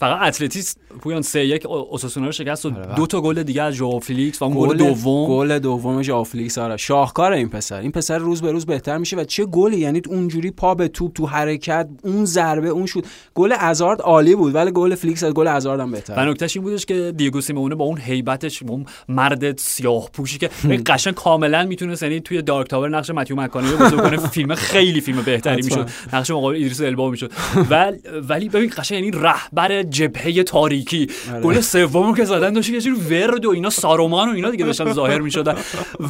فقط 0.00 0.28
اتلتیس 0.28 0.76
پویان 1.00 1.22
3 1.22 1.40
1 1.40 1.66
اوساسونا 1.66 2.26
رو 2.26 2.32
شکست 2.32 2.66
و 2.66 2.74
آره، 2.74 2.94
دو 2.96 3.06
تا 3.06 3.20
گل 3.20 3.42
دیگه 3.42 3.62
از 3.62 3.74
ژائو 3.74 3.98
فلیکس 3.98 4.42
و 4.42 4.44
اون 4.44 4.54
گل 4.54 4.68
گل 4.68 4.76
دوم. 4.76 5.28
گل 5.28 5.58
دوم 5.76 6.02
ژائو 6.02 6.24
فلیکس 6.24 6.58
آره. 6.58 6.76
شاهکار 6.76 7.32
این 7.32 7.48
پسر. 7.48 7.80
این 7.80 7.92
پسر 7.92 8.18
روز 8.18 8.42
به 8.42 8.52
روز 8.52 8.66
بهتر 8.66 8.98
میشه 8.98 9.16
و 9.16 9.24
چه 9.24 9.44
گلی؟ 9.44 9.76
یعنی 9.76 10.02
اونجوری 10.08 10.50
پا 10.50 10.74
به 10.74 10.88
توپ 10.88 11.12
تو 11.12 11.26
حرکت 11.26 11.88
اون 12.04 12.24
ضربه 12.24 12.68
اون 12.68 12.86
شد 12.86 13.04
گل 13.34 13.54
هازارد 13.58 14.00
عالی 14.00 14.34
بود 14.34 14.54
ولی 14.54 14.70
گل 14.70 14.94
فلیکس 14.94 15.24
از 15.24 15.32
گل 15.32 15.46
هازارد 15.46 15.80
هم 15.80 15.88
و 15.88 15.92
بهتر 15.92 16.30
نکتهش 16.30 16.56
این 16.56 16.64
بودش 16.64 16.86
که 16.86 17.12
دیگو 17.16 17.40
سیمونه 17.40 17.74
با 17.74 17.84
اون 17.84 17.98
هیبتش 17.98 18.62
با 18.62 18.74
اون 18.74 18.84
مرد 19.08 19.58
سیاه 19.58 20.10
پوشی 20.12 20.38
که 20.38 20.50
قشنگ 20.86 21.14
کاملا 21.14 21.64
می‌تونه 21.64 21.96
یعنی 22.02 22.20
توی 22.20 22.42
Dark 22.42 22.68
Tower 22.68 22.88
نقش 22.88 23.10
متیو 23.10 23.36
مکانهی 23.36 23.70
رو 23.70 23.76
بازی 23.76 23.96
کنه. 23.96 24.16
فیلم 24.16 24.54
خیلی 24.54 25.00
فیلم 25.00 25.22
بهتری. 25.22 25.62
می‌شد. 25.62 25.88
نقش 26.12 26.30
مقابل 26.30 26.54
ایدریس 26.54 26.80
البا 26.80 27.10
می‌شد. 27.10 27.32
ولی 27.70 27.98
ولی 28.28 28.48
ببین 28.48 28.72
قشنگ 28.76 28.98
یعنی 28.98 29.10
رهبر 29.10 29.82
جبهه 29.82 30.42
تاریکی. 30.42 31.08
آره. 31.32 31.40
گل 31.40 31.60
سومو 31.60 32.14
که 32.14 32.24
زدن 32.24 32.52
داشت 32.52 32.70
یه 32.70 32.80
جوری 32.80 33.00
ورد 33.00 33.44
و 33.44 33.50
اینا 33.50 33.70
سارومان 33.70 34.28
و 34.28 34.32
اینا 34.32 34.50
دیگه 34.50 34.64
داشتن 34.64 34.92
ظاهر 34.92 35.20
می‌شدن. 35.20 35.54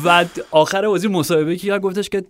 و 0.05 0.25
آخر 0.51 0.87
بازی 0.87 1.09
مصاحبه 1.09 1.57
که 1.57 1.79
گفتش 1.79 2.09
که 2.09 2.25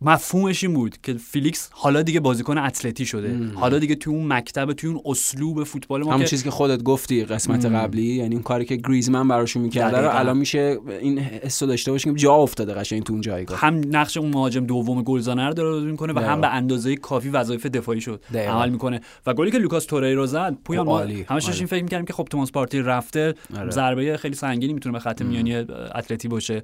مفهومش 0.00 0.64
این 0.64 0.74
بود 0.74 0.96
که 1.02 1.14
فیلیکس 1.14 1.68
حالا 1.72 2.02
دیگه 2.02 2.20
بازیکن 2.20 2.58
اتلتی 2.58 3.06
شده 3.06 3.50
حالا 3.54 3.78
دیگه 3.78 3.94
توی 3.94 4.14
اون 4.14 4.32
مکتب 4.32 4.72
توی 4.72 4.90
اون 4.90 5.00
اسلوب 5.04 5.64
فوتبال 5.64 6.02
ما 6.02 6.12
همون 6.12 6.26
چیزی 6.26 6.44
که 6.44 6.50
خودت 6.50 6.82
گفتی 6.82 7.24
قسمت 7.24 7.66
قبلی 7.66 8.02
یعنی 8.02 8.34
اون 8.34 8.42
کاری 8.42 8.64
که 8.64 8.76
گریزمن 8.76 9.28
براشون 9.28 9.62
می‌کرده 9.62 9.98
رو. 9.98 10.08
الان 10.10 10.38
میشه 10.38 10.78
این 11.00 11.18
حسو 11.18 11.66
داشته 11.66 11.90
باشیم 11.92 12.14
که 12.14 12.20
جا 12.20 12.34
افتاده 12.34 12.74
قشنگ 12.74 13.02
تو 13.02 13.12
اون 13.12 13.22
جایگاه 13.22 13.58
هم 13.58 13.80
نقش 13.90 14.16
اون 14.16 14.30
مهاجم 14.30 14.66
دوم 14.66 15.02
گلزنه 15.02 15.48
رو 15.48 15.54
داره 15.54 15.90
می‌کنه 15.90 16.12
و. 16.12 16.18
هم 16.18 16.40
به 16.40 16.48
اندازه 16.48 16.96
کافی 16.96 17.28
وظایف 17.28 17.66
دفاعی 17.66 18.00
شد 18.00 18.22
دقیقاً. 18.34 18.52
عمل 18.52 18.70
می‌کنه 18.70 19.00
و 19.26 19.34
گلی 19.34 19.50
که 19.50 19.58
لوکاس 19.58 19.84
توریرا 19.84 20.26
زد 20.26 20.56
پویان 20.64 20.86
ما 20.86 20.98
همش 20.98 21.48
عالی. 21.48 21.66
فکر 21.66 21.82
می‌کردیم 21.82 22.06
که 22.06 22.12
خب 22.12 22.28
توماس 22.30 22.52
پارتی 22.52 22.80
رفته 22.80 23.34
آره. 23.56 23.70
ضربه 23.70 24.16
خیلی 24.16 24.34
سنگینی 24.34 24.72
می‌تونه 24.72 24.92
به 24.92 24.98
خط 24.98 25.22
میانی 25.22 25.54
اتلتی 25.94 26.28
باشه 26.28 26.62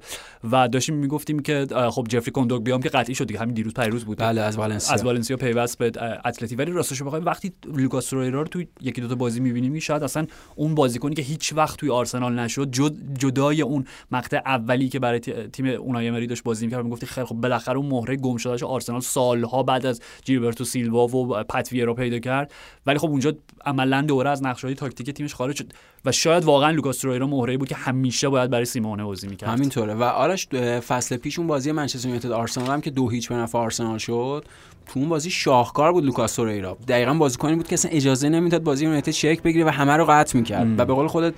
و 0.51 0.67
داشتیم 0.67 0.95
می‌گفتیم 0.95 1.39
که 1.39 1.67
خب 1.91 2.07
جفری 2.09 2.31
کندوگبیا 2.31 2.63
هم 2.63 2.81
که 2.91 2.97
قطعی 2.97 3.15
شد 3.15 3.27
دیگه 3.27 3.39
همین 3.39 3.53
دیروز 3.53 3.73
پیروز 3.73 4.05
بود. 4.05 4.17
بله 4.17 4.41
از 4.41 4.57
والنسیا. 4.57 4.93
از 4.93 5.05
والنسیا 5.05 5.37
پیوست 5.37 5.77
به 5.77 5.91
اتلتی 6.25 6.55
ولی 6.55 6.71
راستش 6.71 7.01
بخوای 7.03 7.21
وقتی 7.21 7.53
لوکاس 7.75 8.09
توریرا 8.09 8.41
رو 8.41 8.47
توی 8.47 8.67
یکی 8.81 9.01
دو 9.01 9.07
تا 9.07 9.15
بازی 9.15 9.39
می‌بینیم 9.39 9.79
شاید 9.79 10.03
اصلا 10.03 10.25
اون 10.55 10.75
بازیکنی 10.75 11.15
که 11.15 11.21
هیچ 11.21 11.53
وقت 11.53 11.77
توی 11.77 11.89
آرسنال 11.89 12.39
نشد 12.39 12.71
جد 12.71 12.93
جدای 13.19 13.61
اون 13.61 13.85
مقطع 14.11 14.41
اولی 14.45 14.89
که 14.89 14.99
برای 14.99 15.19
تی- 15.19 15.33
تیم 15.33 15.65
اونای 15.65 16.07
امری 16.07 16.27
داشت 16.27 16.43
بازی 16.43 16.65
می‌کرد 16.65 16.83
می‌گفتی 16.83 17.05
خیلی 17.05 17.27
خب 17.27 17.35
بالاخره 17.35 17.77
اون 17.77 17.85
مهره 17.85 18.15
گم 18.15 18.37
شدهش 18.37 18.63
آرسنال 18.63 19.01
سالها 19.01 19.63
بعد 19.63 19.85
از 19.85 20.01
جیلبرتو 20.25 20.63
سیلوا 20.63 21.07
و 21.07 21.43
پاتریک 21.43 21.71
ویرا 21.71 21.93
پیدا 21.93 22.19
کرد. 22.19 22.51
ولی 22.85 22.97
خب 22.97 23.09
اونجا 23.09 23.33
عملا 23.65 24.01
دوره 24.01 24.29
از 24.29 24.43
نقشه‌های 24.43 24.75
تاکتیک 24.75 25.09
تیمش 25.09 25.33
خارج 25.33 25.55
شد 25.55 25.73
و 26.05 26.11
شاید 26.11 26.43
واقعا 26.43 26.71
لوکاس 26.71 26.97
توریرا 26.97 27.27
مهره 27.27 27.57
بود 27.57 27.67
که 27.67 27.75
همیشه 27.75 28.29
باید 28.29 28.49
برای 28.49 28.65
سیمونه 28.65 29.03
بازی 29.03 29.27
می‌کرد. 29.27 29.49
همینطوره. 29.49 29.93
و 29.93 30.03
آرش 30.03 30.47
فصل 30.87 31.17
پیش 31.17 31.39
اون 31.39 31.47
بازی 31.47 31.71
منچستر 31.71 32.07
یونایتد 32.07 32.31
آرسنال 32.31 32.69
هم 32.79 32.83
که 32.83 32.89
دو 32.89 33.09
هیچ 33.09 33.29
به 33.29 33.35
نفع 33.35 33.57
آرسنال 33.57 33.97
شد 33.97 34.45
تو 34.87 34.99
اون 34.99 35.09
بازی 35.09 35.29
شاهکار 35.29 35.91
بود 35.91 36.05
لوکاس 36.05 36.35
توریرا 36.35 36.77
دقیقا 36.87 37.13
بازیکنی 37.13 37.55
بود 37.55 37.67
که 37.67 37.73
اصلا 37.73 37.91
اجازه 37.91 38.29
نمی‌داد 38.29 38.63
بازی 38.63 38.85
یونایتد 38.85 39.11
شکل 39.11 39.41
بگیره 39.41 39.65
و 39.65 39.69
همه 39.69 39.93
رو 39.93 40.05
قطع 40.05 40.37
می‌کرد. 40.37 40.79
و 40.79 40.85
به 40.85 40.93
قول 40.93 41.07
خودت 41.07 41.33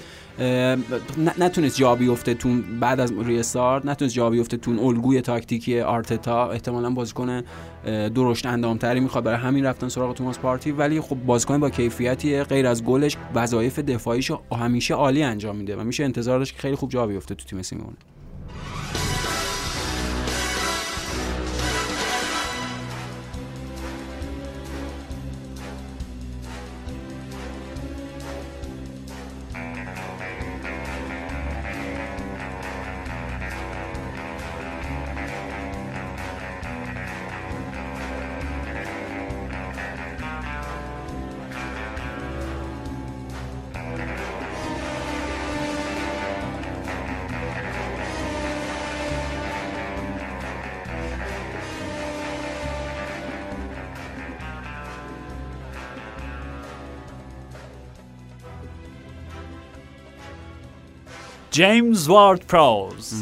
نتونست 1.38 1.78
جا 1.78 1.96
بیفته 1.96 2.34
تو 2.34 2.50
بعد 2.80 3.00
از 3.00 3.14
restart 3.26 3.86
نتونست 3.86 4.16
جا 4.16 4.30
بیفته 4.30 4.58
تو 4.58 4.72
الگوی 4.72 5.22
تاکتیکی 5.22 5.80
آرتتا. 5.80 6.52
احتمالاً 6.52 6.89
بازیکن 6.89 7.44
درشت 7.86 8.46
اندامتری 8.46 9.00
می‌خواد. 9.00 9.24
برای 9.24 9.39
همین 9.39 9.66
رفتن 9.66 9.88
سراغ 9.89 10.14
توماس 10.14 10.39
پارتی. 10.39 10.72
ولی 10.72 11.02
خب 11.02 11.16
بازیکن 11.16 11.60
با 11.60 11.70
کیفیتی 11.70 12.44
غیر 12.44 12.68
از 12.68 12.84
گلش 12.84 13.18
وظایف 13.36 13.80
دفاعیشو 13.80 14.42
همیشه 14.52 14.94
عالی 14.94 15.24
انجام 15.24 15.56
میده 15.56 15.76
و 15.76 15.84
میشه 15.84 16.04
انتظار 16.04 16.39
داشت 16.39 16.56
که 16.56 16.62
خیلی 16.62 16.76
خوب 16.76 16.89
جا 16.89 17.08
بیفته 17.08 17.36
تو 17.36 17.46
تیم 17.46 17.62
سیمونه. 17.62 17.98
جیمز 61.62 62.07
وارد 62.07 62.45
پراوز. 62.47 63.14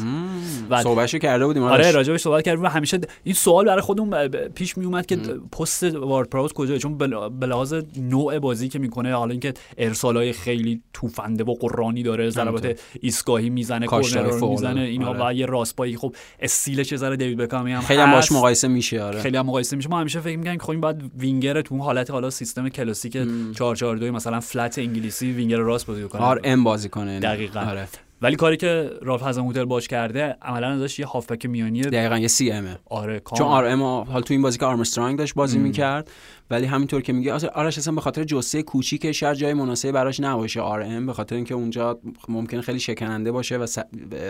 صحبتشو 0.82 1.18
کرده 1.18 1.46
بودیم 1.46 1.62
آره. 1.62 1.90
راجبش 1.90 2.20
صحبت 2.20 2.44
کردیم. 2.44 2.62
و 2.64 2.66
همیشه 2.66 2.98
د- 2.98 3.08
این 3.24 3.34
سوال 3.34 3.64
برای 3.64 3.80
خودمون 3.80 4.28
پیش 4.28 4.78
می 4.78 4.84
اومد 4.84 5.06
که 5.06 5.16
پست 5.58 5.84
وارد 5.84 6.28
پراوز 6.28 6.52
کجاست 6.52 6.82
چون 6.82 6.98
به 7.38 7.46
لحاظ 7.46 7.74
نوع 7.96 8.38
بازی 8.38 8.68
که 8.68 8.78
می‌کنه 8.78 9.14
حالا 9.14 9.30
اینکه 9.30 9.54
ارسالای 9.78 10.32
خیلی 10.32 10.82
توفنده 10.92 11.44
و 11.44 11.54
غرانی 11.54 12.02
داره 12.02 12.30
ضربات 12.30 12.80
ایستگاهی 13.00 13.50
می‌زنه 13.50 13.86
کورنر 13.86 14.22
رو 14.22 14.48
می‌زنه. 14.50 14.80
اینا 14.80 15.08
آره. 15.08 15.28
و 15.28 15.32
یه 15.34 15.46
راستپایی. 15.46 15.96
خب 15.96 16.14
استیلش 16.40 16.96
ذره 16.96 17.16
دیوید 17.16 17.36
بکامی 17.38 17.72
هم 17.72 17.80
خیلی 17.80 18.00
هم 18.00 18.10
باش. 18.10 18.32
مقایسه 18.32 18.68
میشه 18.68 19.02
آره. 19.02 19.20
خیلی 19.20 19.36
هم 19.36 19.46
مقایسه 19.46 19.76
میشه. 19.76 19.88
ما 19.88 20.00
همیشه 20.00 20.20
فکر 20.20 20.36
می‌کنیم 20.38 20.58
خب 20.58 20.70
این 20.70 20.80
باید 20.80 20.96
وینگر 21.18 21.62
تو 21.62 21.74
اون 21.74 21.84
حالت 21.84 22.10
حالا 22.10 22.30
سیستم 22.30 22.68
کلاسیک 22.68 23.12
442 23.12 24.12
مثلا 24.12 24.40
flat 24.40 24.78
انگلیسی 24.78 25.32
وینگر 25.32 25.56
راست 25.56 25.86
بازی 25.86 26.02
کنه. 26.08 26.22
RM 26.22 26.64
بازی 26.64 26.88
کنه 26.88 27.20
دقیقاً. 27.20 27.60
آره. 27.60 27.88
ولی 28.22 28.36
کاری 28.36 28.56
که 28.56 28.90
رالف 29.02 29.22
هازنهوتل 29.22 29.64
باش 29.64 29.88
کرده 29.88 30.36
عملا 30.42 30.68
ازش 30.68 30.98
یه 30.98 31.06
هافبک 31.06 31.46
میانی 31.46 31.82
دقیقا 31.82 32.18
یه 32.18 32.28
سی 32.28 32.50
امه 32.50 32.78
آره 32.90 33.20
چون 33.20 33.38
کامل. 33.38 33.52
RM 33.52 33.82
حالا 33.82 34.22
تو 34.22 34.34
این 34.34 34.42
بازی 34.42 34.58
که 34.58 34.66
آرمسترانگ 34.66 35.18
داشت 35.18 35.34
بازی 35.34 35.58
می‌کرد 35.58 36.10
ولی 36.50 36.66
همینطور 36.66 37.02
که 37.02 37.12
میگه 37.12 37.32
آرش 37.32 37.78
اصلا 37.78 37.94
به 37.94 38.00
خاطر 38.00 38.24
جثه 38.24 38.62
کوچیک 38.62 39.12
شاید 39.12 39.36
جای 39.36 39.54
مناسبی 39.54 39.92
براش 39.92 40.20
نباشه 40.20 40.60
RM 40.60 41.06
به 41.06 41.12
خاطر 41.12 41.36
اینکه 41.36 41.54
اونجا 41.54 42.00
ممکنه 42.28 42.60
خیلی 42.60 42.80
شکننده 42.80 43.32
باشه 43.32 43.56
و 43.56 43.66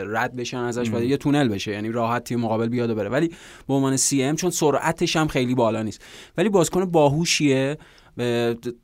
رد 0.06 0.36
بشن 0.36 0.58
ازش 0.58 0.90
و 0.90 1.02
یه 1.02 1.16
تونل 1.16 1.48
بشه 1.48 1.72
یعنی 1.72 1.88
راحت 1.88 2.24
تیم 2.24 2.40
مقابل 2.40 2.68
بیاد 2.68 2.90
و 2.90 2.94
بره. 2.94 3.08
ولی 3.08 3.30
به 3.68 3.74
عنوان 3.74 3.96
CM 3.96 4.36
چون 4.36 4.50
سرعتش 4.50 5.16
هم 5.16 5.28
خیلی 5.28 5.54
بالا 5.54 5.82
نیست. 5.82 6.04
ولی 6.36 6.48
بازیکن 6.48 6.84
باهوشیه. 6.84 7.78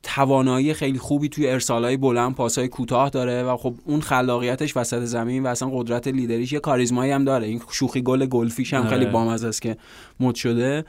توانایی 0.03 0.73
خیلی 0.73 0.99
خوبی 0.99 1.29
توی 1.29 1.47
ارسالای 1.47 1.97
بلند 1.97 2.35
پاسای 2.35 2.67
کوتاه 2.67 3.09
داره 3.09 3.43
و 3.43 3.57
خب 3.57 3.73
اون 3.85 4.01
خلاقیتش 4.01 4.77
وسط 4.77 4.99
زمین 5.03 5.43
و 5.43 5.47
اصلا 5.47 5.69
قدرت 5.69 6.07
لیدریش 6.07 6.53
یه 6.53 6.59
کاریزمایی 6.59 7.11
هم 7.11 7.23
داره. 7.23 7.47
این 7.47 7.61
شوخی 7.71 8.01
گلفیش 8.01 8.73
هم 8.73 8.87
خیلی 8.87 9.03
آره. 9.03 9.13
بامزه 9.13 9.47
است 9.47 9.61
که 9.61 9.77
مد 10.19 10.35
شده. 10.35 10.85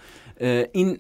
این 0.73 0.99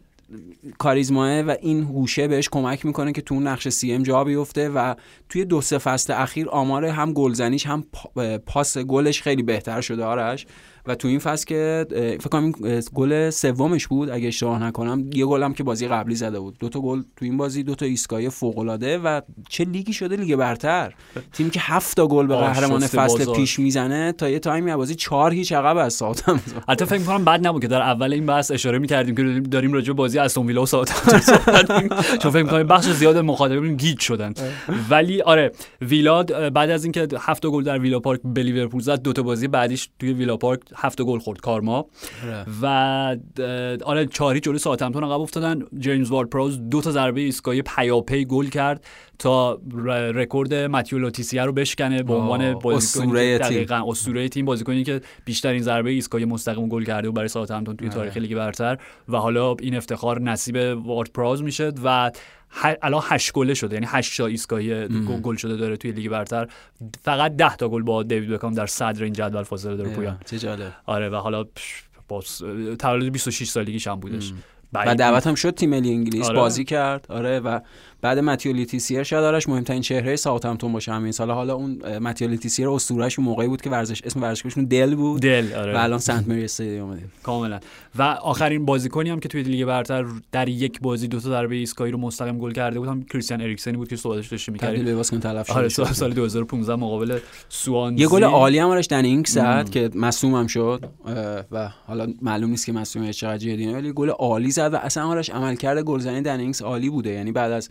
کاریزماه 0.79 1.41
و 1.41 1.55
این 1.61 1.83
هوشه 1.85 2.29
بهش 2.29 2.49
کمک 2.53 2.87
می‌کنه 2.87 3.13
که 3.13 3.23
تو 3.23 3.35
اون 3.35 3.47
نقش 3.47 3.69
CM 3.69 4.03
جا 4.03 4.25
بیفته 4.25 4.69
و 4.69 4.95
توی 5.29 5.45
دو 5.45 5.61
سه 5.61 5.79
فصل 5.79 6.13
اخیر 6.13 6.49
آمار 6.49 6.85
هم 6.85 7.13
گلزنیش 7.13 7.67
هم 7.67 7.85
پا- 7.93 8.39
پاس 8.47 8.79
گلش 8.79 9.23
خیلی 9.23 9.43
بهتر 9.43 9.81
شده. 9.81 10.05
آرش 10.05 10.47
و 10.89 10.95
تو 10.95 11.09
این 11.09 11.19
فصل 11.19 11.47
که 11.47 11.87
فکر 11.91 12.29
کنم 12.29 12.45
این 12.45 12.83
گل 12.95 13.31
سومش 13.31 13.87
بود 13.87 14.11
اگه 14.11 14.29
اشتباه 14.29 14.63
نکنم 14.63 15.11
یه 15.13 15.27
گل 15.27 15.43
هم 15.43 15.55
که 15.55 15.63
بازی 15.63 15.89
قبلی 15.89 16.15
زده 16.15 16.41
بود. 16.41 16.57
دو 16.59 16.69
تا 16.69 16.81
گل 16.81 17.03
تو 17.17 17.25
این 17.25 17.37
بازی 17.37 17.63
دو 17.63 17.75
تا 17.75 17.87
ایستگاهی 17.87 18.29
فوق 18.29 18.59
العاده 18.59 18.99
و 18.99 19.21
چه 19.49 19.65
لیگی 19.65 19.93
شده 19.93 20.17
لیگ 20.17 20.37
برتر. 20.37 20.95
تیمی 21.33 21.51
که 21.51 21.61
هفت 21.63 21.97
تا 21.97 22.07
گل 22.07 22.27
به 22.27 22.37
قهرمان 22.37 22.81
فصل 22.81 23.19
بازار. 23.19 23.37
پیش 23.37 23.59
می‌زنه 23.59 24.13
تا 24.13 24.29
یه 24.29 24.39
تایمی 24.39 24.71
از 24.71 24.77
بازی 24.77 24.95
چهار 24.95 25.33
هیچ 25.33 25.53
عقب 25.53 25.77
از 25.77 25.93
ساوثهمپتون 25.93 26.63
حتی 26.69 26.85
فکر 26.85 26.99
می‌کنم 26.99 27.25
بد 27.25 27.47
نبود 27.47 27.63
که 27.63 27.69
در 27.69 27.83
اول 27.83 28.13
این 28.13 28.27
بحث 28.27 28.51
اشاره 28.51 28.79
می‌کردیم 28.79 29.15
که 29.15 29.23
داریم- 29.51 29.73
راجع 29.73 29.87
به 29.87 29.93
بازی 29.93 30.19
استون 30.19 30.47
ویلا 30.47 30.63
صحبت 30.63 30.85
می‌کنیم. 31.47 31.89
چون 32.23 32.31
فکر 32.31 32.43
می‌کنم 32.43 32.63
بخش 32.63 32.87
زیاد 32.87 33.19
مخاطبین 33.19 33.77
گیج 33.77 34.01
شدن. 34.01 34.35
ولی 34.91 35.23
آره 35.23 35.53
ویلا 35.81 36.23
بعد 36.23 36.71
از 36.71 36.85
اینکه 36.85 37.09
هفت 37.19 37.47
گل 37.47 37.65
در 37.65 37.79
ویلا 37.79 38.01
پارک 38.01 38.21
به 38.25 38.43
لیورپول 38.43 38.81
زد 38.81 39.03
دو 39.03 39.13
تا 39.13 39.23
بازی 39.23 39.49
بعدیش 39.49 39.89
توی 39.99 40.13
ویلا 40.13 40.37
پارک 40.37 40.61
هفت 40.79 41.03
گل 41.03 41.19
خورد 41.19 41.41
کارما 41.41 41.87
و 42.63 42.67
اه، 42.67 43.77
آره 43.85 44.07
چهاری 44.07 44.41
جلوی 44.41 44.59
ساوثهمپتون 44.59 45.05
عقب 45.05 45.21
افتادن 45.21 45.63
جیمز 45.79 46.11
وارد 46.11 46.29
پراوس 46.29 46.61
دو 46.71 46.81
تا 46.81 46.91
ضربه 46.91 47.21
ایستگاهی 47.21 47.63
پیاپی 47.63 48.25
گل 48.25 48.47
کرد 48.47 48.85
تا 49.19 49.61
رکورد 50.15 50.55
ماتیو 50.55 50.99
لوتیسیه 50.99 51.45
رو 51.45 51.53
بشکنه 51.53 52.03
به 52.03 52.15
عنوان 52.15 52.57
اسطوره. 52.65 53.39
دقیقاً 53.39 53.85
اسطوره 53.89 54.29
تیم 54.29 54.45
بازیکنی 54.45 54.85
که 54.85 55.01
بیشترین 55.25 55.63
ضربه 55.63 55.91
ایستگاهی 55.91 56.25
مستقیم 56.25 56.69
گل 56.69 56.85
کرده 56.85 57.09
و 57.09 57.13
برای 57.13 57.29
آره. 57.35 57.75
توی 57.75 57.89
تاریخ 57.89 58.17
لیگ 58.17 58.35
برتر 58.35 58.79
و 59.09 59.17
حالا 59.17 59.57
این 59.61 59.77
افتخار 59.77 60.21
نصیب 60.21 60.57
وارد 60.87 61.11
پراوس 61.13 61.43
میشه 61.43 61.73
و 61.85 62.11
الان 62.83 63.03
هشت 63.05 63.33
گله 63.33 63.55
شده 63.55 63.75
یعنی 63.75 63.87
هشت 63.89 64.17
تا 64.17 64.27
ایستگاهی 64.27 64.89
گل- 65.23 65.37
شده 65.37 65.57
داره 65.57 65.77
توی 65.77 65.93
لیگ 65.93 66.09
برتر. 66.11 66.49
فقط 67.03 67.37
10 67.37 67.57
تا 67.57 67.69
گل 67.69 67.83
با 67.83 68.03
دیوید 68.03 68.31
بکام 68.31 68.55
در 68.55 68.67
صدر 68.67 69.05
این 69.05 69.13
جدول 69.13 69.43
فاصله 69.43 69.77
داره 69.77 69.91
پویان. 69.95 70.19
چه 70.27 70.39
جالب. 70.39 70.73
آره 70.87 71.09
و 71.09 71.15
حالا 71.15 71.45
با 72.09 72.23
تولد 72.79 73.13
26 73.13 73.49
سالگیش 73.49 73.87
هم 73.87 74.01
بودش. 74.01 74.33
و 74.73 74.95
دعوت 74.95 75.27
هم 75.27 75.35
شد 75.35 75.51
تیم 75.51 75.71
ملی 75.71 75.91
انگلیس 75.93 76.27
آره. 76.27 76.37
بازی 76.37 76.65
کرد. 76.65 77.07
آره 77.09 77.41
و 77.41 77.61
بعد 78.01 78.19
ماتیو 78.19 78.53
لوتیسیه 78.53 79.03
شاید 79.03 79.25
آرش 79.25 79.49
مهمترین 79.49 79.83
چهره 79.83 80.17
ساوثهمپتون 80.17 80.73
باشه 80.73 80.93
همین 80.93 81.13
سال 81.13 81.31
حالا 81.31 81.55
اون 81.55 81.99
ماتیو 81.99 82.29
لوتیسیه 82.29 82.69
اسطورهش 82.69 83.19
موقعی 83.19 83.49
بود 83.49 83.61
که 83.61 83.71
ورزش 83.71 84.03
اسم 84.03 84.23
ورزشگاهشون 84.23 84.65
دل 84.65 84.95
بود. 84.95 85.23
دل 85.23 85.53
آره. 85.53 85.75
و 85.75 85.77
الان 85.77 85.99
سنت 85.99 86.29
مری 86.29 86.45
استادیوم 86.45 86.99
کاملا. 87.23 87.61
و 87.99 88.03
آخرین 88.03 88.65
بازیکنی 88.65 89.11
هم 89.11 89.21
که 89.21 89.29
توی 89.29 89.43
لیگ 89.43 89.65
برتر 89.65 90.05
در 90.33 90.49
یک 90.49 90.81
بازی 90.81 91.09
دو 91.09 91.21
تا 91.21 91.29
ضربه 91.29 91.55
ایستگاهی 91.55 91.91
رو 91.91 91.99
مستقیم 91.99 92.39
گل 92.39 92.53
کرده 92.53 92.79
بود 92.79 92.89
هم 92.89 93.03
کریستیان 93.03 93.41
اریکسنی 93.41 93.77
بود 93.77 93.89
که 93.89 93.97
صحبتش 93.97 94.29
داشتیم. 94.29 94.55
تبدیل 94.55 94.71
می‌کردیم 94.71 94.93
به 94.93 94.97
بازیکن 94.97 95.21
تلف 95.21 95.51
آره 95.51 95.69
سال, 95.69 95.87
شد. 95.87 95.93
سال 95.93 96.13
2015 96.13 96.75
مقابل 96.77 97.19
سوانزی 97.49 98.03
یه 98.03 98.09
گل 98.09 98.25
عالی 98.25 98.59
هم 98.59 98.69
آرش 98.69 98.87
دنی 98.91 99.05
اینگز 99.05 99.33
زد 99.33 99.71
که 99.71 99.91
مصدوم 99.95 100.35
هم 100.35 100.47
شد. 100.47 100.85
و 101.53 101.71
حالا 101.87 102.07
معلوم 102.23 102.51
نیست 102.51 102.67
که 102.67 102.73
مصدومیت 102.73 103.11
چقدر 103.11 103.39
جدیه 103.39 103.73
ولی 103.73 103.93
گل 103.93 104.11
عالی 104.11 104.51
زد 104.51 104.71
و 104.75 104.77
اصلا 104.77 105.07
آرش 105.07 105.31
عملکرد 105.31 105.79
گلزنی 105.79 106.21
دنی 106.21 106.41
اینگز 106.41 106.63
عالی 106.63 106.91
بوده. 106.91 107.11
یعنی 107.11 107.33
بعد 107.33 107.53
از 107.53 107.71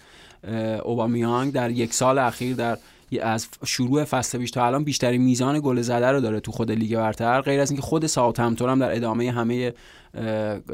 اوبامیانگ 0.84 1.54
در 1.54 1.72
یک 1.72 1.94
سال 1.94 2.18
اخیر 2.18 2.56
در 2.56 2.78
از 3.22 3.48
شروع 3.66 4.04
فصل 4.04 4.38
پیش 4.38 4.52
تا 4.52 4.66
الان 4.66 4.84
بیشترین 4.84 5.22
میزان 5.22 5.60
گل 5.60 5.82
زده 5.82 6.12
رو 6.12 6.22
داره 6.22 6.40
تو 6.40 6.52
خود 6.52 6.72
لیگ 6.72 6.96
برتر 6.96 7.42
غیر 7.42 7.60
از 7.60 7.72
اینکه 7.72 7.82
خود 7.82 8.08
ساوثهمپتون 8.08 8.70
هم 8.70 8.80
در 8.80 8.96
ادامه 8.96 9.32
همه 9.32 9.74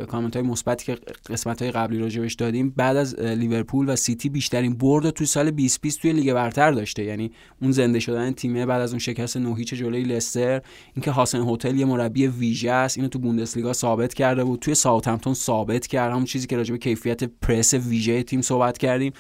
کامنت 0.08 0.36
های 0.36 0.46
مثبتی 0.46 0.86
که 0.86 0.98
قسمت 1.30 1.62
های 1.62 1.72
قبلی 1.72 2.00
راجبش 2.00 2.34
دادیم 2.34 2.70
بعد 2.70 2.98
از 2.98 3.20
لیورپول 3.20 3.90
و 3.90 3.96
سیتی 3.96 4.30
بیشترین 4.30 4.74
برد 4.74 5.10
توی 5.10 5.28
سال 5.28 5.52
2020 5.52 6.02
توی 6.02 6.14
لیگ 6.14 6.34
برتر 6.34 6.72
داشته. 6.72 7.04
یعنی 7.04 7.32
اون 7.62 7.72
زنده 7.72 8.00
شدن 8.00 8.32
تیمه 8.32 8.66
بعد 8.66 8.82
از 8.82 8.92
اون 8.92 9.00
شکست 9.00 9.38
نه‌هیچ 9.38 9.74
جلوی 9.74 10.04
لستر 10.04 10.62
اینکه 10.94 11.12
هازن 11.12 11.50
هوتل 11.50 11.76
یه 11.76 11.86
مربی 11.86 12.28
ویژه 12.28 12.72
است 12.72 12.98
اینو 12.98 13.10
تو 13.10 13.20
بوندسلیگا 13.20 13.74
ثابت 13.74 14.14
کرده 14.14 14.44
بود. 14.44 14.60
توی 14.60 14.76
ساوثهمپتون 14.76 15.34
ثابت 15.34 15.88
کرد. 15.88 16.12
همون 16.12 16.26
چیزی 16.26 16.48
که 16.48 16.58
راجع 16.58 16.72
به 16.72 16.78
کیفیت 16.78 17.24
پرس 17.24 17.74
ویژه 17.74 18.24
تیم 18.24 18.42
صحبت 18.42 18.78
کردیم. 18.78 19.14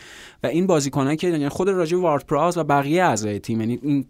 و 0.43 0.47
این 0.47 0.67
بازیکنایی 0.67 1.17
که 1.17 1.27
یعنی 1.27 1.49
خود 1.49 1.69
راجع 1.69 1.97
وارد 1.97 2.25
پراوس 2.25 2.57
و 2.57 2.63
بقیه 2.63 3.03
اعضای 3.03 3.39
تیم 3.39 3.59
یعنی 3.59 3.79
این 3.81 4.05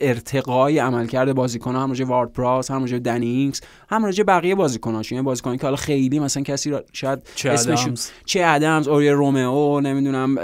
ارتقای 0.00 0.78
عملکرد 0.78 1.32
بازیکن 1.32 1.76
هم 1.76 1.88
راجع 1.88 2.04
به 2.04 2.10
وارد 2.10 2.32
پراوس 2.32 2.70
هم 2.70 2.80
راجع 2.80 2.92
به 2.92 2.98
دنی 2.98 3.26
اینگز 3.26 3.60
هم 3.88 4.04
راجع 4.04 4.24
بقیه 4.24 4.54
بازیکناش 4.54 5.12
یعنی 5.12 5.22
بازیکنایی 5.24 5.58
که 5.58 5.66
حالا 5.66 5.76
خیلی 5.76 6.18
مثلا 6.18 6.42
کسی 6.42 6.70
را 6.70 6.84
شاید 6.92 7.18
چه 7.34 7.50
اسمشون 7.50 7.84
ادمز. 7.84 8.08
چه 8.24 8.42
ادمز 8.44 8.88
اوریول 8.88 9.12
رومئو 9.12 9.80
نمی‌دونم 9.80 10.38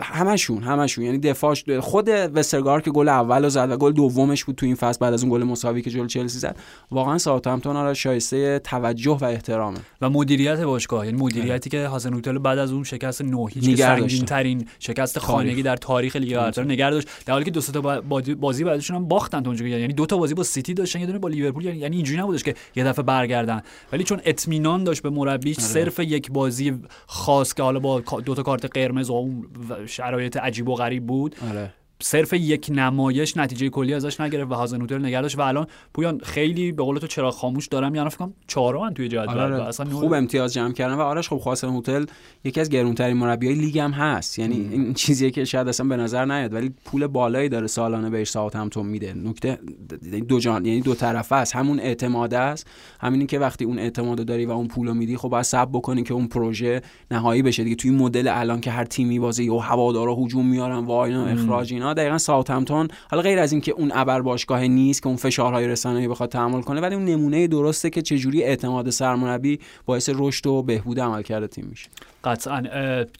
همشون 0.00 0.62
همشون. 0.62 1.04
یعنی 1.04 1.18
دفاعش 1.18 1.64
خود 1.80 2.08
وسترگارد 2.08 2.82
که 2.82 2.90
گل 2.90 3.08
اول 3.08 3.42
رو 3.42 3.48
زد 3.48 3.70
و 3.70 3.76
گل 3.76 3.92
دومش 3.92 4.44
بود 4.44 4.54
تو 4.54 4.66
این 4.66 4.74
فصل 4.74 4.98
بعد 5.00 5.12
از 5.14 5.22
اون 5.22 5.32
گل 5.32 5.42
مساوی 5.44 5.82
که 5.82 5.90
جلو 5.90 6.06
چلسی 6.06 6.38
زد 6.38 6.56
واقعا 6.90 7.18
ساوثهمپتون 7.18 7.76
آره 7.76 7.94
شایسته 7.94 8.58
توجه 8.58 9.18
و 9.20 9.24
احترامه. 9.24 9.78
و 10.00 10.10
مدیریت 10.10 10.60
باشگاه. 10.60 11.06
یعنی 11.06 11.18
مدیریتی 11.18 11.70
که 11.70 11.86
هازن 11.86 12.14
هوتل 12.14 12.38
بعد 12.38 12.58
از 12.58 12.72
اون 12.72 12.84
شکست 12.84 13.22
داشته. 13.22 13.76
سنگین 13.76 14.24
ترین 14.24 14.66
شکست 14.78 15.18
خانگی 15.18 15.62
در 15.62 15.76
تاریخ 15.76 16.16
لیگ 16.16 16.36
برتر 16.36 16.64
نگه 16.64 16.90
داشت. 16.90 17.08
در 17.26 17.32
حالی 17.32 17.44
که 17.44 17.50
دو 17.50 17.60
سه 17.60 17.72
تا 17.72 17.80
با- 17.80 18.00
بازی- 18.00 18.34
بازی 18.34 18.64
بعدشون 18.78 18.96
هم 18.96 19.08
باختن 19.08 19.42
تا 19.42 19.50
اونجا. 19.50 19.66
یعنی 19.66 19.92
دو 19.92 20.06
تا 20.06 20.16
بازی 20.16 20.34
با 20.34 20.42
سیتی 20.42 20.74
داشتن 20.74 21.00
یه 21.00 21.06
دونه 21.06 21.18
با 21.18 21.28
لیورپول. 21.28 21.64
یعنی 21.64 21.78
یعنی 21.78 21.96
اینجوری 21.96 22.20
نبودش 22.20 22.42
که 22.42 22.54
یه 22.76 22.84
دفعه 22.84 23.02
برگردن. 23.02 23.62
ولی 23.92 24.04
چون 24.04 24.20
اطمینان 24.24 24.84
داشت 24.84 25.02
به 25.02 25.10
مربیش 25.10 25.56
صرف 25.60 25.98
یک 25.98 26.30
بازی 26.30 26.78
خاص 27.06 27.54
که 27.54 27.62
حالا 27.62 27.80
با 27.80 28.00
دو 28.00 28.34
تا 28.34 28.42
کارت 28.42 28.64
قرمز 28.64 29.10
و 29.10 29.12
اون 29.12 29.46
و 29.68 29.86
شرایط 29.86 30.36
عجیب 30.36 30.68
و 30.68 30.74
غریب 30.74 31.06
بود 31.06 31.36
آره. 31.50 31.74
صرف 32.02 32.32
یک 32.32 32.66
نمایش 32.74 33.36
نتیجه 33.36 33.68
کلی 33.68 33.94
ازش 33.94 34.20
نگرفت 34.20 34.50
و 34.50 34.54
هازن 34.54 34.80
هوتل 34.80 34.98
نگه 34.98 35.22
داشت. 35.22 35.38
و 35.38 35.40
الان 35.40 35.66
پویان 35.94 36.20
خیلی 36.22 36.72
به 36.72 36.82
قول 36.82 36.98
تو 36.98 37.06
چرا 37.06 37.30
خاموش 37.30 37.66
دارم. 37.66 37.94
یعنی 37.94 38.08
فکر 38.08 38.18
کنم 38.18 38.34
چهارم 38.46 38.92
توی 38.94 39.08
جدول 39.08 39.28
آره, 39.28 39.54
آره. 39.54 39.64
اصلا 39.64 39.90
خوب 39.90 40.12
امتیاز 40.12 40.54
جمع 40.54 40.72
کردن 40.72 40.94
و 40.94 41.00
آرش 41.00 41.28
خب 41.28 41.36
خواستن 41.36 41.68
هتل 41.68 42.04
یکی 42.44 42.60
از 42.60 42.68
گرونترین 42.68 43.16
مربیای 43.16 43.54
لیگ 43.54 43.78
هم 43.78 43.90
هست. 43.90 44.38
یعنی 44.38 44.68
این 44.72 44.94
چیزیه 44.94 45.30
که 45.30 45.44
شاید 45.44 45.68
اصلا 45.68 45.86
به 45.86 45.96
نظر 45.96 46.24
نیاد 46.24 46.54
ولی 46.54 46.74
پول 46.84 47.06
بالایی 47.06 47.48
داره 47.48 47.66
سالانه 47.66 48.10
بهش 48.10 48.30
ساوثهمپتون 48.30 48.86
میده. 48.86 49.14
نکته 49.14 49.58
دو 50.28 50.38
جان 50.38 50.66
یعنی 50.66 50.80
دو 50.80 50.94
طرفه 50.94 51.36
است. 51.36 51.56
همون 51.56 51.80
اعتماد 51.80 52.34
است. 52.34 52.66
همینی 53.00 53.26
که 53.26 53.38
وقتی 53.38 53.64
اون 53.64 53.78
اعتماد 53.78 54.24
داری 54.24 54.46
و 54.46 54.50
اون 54.50 54.68
پولو 54.68 54.94
میدی 54.94 55.16
خب 55.16 55.28
باید 55.28 55.44
صبر 55.44 55.70
بکنی 55.72 56.02
که 56.02 56.14
اون 56.14 56.26
پروژه 56.26 56.82
نهایی 57.10 57.42
بشه 57.42 57.64
دیگه. 57.64 57.76
توی 57.76 57.90
مدل 57.90 58.28
الان 58.28 58.60
که 58.60 58.70
هر 58.70 58.84
تیمی 58.84 59.18
بازی 59.18 59.48
و 59.48 59.58
هوادارا 59.58 60.14
هجوم 60.14 60.46
میارن 60.46 60.84
و 60.84 60.90
اینا 60.90 61.26
اخراج 61.26 61.72
اینا. 61.72 61.87
دقیقا 61.94 62.18
ساوثهمپتون 62.18 62.88
حالا 63.10 63.22
غیر 63.22 63.38
از 63.38 63.52
اینکه 63.52 63.72
اون 63.72 63.92
ابر 63.94 64.20
باشگاه 64.20 64.66
نیست 64.66 65.02
که 65.02 65.06
اون 65.06 65.16
فشارهای 65.16 65.68
رسانه‌ای 65.68 66.08
بخواد 66.08 66.28
تحمل 66.28 66.60
کنه 66.60 66.80
ولی 66.80 66.94
اون 66.94 67.04
نمونه 67.04 67.46
درسته 67.46 67.90
که 67.90 68.02
چجوری 68.02 68.42
اعتماد 68.42 68.90
سرمربی 68.90 69.60
باعث 69.86 70.10
رشد 70.14 70.46
و 70.46 70.62
بهبود 70.62 71.00
عملکرد 71.00 71.46
تیم 71.46 71.66
میشه. 71.70 71.88
قطعا 72.24 72.62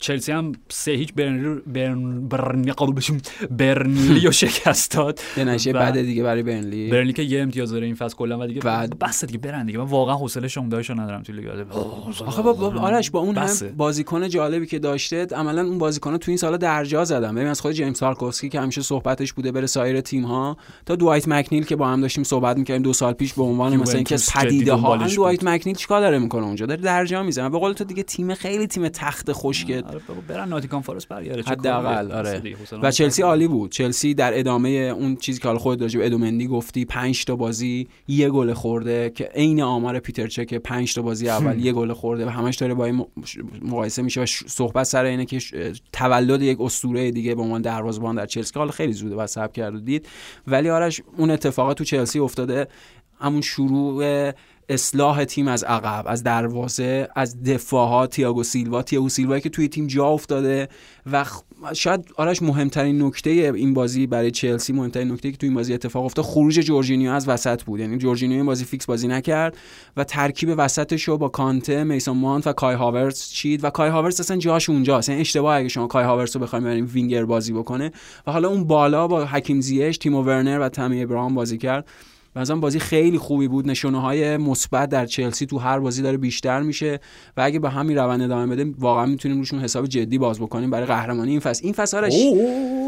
چلسی 0.01 0.33
هم 0.33 0.53
سه 0.69 0.91
هیچ 0.93 1.15
برنلی 1.15 1.61
برن 1.67 2.63
قلوبشون 2.77 3.21
برنلی 3.51 4.21
رو 4.21 4.33
شکست 4.33 4.91
داد. 4.97 5.21
یه 5.37 5.45
نشه 5.45 5.73
بعد 5.73 6.03
دیگه 6.03 6.23
برای 6.23 6.43
بنلی 6.43 6.91
برنلی 6.91 7.13
که 7.13 7.23
یه 7.23 7.43
امتیاز 7.43 7.71
داره 7.71 7.87
این 7.87 7.95
فصل 7.95 8.17
کلا 8.17 8.39
و 8.39 8.47
دیگه 8.47 8.61
بعد- 8.61 8.99
بس 8.99 9.25
دیگه 9.25 9.39
برن 9.39 9.67
دیگه. 9.67 9.79
من 9.79 9.85
واقعا 9.85 10.15
حوصله 10.15 10.49
شونگدایشو 10.49 10.95
ندارم 11.01 11.23
توی 11.23 11.35
لیگ 11.35 11.49
آخه 12.27 12.43
با, 12.43 12.73
آرش 12.81 13.11
با 13.11 13.21
اون. 13.21 13.37
هم 13.37 13.49
بازیکن 13.77 14.29
جالبی 14.29 14.67
که 14.67 14.79
داشته 14.79 15.27
عملا 15.27 15.63
اون 15.63 15.79
بازیکن 15.79 16.17
تو 16.17 16.31
این 16.31 16.39
سالا 16.39 16.57
درجا 16.57 17.05
زدن 17.05 17.35
ببین 17.35 17.47
از 17.47 17.61
خود 17.61 17.73
جیمز 17.73 17.99
تارکوفسکی 17.99 18.49
که 18.49 18.61
همیشه 18.61 18.83
صحبتش 18.83 19.33
بوده 19.33 19.53
بره 19.53 19.67
سایر 19.67 20.01
تیم 20.01 20.25
ها 20.25 20.57
تا 20.87 20.97
دوایت 20.97 21.29
مکنیل 21.29 21.65
که 21.65 21.77
با 21.77 21.89
هم 21.89 22.01
داشتیم 22.01 22.25
صحبت 22.25 22.57
می‌کردیم 22.57 22.83
دو 22.83 22.93
سال 22.93 23.13
پیش 23.13 23.35
به 23.35 23.43
عنوان 23.43 23.77
مثلا 23.77 23.95
اینکه 23.95 24.17
پدیده 24.35 24.73
ها 24.75 24.97
دوایت 24.97 25.45
مکنیل 25.45 25.77
چیکار 25.77 26.01
داره 26.01 26.19
می‌کنه 26.19 26.45
اونجا؟ 26.45 26.67
داره 26.67 26.81
درجا 26.81 27.23
می‌زنه. 27.23 27.49
به 27.49 27.59
قول 27.59 27.73
تو 27.73 27.85
دیگه 27.85 28.03
تیم 28.03 28.35
خیلی 28.35 28.67
تیم 28.67 28.88
تخت 28.89 29.33
خشک 29.33 29.71
آره 29.71 30.01
برن 30.29 30.49
ناتیکام 30.49 30.83
فارست 30.83 31.13
حداقل؟ 31.47 32.13
آره. 32.13 32.43
و 32.83 32.91
چلسی. 32.91 33.23
عالی 33.23 33.49
بود. 33.49 33.73
چلسی 33.73 34.15
در 34.15 34.39
ادامه 34.39 34.69
اون 34.69 35.17
چیزی 35.17 35.41
که 35.41 35.49
حالا 35.49 35.59
خودت 35.59 35.83
راجع 35.83 35.99
به 35.99 36.07
ادومندی 36.07 36.47
گفتی 36.47 36.85
5 36.85 37.25
تا 37.25 37.37
بازی 37.37 37.89
یه 38.09 38.29
گل 38.31 38.53
خورده 38.53 39.11
که 39.11 39.25
عین 39.35 39.63
آمار 39.63 39.99
پیتر 39.99 40.27
چک 40.27 40.55
5 40.55 40.95
تا 40.95 41.03
بازی 41.03 41.29
اول 41.29 41.59
یه 41.59 41.73
گل 41.73 41.93
خورده 41.93 42.27
و 42.27 42.29
همش 42.29 42.57
داره 42.57 42.75
با 42.75 42.85
این 42.85 43.07
مقایسه 43.63 44.03
میشه 44.03 44.21
و 44.21 44.27
صحبت 44.27 44.85
سر 44.85 45.05
اینه 45.05 45.25
که 45.25 45.39
تولد 45.93 46.43
یک 46.43 46.61
اسطوره 46.61 47.11
دیگه 47.11 47.35
به 47.35 47.43
عنوان 47.43 47.63
دروازه‌بان 47.63 48.15
در 48.15 48.27
چلسی 48.27 48.53
که 48.53 48.59
حالا 48.59 48.73
خیلی 48.73 48.93
زوده 48.93 49.15
و 49.15 49.27
صبر 49.27 49.53
کرد 49.53 49.75
و 49.75 49.81
دید. 49.81 50.09
ولی 50.47 50.71
آرش 50.71 51.01
اون 51.17 51.31
اتفاقات 51.31 51.79
تو 51.79 51.85
چلسی 51.85 52.19
افتاده 52.19 52.69
همون 53.21 53.41
شروع 53.41 54.33
اصلاح 54.69 55.25
تیم 55.25 55.49
از 55.49 55.65
عقب 55.65 56.05
از 56.07 56.23
دروازه 56.23 57.09
از 57.15 57.43
دفاعات 57.43 58.11
تیاگو 58.11 58.43
سیلوا. 58.43 58.83
تیاگو 58.83 59.09
سیلوا 59.09 59.39
که 59.39 59.49
توی 59.49 59.69
تیم 59.69 59.87
جا 59.87 60.07
افتاده 60.07 60.69
و 61.13 61.25
شاید 61.73 62.05
آرش 62.17 62.43
مهمترین 62.43 63.03
نکته 63.03 63.31
این 63.31 63.75
بازی 63.75 64.07
برای 64.07 64.31
چلسی 64.31 64.73
مهمترین 64.73 65.13
نکته 65.13 65.31
که 65.31 65.37
توی 65.37 65.49
این 65.49 65.57
بازی 65.57 65.75
اتفاق 65.75 66.05
افتاد 66.05 66.25
خروج 66.25 66.55
جورجینیو 66.55 67.11
از 67.11 67.29
وسط 67.29 67.63
بود. 67.63 67.81
یعنی 67.81 67.99
جورجینیو 67.99 68.37
این 68.37 68.47
بازی 68.47 68.65
fix 68.65 68.87
بازی 68.87 69.09
نکرد 69.09 69.57
و 69.97 70.05
ترکیب 70.05 70.55
وسطش 70.57 71.03
رو 71.03 71.19
با 71.19 71.29
کانته 71.29 71.85
میسون 71.85 72.17
مانت 72.17 72.47
و 72.47 72.53
کای 72.53 72.75
هاورتز 72.75 73.31
چید 73.31 73.65
و 73.65 73.71
کای 73.71 73.91
هاورتز 73.91 74.21
اصلا 74.21 74.37
جاش 74.37 74.71
اونجاست. 74.71 75.09
یعنی 75.09 75.21
اشتباه 75.21 75.57
اگه 75.57 75.69
شما 75.69 75.87
کای 75.87 76.05
هاورتز 76.05 76.37
رو 76.37 76.43
بخواید 76.43 76.65
ببرین 76.65 76.85
وینگر 76.85 77.25
بازی 77.25 77.53
بکنه. 77.53 77.93
و 78.27 78.33
حالا 78.33 78.49
اون 78.49 78.65
بالا 78.65 79.09
با 79.09 79.25
حکیم 79.25 79.61
زیش 79.61 79.99
تیمو 79.99 80.23
ورنر 80.23 80.59
و 80.61 80.69
تامی 80.69 81.03
ابراهام 81.03 81.35
بازی 81.35 81.59
کرد. 81.59 81.89
و 82.37 82.39
از 82.39 82.51
بازی 82.51 82.79
خیلی 82.79 83.19
خوبی 83.19 83.49
بود. 83.49 83.69
نشونه 83.69 84.01
های 84.01 84.37
مثبت 84.37 84.89
در 84.89 85.07
چلسی 85.07 85.47
تو 85.47 85.59
هر 85.59 85.79
بازی 85.79 86.03
داره 86.03 86.17
بیشتر 86.17 86.63
میشه 86.63 87.01
و 87.37 87.41
اگه 87.41 87.59
به 87.59 87.71
همین 87.71 87.97
روند 87.97 88.23
ادامه 88.23 88.57
بده 88.57 88.75
واقعا 88.79 89.07
می‌تونیم 89.07 89.39
روشون 89.39 89.61
حساب 89.61 89.87
جدی 89.87 90.19
باز 90.19 90.41
بکنیم 90.41 90.71
برای 90.71 90.87
قهرمانی 90.87 91.31
این 91.31 91.41
فصل. 91.41 91.61
این 91.65 91.73
فصل 91.73 91.97
آرش 91.97 92.15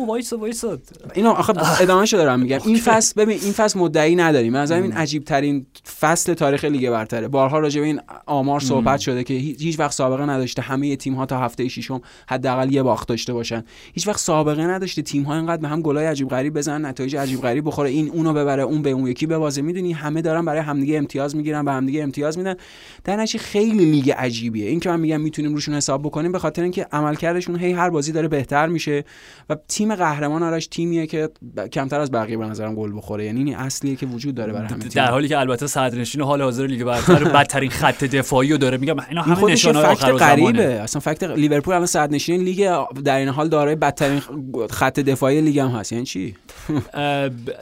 وایسا 0.08 0.38
وایسا. 0.38 0.78
اینو 1.14 1.30
آخه 1.30 1.82
ادامه 1.82 2.06
شو 2.06 2.16
دارم 2.16 2.40
میگم. 2.40 2.58
این 2.64 2.78
فصل 2.86 3.12
ببین 3.16 3.38
این 3.42 3.52
فصل 3.52 3.78
مدعی 3.78 4.16
نداریم. 4.16 4.54
از 4.54 4.70
این 4.70 4.92
عجیب 4.92 5.24
ترین 5.24 5.66
فصل 6.00 6.34
تاریخ 6.34 6.64
لیگ 6.64 6.90
برتره. 6.90 7.28
بارها 7.28 7.58
راجع 7.58 7.80
به 7.80 7.86
این 7.86 8.00
آمار 8.26 8.60
صحبت 8.60 9.00
شده 9.00 9.24
که 9.24 9.34
هیچ 9.34 9.60
هیچ 9.60 9.78
وقت 9.78 9.92
سابقه 9.92 10.26
نداشته. 10.26 10.62
همه 10.62 10.96
تیم 10.96 11.14
ها 11.14 11.26
تا 11.26 11.38
هفته 11.38 11.68
ششم 11.68 12.00
حداقل 12.28 12.72
یه 12.72 12.82
باخت 12.82 13.08
داشته 13.08 13.32
باشن. 13.32 13.64
هیچ 13.92 14.08
وقت 14.08 14.20
سابقه 14.20 14.66
نداشته 14.66 15.02
تیم 15.02 15.22
ها 15.22 15.36
اینقدر 15.36 15.62
به 15.62 15.68
هم 15.68 15.82
گلای 15.82 16.06
عجیب 16.06 16.28
غریب 16.28 16.58
بزنن 16.58 16.86
نتایج 16.86 17.16
عجیب 17.16 17.40
غریب 17.40 17.66
بخوره. 17.66 17.90
این 17.90 18.10
اونو 18.10 18.32
ببره 18.32 18.62
اون 18.62 18.82
به 18.82 18.90
اون 18.90 19.06
یکی 19.06 19.26
ببازه. 19.30 19.62
می‌دونی 19.62 19.92
همه 19.92 20.22
دارن 20.22 20.44
برای 20.44 20.60
همدیگه 20.60 20.98
امتیاز 20.98 21.36
می‌گیرن 21.36 21.64
به 21.64 21.72
همدیگه 21.72 22.02
امتیاز 22.02 22.38
میدن. 22.38 22.54
در 23.04 23.16
نتیجه 23.16 23.38
خیلی 23.38 23.84
لیگ 23.84 24.10
عجیبیه. 24.10 24.68
این 24.68 24.80
که 24.80 24.88
من 24.88 25.00
میگم 25.00 25.20
می‌تونیم 25.20 25.54
روشون 25.54 25.74
حساب 25.74 26.02
بکنیم 26.02 26.32
به 26.32 26.38
خاطر 26.38 26.62
اینکه 26.62 26.86
عملکردشون 26.92 27.56
هی 27.56 27.72
هر 27.72 27.90
بازی 27.90 28.12
داره 28.12 28.28
بهتر 28.28 28.66
میشه 28.66 29.04
و 29.50 29.56
تیم 29.68 29.94
قهرمان 29.94 30.42
آرش 30.42 30.66
تیمیه 30.66 31.06
که 31.06 31.28
ب- 31.56 31.66
کمتر 31.66 32.00
از 32.00 32.10
بقیه 32.10 32.36
به 32.36 32.46
نظرم 32.46 32.74
گل 32.74 32.96
بخوره. 32.96 33.24
یعنی 33.24 33.44
این 33.44 33.56
اصلیه 33.56 33.96
که 33.96 34.06
وجود 34.06 34.34
داره 34.34 34.52
برای 34.52 34.68
همه 34.68 34.78
تیم 34.78 34.90
در 34.94 35.10
حالی 35.10 35.28
که 35.28 35.38
البته 35.38 35.66
صدرنشین 35.66 36.20
حال 36.20 36.42
حاضر 36.42 36.66
لیگ 36.66 36.84
برتر 36.84 37.24
بدترین 37.24 37.70
خط 37.70 38.04
دفاعی 38.04 38.50
رو 38.50 38.58
داره. 38.58 38.78
میگم 38.78 38.96
اینا 39.08 39.24
این 39.24 39.34
همه 39.34 39.52
نشانه 39.52 39.78
آخر 39.78 40.12
غریبه. 40.12 40.64
اصلا 40.64 41.00
fact 41.00 41.22
لیورپول 41.22 41.74
الان 41.74 41.86
صدرنشین 41.86 42.40
لیگ 42.40 42.70
در 43.04 43.16
این 43.16 43.28
حال 43.28 43.48
دارای 43.48 43.74
بدترین 43.74 44.22
خط 44.70 45.00
دفاعی 45.00 45.40
لیگ 45.40 45.58
هم 45.58 45.68
هست. 45.68 45.92
یعنی 45.92 46.04
چی؟ 46.04 46.34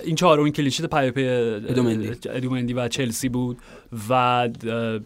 این 0.05 0.15
چهارمین 0.17 0.53
clean 0.53 0.70
sheet 0.70 0.87
پی 0.87 0.99
در 0.99 1.11
پی 1.11 1.23
ادوارد 2.25 2.46
مندی. 2.46 2.73
و 2.73 2.89
چلسی 2.89 3.29
بود. 3.29 3.59
و 4.09 4.49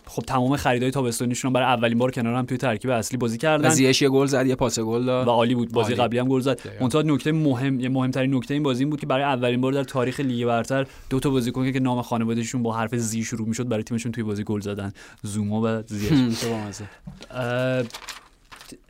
خب 0.06 0.22
تمام 0.22 0.56
خریدای 0.56 0.90
تابستانیشون 0.90 1.48
هم 1.48 1.52
برای 1.52 1.66
اولین 1.66 1.98
بار 1.98 2.10
کنار 2.10 2.34
هم 2.34 2.46
توی 2.46 2.56
ترکیب 2.58 2.90
اصلی 2.90 3.18
بازی 3.18 3.36
و 3.36 3.38
کردن. 3.38 3.68
زیش 3.68 4.02
یه 4.02 4.08
گل 4.08 4.26
زد 4.26 4.46
یه 4.46 4.54
پاس 4.54 4.78
گل 4.78 5.02
و 5.02 5.06
داد 5.06 5.28
عالی 5.28 5.54
بود 5.54 5.72
بازی 5.72 5.92
عالی. 5.92 6.02
قبلی 6.02 6.18
هم 6.18 6.28
گل 6.28 6.40
زد. 6.40 6.60
منتها 6.80 7.02
نکته 7.02 7.32
مهم 7.32 7.80
یه 7.80 7.88
مهمترین 7.88 8.34
نکته 8.34 8.54
این 8.54 8.62
بازی 8.62 8.82
این 8.82 8.90
بود 8.90 9.00
که 9.00 9.06
برای 9.06 9.24
اولین 9.24 9.60
بار 9.60 9.72
در 9.72 9.84
تاریخ 9.84 10.20
لیگ 10.20 10.46
برتر 10.46 10.86
دو 11.10 11.20
تا 11.20 11.30
بازیکن 11.30 11.72
که 11.72 11.80
نام 11.80 12.02
خانوادهشون 12.02 12.62
با 12.62 12.72
حرف 12.72 12.94
زی 12.94 13.24
شروع 13.24 13.48
می‌شد 13.48 13.68
برای 13.68 13.82
تیمشون 13.82 14.12
توی 14.12 14.24
بازی 14.24 14.44
گل 14.44 14.60
زدن. 14.60 14.92
زوما 15.22 15.62
و 15.64 15.82
زیش 15.86 16.12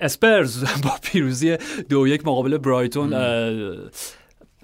اسپرز 0.00 0.64
با 0.84 0.90
پیروزی 1.02 1.56
دو 1.88 2.08
یک 2.08 2.26
مقابل 2.26 2.58
برایتون 2.58 3.12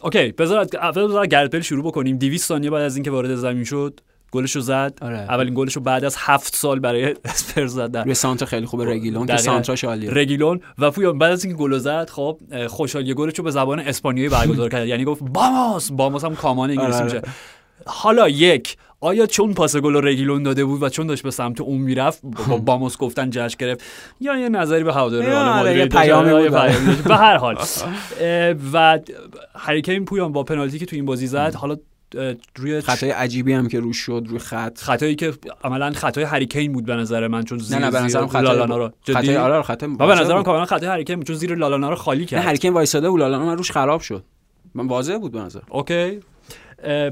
اوکی 0.03 0.33
بذار 0.33 0.65
بذار 0.64 1.14
با 1.14 1.27
بیل 1.27 1.61
شروع 1.61 1.85
بکنیم. 1.85 2.19
200 2.19 2.49
ثانیه 2.49 2.71
بعد 2.71 2.83
از 2.83 2.97
اینکه 2.97 3.11
وارد 3.11 3.35
زمین 3.35 3.65
شد 3.65 4.01
گلش 4.31 4.57
رو 4.57 4.61
زد. 4.63 4.99
آره. 5.03 5.19
اولین 5.19 5.55
گلش 5.55 5.77
رو 5.77 5.83
بعد 5.83 6.05
از 6.05 6.17
هفت 6.19 6.57
سال 6.57 6.79
برای 6.79 7.05
اسپرز 7.25 7.75
زد 7.75 7.97
روی 7.97 8.15
سانتر 8.15 8.47
خیلی 8.47 8.67
خوبه 8.67 8.85
رگیلون 8.85 9.27
که. 9.27 9.37
سانتراش 9.37 9.85
عالیه. 9.85 10.11
رگیلون. 10.11 10.61
و 10.79 10.91
پویان 10.91 11.19
بعد 11.19 11.33
از 11.33 11.45
اینکه 11.45 11.63
گل 11.63 11.79
زد 11.79 12.11
خب 12.11 12.39
خوشحالی 12.67 13.15
گلش 13.15 13.39
رو 13.39 13.45
به 13.45 13.51
زبان 13.51 13.81
اسپانیایی 13.81 14.29
برگزار 14.29 14.69
کرد. 14.69 14.89
یعنی 14.89 15.05
گفت 15.05 15.23
vamos 15.23 15.93
vamos 15.93 16.25
هم 16.25 16.37
come 16.37 16.59
on 16.59 16.71
انگلیسی 16.71 16.95
آره، 16.99 17.05
میشه. 17.05 17.23
حالا 17.87 18.29
یک 18.29 18.77
آیا 19.01 19.27
چون 19.27 19.55
پاس 19.55 19.77
گل 19.77 19.93
رو 19.95 20.01
رگیلون 20.01 20.43
داده 20.43 20.65
بود 20.65 20.83
و 20.83 20.89
چون 20.89 21.07
داشت 21.07 21.23
به 21.23 21.31
سمت 21.31 21.61
اون 21.61 21.81
می‌رفت 21.81 22.23
با 22.49 22.57
باموس 22.57 22.97
گفتن 22.97 23.31
جشن 23.31 23.57
گرفت 23.59 23.85
یا 24.21 24.37
یه 24.37 24.49
نظری 24.49 24.85
به 24.85 24.95
هواداری 24.95 25.27
یا 25.27 25.63
رئال؟ 25.63 25.89
پیامی 25.89 26.31
آره،. 26.31 26.73
به 27.05 27.17
هر 27.17 27.37
حال. 27.37 27.59
و 28.73 28.99
هریکین 29.55 30.05
پویان 30.05 30.33
با 30.33 30.43
پنالتی 30.43 30.79
که 30.79 30.87
تو 30.87 30.97
این 30.97 31.05
بازی 31.05 31.27
زد 31.27 31.55
حالا 31.55 31.77
روی 32.57 32.81
خطای 32.81 33.11
عجیبی 33.11 33.53
هم 33.53 33.69
که 33.69 33.81
روش 33.81 33.97
شد 33.97 34.25
روی 34.29 34.39
خط. 34.39 34.79
خطایی 34.79 35.15
که 35.15 35.33
عملا 35.65 35.93
خطای 35.93 36.25
هریکین 36.25 36.73
بود 36.73 36.85
به 36.85 36.97
نظر 36.97 37.29
من 37.29 37.43
چون 37.43 37.59
نه 37.59 37.65
زیر 37.65 37.79
نه 37.79 37.91
به 37.91 37.97
زیر 37.97 38.07
نظرم 38.07 38.27
خطای 38.27 38.43
لالانا 38.43 38.77
رو. 38.77 38.91
خطای 39.03 39.23
جدی؟ 39.23 39.37
آره 39.37 39.55
آره، 39.55 39.63
خطای 39.63 39.89
و 39.89 40.07
به 40.07 40.15
نظرم 40.15 40.43
کاملا 40.43 40.65
خطای 40.65 40.89
هریکین 40.89 41.17
بود 41.17 41.27
چون 41.27 41.37
زیر 41.37 41.55
لالانا 41.55 41.91
رو 41.91 41.97
خالی 41.97 42.21
نه 42.21 42.27
کرد. 42.27 42.45
هریکین 42.45 42.73
وایساده 42.73 43.11
بود 43.11 43.21
لالانا 43.21 43.47
من 43.47 43.57
روش 43.57 43.71
خراب 43.71 44.01
شد. 44.01 44.25
من 44.75 44.87
واضح 44.87 45.19
بود 45.19 45.33
به 45.33 45.41
نظر. 45.41 45.61
اوکی. 45.69 46.21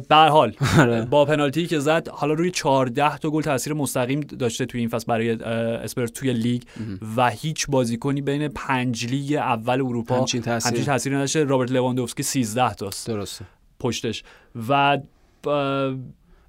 به 0.09 0.13
هر 0.13 0.17
حال 0.17 0.53
آره. 0.79 1.05
با 1.05 1.25
پنالتی 1.25 1.67
که 1.67 1.79
زد 1.79 2.09
حالا 2.09 2.35
روی 2.35 2.51
14 2.51 3.19
تا 3.19 3.31
گل 3.31 3.43
تاثیر 3.43 3.73
مستقیم 3.73 4.21
داشته 4.21 4.67
توی 4.67 4.81
این 4.81 4.89
فصل 4.89 5.05
برای 5.09 5.31
اه، 5.31 5.51
اسپرس 5.51 6.11
توی 6.11 6.33
لیگ 6.33 6.63
و 7.17 7.31
هیچ 7.31 7.67
بازیکنی 7.69 8.23
بین 8.23 8.49
پنج 8.49 9.07
لیگ 9.07 9.33
اول 9.33 9.81
اروپا 9.81 10.19
همچین 10.19 10.43
تاثیر. 10.43 10.85
تاثیری 10.85 11.17
نداشته. 11.17 11.45
رابرت 11.45 11.73
لواندوفسکی 11.73 12.23
13 12.23 12.75
تاست. 12.75 13.07
درسته. 13.07 13.45
پشتش. 13.81 14.25
و 14.69 14.99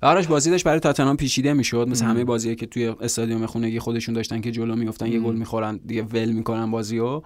آرش 0.01 0.28
بازی 0.28 0.51
داشت 0.51 0.65
برای 0.65 0.80
تاتنهام 0.80 1.18
پیچیده 1.18 1.53
می‌شد. 1.53 1.88
مثل 1.89 2.05
همه 2.05 2.24
بازیایی 2.24 2.55
که 2.55 2.65
توی 2.65 2.88
استادیوم 3.01 3.45
خونگی 3.45 3.80
خودشون 3.80 4.15
داشتن 4.15 4.41
که 4.41 4.51
جلو 4.51 4.76
میافتن 4.76 5.07
یه 5.11 5.20
گل 5.20 5.36
می‌خورن 5.36 5.80
دیگه 5.86 6.03
ول 6.03 6.30
می‌کنن 6.32 6.72
بازیو. 6.72 7.22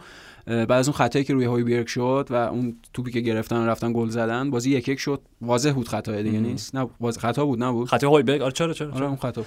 بعد 0.46 0.72
از 0.72 0.88
اون 0.88 0.98
خطایی 0.98 1.26
که 1.26 1.34
روی 1.34 1.46
هویبرگ 1.46 1.88
شد 1.88 2.28
و 2.30 2.36
اون 2.36 2.76
توپی 2.94 3.12
که 3.12 3.20
گرفتن 3.20 3.58
و 3.58 3.66
رفتن 3.66 3.94
گل 3.94 4.10
زدن 4.10 4.50
بازی 4.50 4.72
یک 4.72 4.90
یک 4.90 5.00
شد. 5.00 5.22
واضح 5.42 5.72
بود 5.72 5.88
خطای 5.88 6.24
دیگه 6.24 6.40
نیست. 6.40 6.76
نه 6.76 6.88
باز 7.00 7.18
خطا 7.18 7.46
بود 7.46 7.64
نبود. 7.64 7.88
خطای 7.88 8.10
هویبرگ 8.10 8.42
آره 8.42 8.52
چرا 8.52 8.74
چرا, 8.74 8.92
آره 8.92 9.06
اون 9.06 9.16
خطا. 9.16 9.44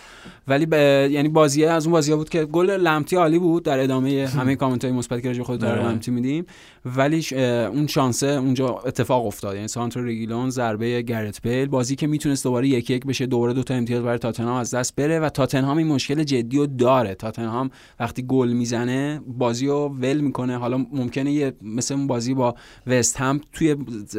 ولی 0.49 0.67
ب... 0.67 0.73
یعنی 1.11 1.29
بازی 1.29 1.65
از 1.65 1.87
اون 1.87 1.93
بازی 1.93 2.15
بود 2.15 2.29
که 2.29 2.45
گل 2.45 2.71
لمتی 2.71 3.17
عالی 3.17 3.39
بود 3.39 3.63
در 3.63 3.81
ادامه 3.81 4.27
همه 4.27 4.57
کامنت 4.57 4.85
های 4.85 4.95
مثبت 4.95 5.23
که 5.23 5.29
راجع 5.29 5.43
خود 5.43 5.61
در 5.61 5.79
آره. 5.79 5.89
لمتی 5.89 6.11
میدیم. 6.11 6.47
ولی 6.85 7.23
ش- 7.23 7.33
اون 7.33 7.87
شانسه 7.87 8.27
اونجا 8.27 8.69
اتفاق 8.69 9.27
افتاد. 9.27 9.55
یعنی 9.55 9.69
سانتر 9.69 10.01
رگیلون 10.01 10.51
ضربه 10.51 11.03
گرت 11.03 11.43
بیل 11.43 11.69
بازی 11.69 11.97
که 11.97 12.07
می‌تونست 12.07 12.45
دوباره 12.45 12.69
یک 12.69 12.91
یک 12.91 13.07
بشه 13.07 13.27
دوباره 13.27 13.53
دو 13.53 13.63
تا 13.63 13.75
امتیاز 13.75 14.03
برای 14.03 14.19
تاتنهام 14.19 14.57
از 14.57 14.75
دست 14.75 14.97
بره 14.97 15.21
و 15.21 15.29
تاتنهام 15.29 15.79
این 15.79 15.87
مشکل 15.87 16.23
جدی 16.23 16.57
رو 16.59 16.67
داره. 16.67 17.15
تاتنهام 17.15 17.71
وقتی 18.01 18.23
گل 18.23 18.53
می‌زنه 18.53 19.21
بازی 19.27 19.67
رو 19.67 19.89
ول 20.01 20.21
می‌کنه. 20.21 20.59
حالا 20.59 20.84
ممکنه 20.93 21.33
یه 21.33 21.53
مثل 21.63 21.95
اون 21.95 22.07
بازی 22.07 22.35
با 22.35 22.55
وست 22.87 23.17
هم 23.17 23.41
توی 23.53 23.77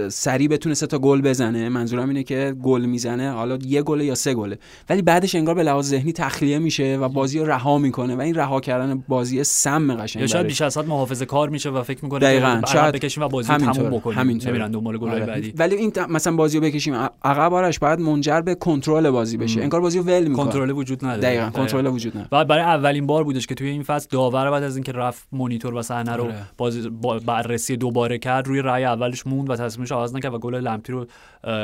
سری 0.10 0.48
بتونه 0.48 0.76
سه 0.76 0.88
تا 0.88 1.00
گل 1.00 1.22
بزنه 1.22 1.70
منظورم 1.70 2.08
اینه 2.08 2.24
که 2.24 2.56
گل 2.64 2.86
می‌زنه 2.86 3.32
حالا 3.32 3.58
یه 3.66 3.82
گل 3.82 4.02
یا 4.02 4.16
سه 4.16 4.34
گله 4.34 4.60
ولی 4.90 5.02
بعدش 5.02 5.36
انگار 5.36 5.56
به 5.56 5.64
لحاظ 5.64 5.90
ذهنی 5.90 6.14
تخلیه 6.14 6.60
میشه 6.60 6.98
و 6.98 7.10
بازی 7.10 7.40
رو 7.40 7.46
رها 7.46 7.78
می‌کنه 7.78 8.16
و 8.16 8.22
این 8.22 8.36
رها 8.36 8.60
کردن 8.60 9.04
بازی 9.08 9.44
سم 9.44 9.96
قشنگ 9.96 10.22
یا 10.22 10.28
شاید. 10.28 10.48
بیش 10.48 10.62
از 10.62 10.78
حد 10.78 10.88
محافظه 10.88 11.26
کار 11.26 11.50
میشه 11.50 11.70
و 11.70 11.84
فکر 11.84 12.04
می‌کنه 12.04 12.20
دقیقاً. 12.20 12.62
شاید 12.68 12.96
بکشیم 12.96 13.24
و 13.24 13.28
بازی 13.28 13.48
رو 13.48 13.54
همینطوره. 13.54 13.88
تموم 13.88 14.00
بکنیم 14.00 14.20
همینطوره. 14.20 14.52
نمیرن 14.52 14.72
دنبال 14.72 14.98
گل‌های 14.98 15.22
آره. 15.22 15.34
بعدی 15.34 15.54
ولی 15.58 15.76
این 15.76 15.92
مثلا 16.10 16.36
بازی 16.36 16.58
رو 16.58 16.64
بکشیم 16.64 16.96
عقب 17.24 17.54
آرش 17.54 17.80
باید 17.80 18.00
منجر 18.00 18.42
به 18.42 18.56
کنترل 18.56 19.10
بازی 19.10 19.38
بشه 19.38 19.62
انگار 19.62 19.82
بازی 19.82 19.98
رو 19.98 20.04
ول 20.04 20.28
می‌کنه 20.28 20.46
کنترل 20.46 20.72
وجود 20.72 21.06
نداره 21.06 21.22
دقیقاً 21.22 21.50
کنترل 21.50 21.88
وجود 21.88 22.18
نداره 22.18 22.30
و 22.32 22.46
برای 22.46 22.64
اولین 22.64 23.08
بار 23.08 23.24
بودش 23.24 23.48
که 23.48 23.56
توی 23.56 23.70
این 23.70 23.84
فصل 23.84 24.08
داور 24.12 24.52
بعد 24.52 24.64
از 24.64 24.76
اینکه 24.76 24.92
رفت 24.92 25.28
مونیتور 25.32 25.74
و 25.74 25.82
صحنه 25.82 26.14
رو 26.14 26.24
آره. 26.24 26.36
باز 26.58 27.02
با 27.02 27.20
بررسی 27.20 27.78
دوباره 27.78 28.18
کرد 28.18 28.48
روی 28.48 28.62
رأی 28.62 28.86
اولش 28.86 29.28
موند 29.28 29.50
و 29.50 29.56
تصمیمش 29.56 29.92
عوض 29.92 30.16
نکرد 30.16 30.34
و 30.34 30.40
گل 30.40 30.56
لمپتی 30.56 30.92
رو 30.92 31.06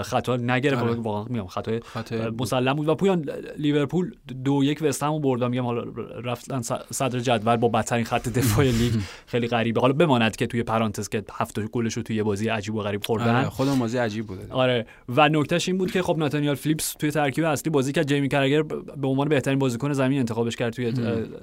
خطا 0.04 0.38
نگرفت. 0.38 0.84
آره. 0.84 0.94
واقعا 0.94 1.24
میگم 1.30 1.48
خطای 1.48 1.80
بود. 1.80 2.42
مسلم 2.42 2.74
بود. 2.74 2.88
و 2.88 2.96
پویان 2.96 3.30
لیورپول 3.58 4.16
دو 4.44 4.64
یک 4.64 4.82
وست 4.82 5.04
هم 5.04 5.22
برد 5.22 5.42
و 5.42 5.50
میگم 5.50 5.64
حالا 5.64 5.84
رفتن 6.24 6.62
صدر 6.92 7.20
جدول 7.20 7.56
با 7.56 7.68
بدترین 7.68 8.06
خط 8.06 8.30
دفاع 8.30 8.66
لیگ 8.82 8.94
خیلی 9.26 9.48
غریبه. 9.48 9.82
حالا 9.82 9.94
بماند 9.94 10.36
که 10.36 10.48
توی 10.48 10.64
پرانتز 10.64 11.10
که 11.10 11.24
هفت 11.34 11.60
گلش 11.60 11.94
رو 11.94 12.04
توی 12.04 12.16
یه 12.16 12.24
بازی 12.24 12.48
عجیب 12.48 12.76
و 12.76 12.82
غریب 12.82 13.04
خوردن. 13.04 13.36
آره 13.36 13.50
خودم 13.50 13.80
بازی 13.80 13.98
عجیب 13.98 14.28
بوده. 14.28 14.42
آره. 14.50 14.86
و 15.10 15.30
نکتهش 15.30 15.68
این 15.68 15.78
بود 15.78 15.92
که 15.92 16.02
خب 16.02 16.18
ناتانیل 16.18 16.56
فیلیپس 16.56 16.94
توی 16.94 17.12
ترکیب 17.12 17.46
اصلی 17.46 17.70
بازی 17.72 17.92
کرد. 17.92 18.08
جیمی 18.08 18.30
کرگر 18.30 18.62
به 18.98 19.08
عنوان 19.08 19.30
بهترین 19.30 19.60
بازیکن 19.60 19.94
زمین 19.94 20.20
انتخابش 20.20 20.56
کرد 20.56 20.74
توی 20.74 20.94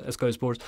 اسکای 0.08 0.28
اسپورت 0.28 0.58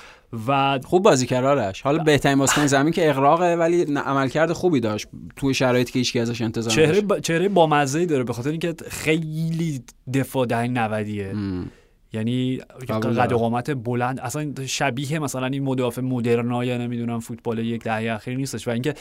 و 0.47 0.79
خوب 0.85 1.03
بازی 1.03 1.25
کرد 1.25 1.45
آرش. 1.45 1.81
حالا 1.81 2.03
بهترین 2.03 2.37
بازیکن 2.37 2.67
زمین 2.71 2.93
که 2.93 3.09
اقراقه 3.09 3.55
ولی 3.55 3.83
عملکرد 3.83 4.51
خوبی 4.51 4.79
داشت 4.79 5.07
توی 5.35 5.53
شرایطی 5.53 5.91
که 5.91 5.99
هیچ 5.99 6.15
ازش 6.15 6.41
انتظار 6.41 6.73
چهره. 6.73 7.01
با... 7.01 7.19
چهره 7.19 7.49
بامزه 7.49 8.05
به 8.05 8.33
خاطر 8.33 8.49
اینکه 8.49 8.75
خیلی 8.89 9.83
دفاع 10.13 10.45
دهه 10.45 10.67
90 10.67 11.07
م. 11.35 11.65
یعنی 12.13 12.57
قد. 12.89 13.33
قامت 13.33 13.71
بلند 13.71 14.19
اصلا 14.19 14.53
شبیه 14.65 15.19
مثلا 15.19 15.45
این 15.45 15.63
مدافع 15.63 16.01
مدرنا 16.01 16.65
یا 16.65 16.77
نمی‌دونم 16.77 17.19
فوتبال 17.19 17.59
یک 17.59 17.83
دهه 17.83 18.15
اخیر 18.15 18.37
نیستش 18.37 18.67
و 18.67 18.71
اینکه 18.71 18.93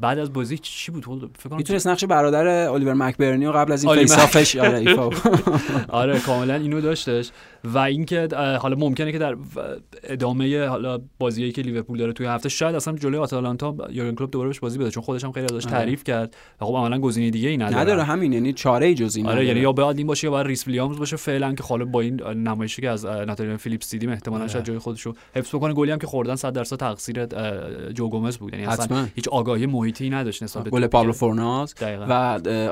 بعد 0.00 0.18
از 0.18 0.32
بازی 0.32 0.58
چی 0.58 0.92
بود 0.92 1.04
فکر 1.38 1.48
کنم 1.48 1.56
می‌تونست 1.56 1.86
نقش 1.86 2.04
برادر 2.04 2.46
الیور 2.46 2.94
مکبرنی 2.94 3.46
و 3.46 3.52
قبل 3.52 3.72
از 3.72 3.84
این. 3.84 3.94
فیسافش 3.94 4.56
آره 4.56 4.78
ایفا 4.88 5.10
آره 6.02 6.20
کاملا 6.20 6.54
اینو 6.54 6.80
داشتش 6.80 7.30
و 7.74 7.78
اینکه 7.78 8.28
حالا 8.60 8.76
ممکنه 8.76 9.12
که 9.12 9.18
در 9.18 9.36
ادامه 10.02 10.66
حالا 10.66 11.00
بازیایی 11.18 11.52
که 11.52 11.62
لیورپول 11.62 11.98
داره 11.98 12.12
توی 12.12 12.26
هفته 12.26 12.48
شاید 12.48 12.74
اصلا 12.74 12.94
جلوی 12.96 13.18
آتالانتا 13.18 13.76
یورگن 13.90 14.14
کلوپ 14.14 14.30
دوباره 14.30 14.48
بهش 14.48 14.60
بازی 14.60 14.78
بده 14.78 14.90
چون 14.90 15.02
خودش 15.02 15.24
هم 15.24 15.32
خیلی 15.32 15.46
ازش 15.46 15.66
آره. 15.66 15.76
تعریف 15.76 16.04
کرد 16.04 16.36
و 16.60 16.64
خب 16.64 16.74
عملا 16.74 16.98
گزینه 16.98 17.30
دیگه 17.30 17.48
ای 17.48 17.56
نداره 17.56 17.80
نداره 17.80 18.02
همین 18.02 18.32
یعنی 18.32 18.52
چاره 18.52 18.86
ای 18.86 18.94
جز 18.94 19.16
این 19.16 19.26
آره 19.26 19.34
نداره. 19.34 19.48
یعنی 19.48 19.60
یا 19.60 19.72
باید 19.72 19.98
این 19.98 20.06
باشه 20.06 20.26
یا 20.26 20.30
باید 20.30 20.46
ریس 20.46 20.66
ویلیامز 20.66 20.98
باشه 20.98 21.16
فعلا 21.16 21.54
که 21.54 21.64
حالا 21.64 21.84
با 21.84 22.00
این 22.00 22.22
نمایشی 22.22 22.82
که 22.82 22.90
از 22.90 23.06
ناتانیل 23.06 23.56
فیلیپس 23.56 23.90
دیدیم 23.90 24.10
احتمالاً 24.10 24.42
آره. 24.42 24.52
شاید 24.52 24.64
جای 24.64 24.78
خودش 24.78 25.02
رو 25.02 25.14
حفظ 25.34 25.54
بکنه 25.54 25.72
گلی 25.74 25.90
هم 25.90 25.98
که 25.98 26.06
خوردن 26.06 26.36
100 26.36 26.52
درصد 26.52 26.76
تقصیر 26.76 27.26
جو 27.92 28.08
گومز 28.08 28.36
بود 28.36 28.52
یعنی 28.54 28.66
اصلا 28.66 29.08
هیچ 29.14 29.28
آگاهی 29.28 29.66
محیطی 29.66 30.10
نداشت 30.10 30.42
نسبت 30.42 30.64
به 30.64 30.70
گل 30.70 30.86
پابلو 30.86 31.12
فورنالس. 31.12 31.74
و 32.08 32.12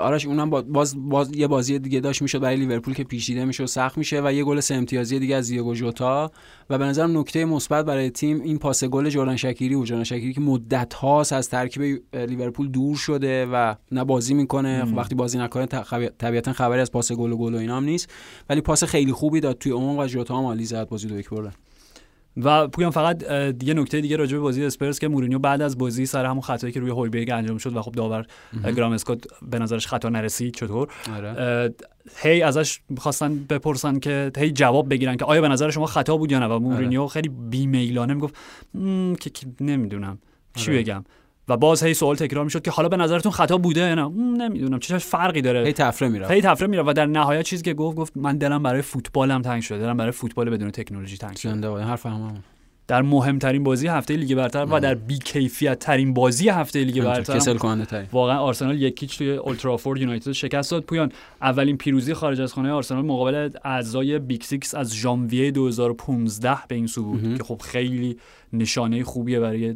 آرش 0.00 0.26
اونم 0.26 0.50
با- 0.50 0.62
باز 0.62 0.94
باز 1.08 1.36
یه 1.36 1.46
بازی 1.46 1.78
دیگه 1.78 2.00
داشت 2.00 2.22
می‌شد 2.22 2.40
برای 2.40 2.56
لیورپول 2.56 2.94
که 2.94 3.04
پیچیده 3.04 3.44
میشه 3.44 3.64
و 3.64 3.66
سخت 3.66 3.98
میشه 3.98 4.20
و 4.24 4.32
یه 4.32 4.44
گل 4.44 4.60
سه 4.60 4.74
امتیازی 4.84 5.18
دیگه 5.18 5.36
از 5.36 5.48
دیگو 5.48 5.74
ژوتا 5.74 6.30
و 6.70 6.78
به 6.78 6.84
نظرم 6.84 7.18
نکته 7.18 7.44
مثبت 7.44 7.84
برای 7.84 8.10
تیم 8.10 8.40
این 8.40 8.58
پاس 8.58 8.84
گل 8.84 9.08
جردن 9.08 9.36
شکیری 9.36 9.74
و 9.74 9.84
جردن 9.84 10.04
شکیری 10.04 10.32
که 10.32 10.40
مدت 10.40 10.94
هاست 10.94 11.32
از 11.32 11.48
ترکیب 11.48 12.02
لیورپول 12.14 12.68
دور 12.68 12.96
شده 12.96 13.46
و 13.46 13.74
نه 13.92 14.04
بازی 14.04 14.34
می‌کنه. 14.34 14.84
خب 14.84 14.96
وقتی 14.96 15.14
بازی 15.14 15.38
نکنه 15.38 15.66
طبیعتا 16.18 16.52
خبری 16.52 16.80
از 16.80 16.92
پاس 16.92 17.12
گل 17.12 17.32
و 17.32 17.36
گل 17.36 17.54
و 17.54 17.58
اینا 17.58 17.76
هم 17.76 17.84
نیست. 17.84 18.10
ولی 18.48 18.60
پاس 18.60 18.84
خیلی 18.84 19.12
خوبی 19.12 19.40
داد 19.40 19.58
توی 19.58 19.72
عمق 19.72 19.98
و 19.98 20.06
ژوتا 20.06 20.38
هم 20.38 20.44
عالی 20.44 20.64
زد 20.64 20.88
بازی 20.88 21.08
دو 21.08 21.18
یک 21.18 21.30
بردن. 21.30 21.52
و 22.36 22.68
پویان 22.68 22.90
فقط 22.90 23.22
یه 23.62 23.74
نکته 23.74 24.00
دیگه 24.00 24.16
راجع 24.16 24.36
به 24.36 24.40
بازی 24.42 24.64
اسپرز 24.64 24.98
که 24.98 25.08
مورینیو 25.08 25.38
بعد 25.38 25.62
از 25.62 25.78
بازی 25.78 26.06
سر 26.06 26.24
همون 26.24 26.40
خطایی 26.40 26.72
که 26.72 26.80
روی 26.80 26.90
هویبرگ 26.90 27.30
انجام 27.30 27.58
شد 27.58 27.76
و 27.76 27.82
خب 27.82 27.92
داور 27.92 28.26
گرام 28.76 28.92
اسکات 28.92 29.24
به 29.50 29.58
نظرش 29.58 29.86
خطا 29.86 30.08
نرسید 30.08 30.54
چطور؟ 30.54 30.88
آره. 31.16 31.74
هی 32.22 32.42
ازش 32.42 32.80
خواستن 32.98 33.38
بپرسن 33.44 33.98
که 33.98 34.32
هی 34.36 34.50
جواب 34.50 34.88
بگیرن 34.90 35.16
که 35.16 35.24
آیا 35.24 35.40
به 35.40 35.48
نظر 35.48 35.70
شما 35.70 35.86
خطا 35.86 36.16
بود 36.16 36.32
یا 36.32 36.38
نه؟ 36.38 36.46
و 36.46 36.58
مورینیو 36.58 37.06
خیلی 37.06 37.28
بیمیلانه 37.28 38.14
می‌گفت 38.14 38.34
"مم، 38.74 39.14
که, 39.20 39.30
که 39.30 39.46
نمی‌دونم. 39.60 40.18
چی 40.54 40.70
آره. 40.70 40.80
بگم؟ 40.80 41.04
و 41.48 41.56
باز 41.56 41.82
هی 41.82 41.94
سوال 41.94 42.16
تکرار 42.16 42.44
می‌شد 42.44 42.62
که 42.62 42.70
حالا 42.70 42.88
به 42.88 42.96
نظرتون 42.96 43.32
خطا 43.32 43.58
بوده 43.58 43.80
یا 43.80 43.94
نه؟ 43.94 44.04
"مم، 44.04 44.42
نمی‌دونم 44.42 44.78
چه 44.78 44.98
فرقی 44.98 45.42
داره. 45.42 45.66
هی 45.66 45.72
طفره 45.72 46.08
میره 46.08 46.28
هی 46.28 46.40
طفره 46.42 46.66
میره 46.66 46.82
و 46.86 46.92
در 46.92 47.06
نهایت 47.06 47.42
چیزی 47.42 47.62
که 47.62 47.74
گفت 47.74 47.96
گفت 47.96 48.16
من 48.16 48.38
دلم 48.38 48.62
برای 48.62 48.82
فوتبالم 48.82 49.42
تنگ 49.42 49.62
شده 49.62 49.78
دلم 49.78 49.96
برای 49.96 50.12
فوتبال 50.12 50.50
بدون 50.50 50.70
تکنولوژی 50.70 51.16
تنگ 51.16 51.36
شده. 51.36 51.82
حرف 51.82 52.06
هم 52.06 52.36
در 52.86 53.02
مهمترین 53.02 53.62
بازی 53.64 53.86
هفته 53.86 54.16
لیگ 54.16 54.34
برتر 54.34 54.66
و 54.70 54.80
در 54.80 54.94
بیکیفیت 54.94 55.78
ترین 55.78 56.14
بازی 56.14 56.48
هفته 56.48 56.84
لیگ 56.84 57.04
برتر 57.04 57.36
کسل 57.36 57.56
کننده 57.56 57.86
تری 57.86 58.06
واقعا 58.12 58.38
آرسنال 58.38 58.82
یک 58.82 58.98
هیچ 58.98 59.18
توی 59.18 59.30
اولترافورد 59.30 60.00
یونایتد 60.00 60.32
شکست 60.32 60.70
داد. 60.70 60.82
پویان 60.82 61.12
اولین 61.42 61.76
پیروزی 61.76 62.14
خارج 62.14 62.40
از 62.40 62.52
خانه 62.52 62.70
آرسنال 62.70 63.04
مقابل 63.04 63.50
اعضای 63.64 64.18
Big 64.18 64.42
Six 64.42 64.74
از 64.74 64.94
ژانویه 64.94 65.50
2015 65.50 66.58
به 66.68 66.74
این 66.74 66.86
سو 66.86 67.04
بود 67.04 67.38
که 67.38 67.44
خب 67.44 67.60
خیلی 67.64 68.16
نشانه 68.52 69.04
خوبیه 69.04 69.40
برای 69.40 69.74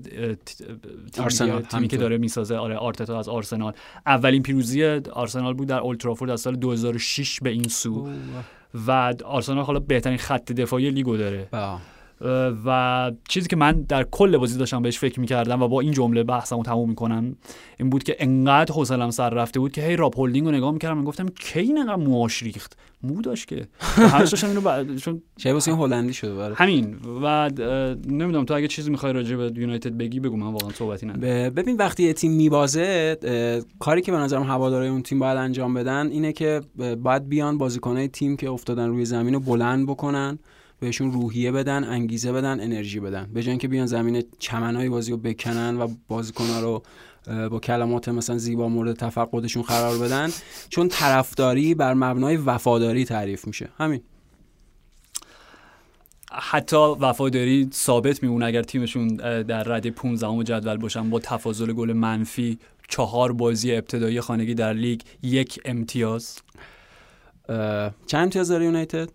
آرسنال، 1.19 1.63
تیمی 1.63 1.89
که. 1.89 1.97
داره 1.97 2.19
می‌سازه. 2.19 2.57
آره 2.57 2.77
آرتتا 2.77 3.19
از 3.19 3.29
آرسنال. 3.29 3.73
اولین 4.07 4.43
پیروزی 4.43 4.85
آرسنال 5.13 5.55
بود 5.55 5.69
در 5.69 5.79
اولترافورد 5.79 6.31
از 6.31 6.41
سال 6.41 6.57
2006 6.57 7.41
به 7.41 7.51
این 7.51 7.69
سو. 7.69 8.09
و 8.87 9.15
آرسنال 9.25 9.65
حالا 9.65 9.81
بهترین 9.81 10.19
خط 10.19 10.53
دفاعی 10.53 10.91
لیگو 10.91 11.17
داره. 11.17 11.49
با. 11.53 11.79
و 12.65 13.13
چیزی 13.29 13.49
که 13.49 13.57
من 13.57 13.73
در 13.73 14.03
کل 14.03 14.37
بازی 14.37 14.59
داشتم 14.59 14.83
بهش 14.83 14.99
فکر 14.99 15.21
می‌کردم 15.21 15.63
و 15.63 15.69
با 15.69 15.81
این 15.81 15.93
جمله 15.93 16.23
بحثمو 16.23 16.63
تموم 16.63 16.89
می‌کنم 16.89 17.37
این 17.79 17.91
بود 17.91 18.03
که 18.03 18.17
انقدر 18.19 18.75
حوصلم 18.75 19.11
سر 19.11 19.31
رفته 19.31 19.61
بود 19.61 19.73
که 19.73 19.83
هی 19.83 19.97
راپ 19.97 20.19
هولدینگ 20.19 20.47
رو 20.47 20.53
نگاه 20.53 20.73
می‌کردم 20.73 21.05
گفتم 21.05 21.27
کی 21.29 21.61
این 21.61 21.79
انقدر 21.79 21.97
موهاش 21.97 22.43
ریخت؟ 22.43 22.79
مو 23.03 23.23
داشت 23.23 23.49
که. 23.49 23.69
هر 23.81 24.25
داشتم 24.25 24.49
اینو 24.49 24.97
چون 24.97 25.23
چه 25.37 25.53
واسه 25.53 25.75
هلندی 25.75 26.13
شده 26.13 26.35
برای 26.35 26.55
همین. 26.59 26.97
و 27.23 27.51
نمی‌دونم 28.09 28.45
تو 28.45 28.55
اگه 28.55 28.69
چیزی 28.69 28.91
می‌خوای 28.91 29.13
راجع 29.13 29.37
به 29.37 29.53
یونایتد 29.57 29.97
بگی 29.97 30.21
بگو. 30.21 30.37
من 30.37 30.53
واقعا 30.53 30.71
صحبتی 30.71 31.07
ندارم. 31.07 31.55
ببین 31.55 31.77
وقتی 31.77 32.03
یه 32.03 32.13
تیم 32.13 32.33
میبازه 32.33 33.17
کاری 33.79 34.03
که 34.03 34.13
به 34.13 34.19
نظرم 34.19 34.43
هوادارهای 34.43 34.89
اون 34.89 35.03
تیم 35.03 35.19
باید 35.19 35.37
انجام 35.37 35.75
بدن 35.75 36.07
اینه 36.07 36.33
که 36.33 36.61
باید 37.03 37.29
بیان 37.29 37.59
بازیکنهای 37.59 38.09
تیم 38.09 38.37
که 38.37 38.51
افتادن 38.51 38.89
روی 38.89 39.05
زمین 39.05 39.35
رو 39.35 39.41
بلند 39.41 39.87
بکنن. 39.87 40.39
بهشون 40.81 41.13
روحیه 41.13 41.53
بدن 41.53 41.85
انگیزه 41.85 42.33
بدن 42.33 42.61
انرژی 42.61 43.01
بدن. 43.01 43.31
به 43.35 43.43
جای 43.43 43.51
اینکه 43.51 43.69
بیان 43.69 43.87
زمین 43.87 44.25
چمنهای 44.39 44.89
بازی 44.89 45.11
رو 45.11 45.17
بکنن 45.17 45.77
و 45.77 45.89
بازیکنها 46.09 46.61
رو 46.61 46.83
با 47.49 47.61
کلمات 47.61 48.09
مثلا 48.09 48.39
زیبا 48.39 48.69
مورد 48.69 48.97
تفقدشون 48.97 49.63
قرار 49.63 49.99
بدن 49.99 50.31
چون 50.69 50.89
طرفداری 50.89 51.75
بر 51.75 51.95
مبنای 51.95 52.37
وفاداری 52.37 53.05
تعریف 53.05 53.47
میشه. 53.47 53.69
همین. 53.79 54.01
حتی 56.33 56.77
وفاداری 56.77 57.71
ثابت 57.73 58.23
میمونه 58.23 58.47
اگر 58.47 58.63
تیمشون 58.63 59.09
در 59.43 59.63
رده 59.63 59.91
15 59.91 60.45
جدول 60.45 60.77
باشن. 60.77 61.11
با 61.11 61.21
تفاضل 61.21 61.73
گل 61.73 61.93
منفی 61.93 62.59
چهار 62.89 63.33
بازی 63.33 63.73
ابتدایی 63.73 64.21
خانگی 64.21 64.55
در 64.55 64.73
لیگ 64.73 65.01
یک 65.23 65.61
امتیاز. 65.65 66.39
چند 68.07 68.23
امتیاز 68.23 68.49
داره 68.49 68.65
یونایتد؟ 68.65 69.09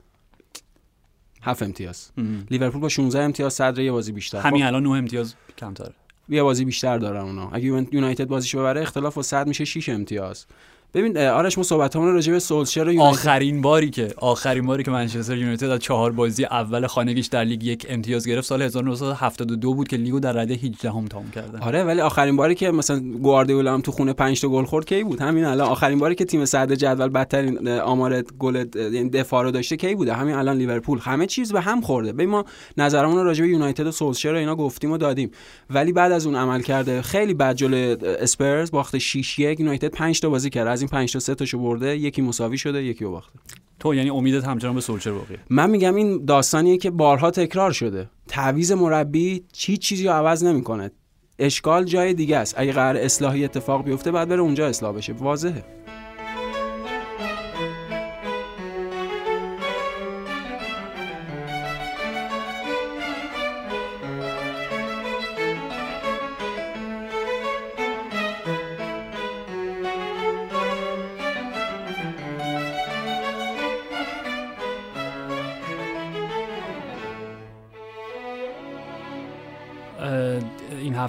هفت 1.43 1.63
امتیاز. 1.63 2.11
لیورپول 2.51 2.81
با 2.81 2.89
16 2.89 3.19
امتیاز 3.23 3.53
صدر 3.53 3.81
یه 3.81 3.91
بازی 3.91 4.11
بیشتر. 4.11 4.37
همین 4.39 4.61
خب، 4.61 4.67
الان 4.67 4.83
نه 4.83 4.89
امتیاز 4.89 5.35
کمتره. 5.57 5.93
یه 6.29 6.43
بازی 6.43 6.65
بیشتر 6.65 6.97
دارن 6.97 7.21
اونا. 7.21 7.49
اگه 7.49 7.65
یون- 7.65 7.87
یونایتد 7.91 8.27
بازیشو 8.27 8.59
ببره 8.59 8.81
اختلاف 8.81 9.15
با 9.15 9.21
صدر 9.21 9.47
میشه 9.47 9.65
6 9.65 9.89
امتیاز. 9.89 10.45
ببین 10.93 11.17
آرش 11.17 11.57
ما 11.57 11.63
صحبتامون 11.63 12.13
راجع 12.13 12.31
به 12.31 12.39
سولشر 12.39 12.79
یونایتد 12.91 13.19
آخرین 13.19 13.61
باری 13.61 13.89
که 13.89 14.13
آخرین 14.17 14.65
باری 14.65 14.83
که 14.83 14.91
منچستر 14.91 15.37
یونایتد 15.37 15.69
از 15.69 15.79
چهار 15.79 16.11
بازی 16.11 16.45
اول 16.45 16.87
خانگیش 16.87 17.27
در 17.27 17.43
لیگ 17.43 17.63
یک 17.63 17.85
امتیاز 17.89 18.27
گرفت 18.27 18.47
سال 18.47 18.61
1972 18.61 19.73
بود 19.73 19.87
که 19.87 19.97
لیگو 19.97 20.19
در 20.19 20.31
رده 20.31 20.53
18 20.53 20.91
هم 20.91 21.05
تمام 21.05 21.31
کردن. 21.31 21.59
آره 21.59 21.83
ولی 21.83 22.01
آخرین 22.01 22.35
باری 22.35 22.55
که 22.55 22.71
مثلا 22.71 22.99
گواردیولا 22.99 23.73
هم 23.73 23.81
تو 23.81 23.91
خونه 23.91 24.13
5 24.13 24.41
تا 24.41 24.47
گل 24.47 24.63
خورد 24.63 24.85
کی 24.85 25.03
بود؟ 25.03 25.21
همین 25.21 25.45
الان. 25.45 25.69
آخرین 25.69 25.99
باری 25.99 26.15
که 26.15 26.25
تیم 26.25 26.45
صدر 26.45 26.75
جدول 26.75 27.09
بدترین 27.09 27.69
آمار 27.69 28.21
گل 28.21 28.65
یعنی 28.75 29.09
دفاع 29.09 29.43
رو 29.43 29.51
داشته 29.51 29.77
کی 29.77 29.95
بوده؟ 29.95 30.13
همین 30.13 30.35
الان 30.35 30.57
لیورپول. 30.57 30.99
همه 30.99 31.25
چیز 31.25 31.53
به 31.53 31.61
هم 31.61 31.81
خورده. 31.81 32.13
ببین 32.13 32.29
ما 32.29 32.45
نظرمون 32.77 33.25
راجع 33.25 33.43
به 33.43 33.49
یونایتد 33.49 33.87
و 33.87 33.91
سولشر 33.91 34.33
اینا 34.33 34.55
گفتیم 34.55 34.91
و 34.91 34.97
دادیم. 34.97 35.31
ولی 35.69 35.93
بعد 35.93 36.11
از 36.11 36.25
اون 36.25 36.35
عمل 36.35 36.61
کرده 36.61 37.01
خیلی 37.01 37.33
بد 37.33 37.55
جلوی 37.55 37.91
اه، 37.91 37.97
اسپرز 38.01 38.71
باخته 38.71 38.99
6 38.99 39.39
1 39.39 39.59
یونایتد 39.59 39.87
5 39.87 40.19
تا 40.19 40.29
بازی 40.29 40.49
کرد. 40.49 40.67
از 40.67 40.82
این 40.83 40.89
5 40.89 41.13
تا 41.13 41.19
3 41.19 41.35
تاشو 41.35 41.59
برده 41.59 41.97
یکی 41.97 42.21
مساوی 42.21 42.57
شده 42.57 42.83
یکی 42.83 43.05
باخته. 43.05 43.39
تو 43.79 43.95
یعنی 43.95 44.09
امیدت 44.09 44.43
همچنان 44.43 44.75
به 44.75 44.81
سولچر 44.81 45.11
باقیه. 45.11 45.39
من 45.49 45.69
میگم 45.69 45.95
این 45.95 46.25
داستانیه 46.25 46.77
که 46.77 46.89
بارها 46.89 47.31
تکرار 47.31 47.71
شده. 47.71 48.09
تعویض 48.27 48.71
مربی 48.71 49.43
هیچ 49.55 49.81
چیزی 49.81 50.03
رو 50.07 50.11
عوض 50.11 50.43
نمی‌کنه. 50.43 50.91
اشکال 51.39 51.83
جای 51.83 52.13
دیگه 52.13 52.37
است. 52.37 52.55
اگه 52.57 52.71
قرار 52.71 52.97
اصلاحی 52.97 53.45
اتفاق 53.45 53.83
بیفته 53.83 54.11
بعد 54.11 54.29
بره 54.29 54.41
اونجا 54.41 54.67
اصلاح 54.67 54.95
بشه. 54.95 55.13
واضحه. 55.13 55.82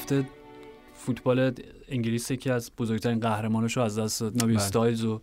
هفته 0.05 0.25
فوتبال 0.95 1.53
انگلیس 1.89 2.31
یکی 2.31 2.51
از 2.51 2.71
بزرگترین 2.79 3.21
قهرمانش 3.21 3.77
رو 3.77 3.83
از 3.83 3.99
دست 3.99 4.21
داد 4.21 4.33
نابی 4.37 4.53
بله. 4.53 4.63
استایلز 4.63 5.05
و 5.05 5.21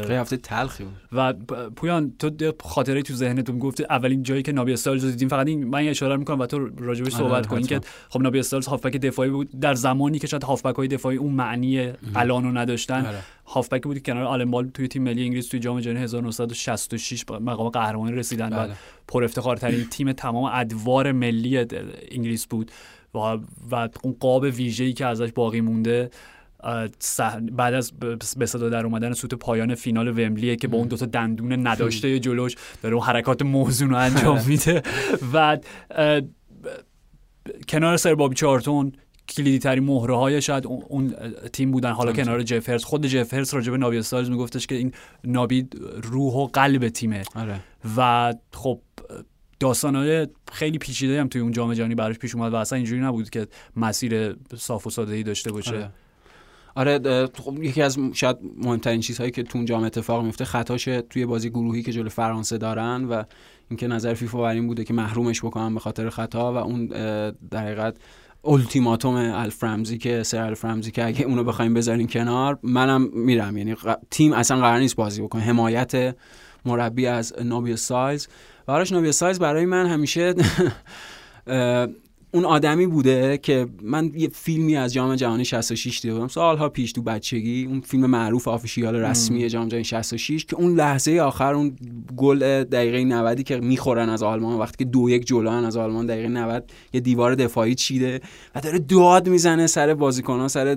خیلی 0.00 0.14
هفته 0.14 0.36
تلخی 0.36 0.84
بود 0.84 0.94
و 1.12 1.32
پویان 1.76 2.12
تو 2.18 2.52
خاطره 2.60 3.02
تو 3.02 3.14
ذهنت 3.14 3.50
گفتی 3.50 3.84
اولین 3.84 4.22
جایی 4.22 4.42
که 4.42 4.52
نابی 4.52 4.72
استایلز 4.72 5.04
دیدیم 5.04 5.28
فقط 5.28 5.46
این 5.46 5.64
من 5.64 5.88
اشاره 5.88 6.16
می‌کنم 6.16 6.38
و 6.38 6.46
تو 6.46 6.58
راجبش 6.78 7.14
آره، 7.14 7.24
صحبت 7.24 7.46
کنی 7.46 7.62
حتما. 7.62 7.78
که 7.78 7.86
خب 8.08 8.20
نابی 8.20 8.38
استایلز 8.38 8.66
هافبک 8.66 8.96
دفاعی 8.96 9.30
بود 9.30 9.60
در 9.60 9.74
زمانی 9.74 10.18
که 10.18 10.26
شاید 10.26 10.44
هافبک 10.44 10.74
های 10.74 10.88
دفاعی 10.88 11.16
اون 11.16 11.32
معنی 11.32 11.92
الان 12.14 12.44
رو 12.44 12.58
نداشتن 12.58 13.06
آره. 13.06 13.18
هافبک 13.46 13.82
بود 13.82 13.94
که 13.94 14.12
کنار 14.12 14.24
آلن 14.24 14.52
بال 14.52 14.70
توی 14.74 14.88
تیم 14.88 15.02
ملی 15.02 15.24
انگلیس 15.24 15.48
توی 15.48 15.60
جام 15.60 15.80
جهانی 15.80 16.00
1966 16.00 17.24
به 17.24 17.38
مقام 17.38 17.68
قهرمانی 17.68 18.12
رسیدن 18.12 18.52
و 18.52 18.56
بله. 18.56 18.74
پر 19.08 19.24
افتخارترین 19.24 19.84
تیم 19.84 20.12
تمام 20.12 20.44
ادوار 20.44 21.12
ملی 21.12 21.66
انگلیس 22.10 22.46
بود 22.46 22.70
و, 23.14 23.18
و 23.70 23.88
اون 24.02 24.16
قاب 24.20 24.42
ویژه‌ای 24.42 24.92
که 24.92 25.06
ازش 25.06 25.32
باقی 25.32 25.60
مونده 25.60 26.10
بعد 27.52 27.74
از 27.74 27.92
به 28.36 28.46
صدا 28.46 28.68
در 28.68 28.84
اومدن 28.84 29.12
سوت 29.12 29.34
پایان 29.34 29.74
فینال 29.74 30.08
ومبلیه 30.08 30.56
که 30.56 30.68
با 30.68 30.78
اون 30.78 30.88
دوتا 30.88 31.06
دندون 31.06 31.66
نداشته 31.66 32.18
جلوش 32.18 32.54
داره 32.82 32.94
اون 32.94 33.04
حرکات 33.04 33.42
موزون 33.42 33.90
رو 33.90 33.96
انجام 33.96 34.40
میده. 34.46 34.82
و 35.32 35.58
کنار 37.68 37.96
سر 37.96 38.14
بابی 38.14 38.34
چارتون 38.34 38.92
کلیدی 39.28 39.58
ترین 39.58 39.84
مهره 39.84 40.16
های 40.16 40.42
شاید 40.42 40.66
اون- 40.66 41.14
تیم 41.52 41.70
بودن. 41.70 41.92
حالا. 41.92 42.12
کنار 42.12 42.42
جفرز. 42.42 42.84
خود 42.84 43.06
جفرز 43.06 43.54
راجع 43.54 43.70
به 43.70 43.78
نابی 43.78 43.98
استایلز 43.98 44.30
میگفتش 44.30 44.66
که 44.66 44.74
این 44.74 44.92
نابی 45.24 45.68
روح 46.02 46.34
و 46.34 46.46
قلب 46.46 46.88
تیمه. 46.88 47.22
آره. 47.34 47.60
و 47.96 48.34
خب 48.52 48.80
داستانهای 49.60 50.28
خیلی 50.52 50.78
پیچیده 50.78 51.20
هم 51.20 51.28
توی 51.28 51.40
اون 51.40 51.52
جام 51.52 51.74
جهانی 51.74 51.94
براش 51.94 52.18
پیش 52.18 52.34
اومد 52.34 52.52
و 52.52 52.56
اصلا 52.56 52.76
اینجوری 52.76 53.00
نبود 53.00 53.30
که 53.30 53.46
مسیر 53.76 54.36
صاف 54.56 54.86
و 54.86 54.90
ساده 54.90 55.14
ای 55.14 55.22
داشته 55.22 55.52
باشه. 55.52 55.74
آره. 56.74 56.98
آره 56.98 57.28
خب 57.34 57.62
یکی 57.62 57.82
از 57.82 57.98
شاید 58.14 58.36
مهمترین 58.56 59.00
چیزهایی 59.00 59.30
که 59.30 59.42
تو 59.42 59.58
اون 59.58 59.64
جام 59.64 59.82
اتفاق 59.82 60.24
میفته 60.24 60.44
خطاش 60.44 60.84
توی 60.84 61.26
بازی 61.26 61.50
گروهی 61.50 61.82
که 61.82 61.92
جلو 61.92 62.08
فرانسه 62.08 62.58
دارن 62.58 63.04
و 63.04 63.22
اینکه 63.70 63.86
نظر 63.86 64.14
فیفا 64.14 64.42
بر 64.42 64.48
این 64.48 64.66
بوده 64.66 64.84
که 64.84 64.94
محرومش 64.94 65.40
بکنن 65.40 65.74
به 65.74 65.80
خاطر 65.80 66.10
خطا 66.10 66.52
و 66.52 66.56
اون 66.56 66.86
در 67.50 67.64
حقیقت 67.64 67.96
التیماتوم 68.44 69.14
الفرمزی 69.14 69.98
که 69.98 70.22
سر 70.22 70.42
الفرمزی 70.42 70.90
که 70.90 71.06
اگه 71.06 71.24
اونو 71.24 71.44
بخوایم 71.44 71.74
بذارین 71.74 72.06
کنار 72.06 72.58
منم 72.62 73.08
میرم. 73.14 73.56
یعنی 73.56 73.76
تیم 74.10 74.32
اصلا 74.32 74.60
قرار 74.60 74.78
نیست 74.78 74.96
بازی 74.96 75.22
بکنه. 75.22 75.42
حمایت 75.42 76.16
مربی 76.64 77.06
از 77.06 77.34
نابی 77.44 77.76
سایز. 77.76 78.28
آرش 78.70 78.92
نابی 78.92 79.12
سایز 79.12 79.38
برای 79.38 79.66
من 79.66 79.86
همیشه 79.86 80.34
اون 82.32 82.44
آدمی 82.44 82.86
بوده 82.86 83.38
که 83.38 83.66
من 83.82 84.12
یه 84.14 84.28
فیلمی 84.28 84.76
از 84.76 84.92
جام 84.92 85.14
جهانی 85.14 85.44
66 85.44 86.00
دیده 86.00 86.14
بودم. 86.14 86.28
سالها 86.28 86.68
پیش 86.68 86.92
تو 86.92 87.02
بچگی 87.02 87.66
اون 87.66 87.80
فیلم 87.80 88.06
معروف 88.06 88.48
آفیشیال 88.48 88.96
رسمی 88.96 89.48
جام 89.48 89.68
جهانی 89.68 89.84
66 89.84 90.44
که 90.44 90.56
اون 90.56 90.74
لحظه 90.74 91.18
آخر 91.18 91.54
اون 91.54 91.76
گل 92.16 92.64
دقیقه 92.64 93.04
90 93.04 93.42
که 93.42 93.56
می‌خورن 93.56 94.08
از 94.08 94.22
آلمان 94.22 94.58
وقتی 94.58 94.84
که 94.84 94.90
دو 94.90 95.10
یک 95.10 95.26
جلوان 95.26 95.64
از 95.64 95.76
آلمان 95.76 96.06
دقیقه 96.06 96.28
90 96.28 96.64
یه 96.92 97.00
دیوار 97.00 97.34
دفاعی 97.34 97.74
چیده 97.74 98.20
و 98.54 98.60
داره 98.60 98.78
داد 98.78 99.28
می‌زنه 99.28 99.66
سر 99.66 99.94
بازیکن‌ها 99.94 100.48
سر 100.48 100.76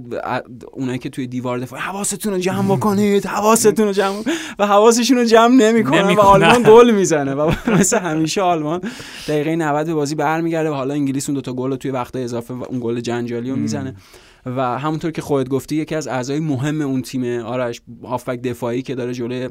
اونایی 0.71 0.99
که 0.99 1.09
توی 1.09 1.27
دیوار 1.27 1.59
دفاعی 1.59 1.83
حواستون 1.83 2.33
رو 2.33 2.39
جمع 2.39 2.75
بکنید 2.75 3.25
حواستون 3.25 3.85
رو 3.87 3.93
جمع 3.93 4.23
و 4.59 4.67
حواسشون 4.67 5.17
رو 5.17 5.25
جمع 5.25 5.55
نمی‌کنن 5.55 6.01
و 6.01 6.05
نمی‌کنن. 6.05 6.25
آلمان 6.25 6.63
گل 6.63 6.91
می‌زنه. 6.91 7.33
و 7.33 7.51
مثل 7.79 7.99
همیشه 7.99 8.41
آلمان 8.41 8.81
دقیقه 9.27 9.55
90 9.55 9.85
به 9.87 9.93
بازی 9.93 10.15
برمیگرده 10.15 10.69
و 10.69 10.73
حالا 10.73 10.93
انگلیس 10.93 11.29
اون 11.29 11.42
دوتا 11.43 11.53
گل 11.53 11.69
رو 11.69 11.77
توی 11.77 11.91
وقت 11.91 12.15
اضافه 12.15 12.53
و 12.53 12.63
اون 12.69 12.79
گل 12.79 12.99
جنجالی 12.99 13.49
رو 13.49 13.55
می‌زنه. 13.55 13.95
و 14.45 14.79
همونطور 14.79 15.11
که 15.11 15.21
خودت 15.21 15.49
گفتی 15.49 15.75
یکی 15.75 15.95
از 15.95 16.07
اعضای 16.07 16.39
مهم 16.39 16.81
اون 16.81 17.01
تیم 17.01 17.39
آرش 17.39 17.81
هافبک 18.03 18.41
دفاعی 18.41 18.81
که 18.81 18.95
داره 18.95 19.13
جلوی 19.13 19.49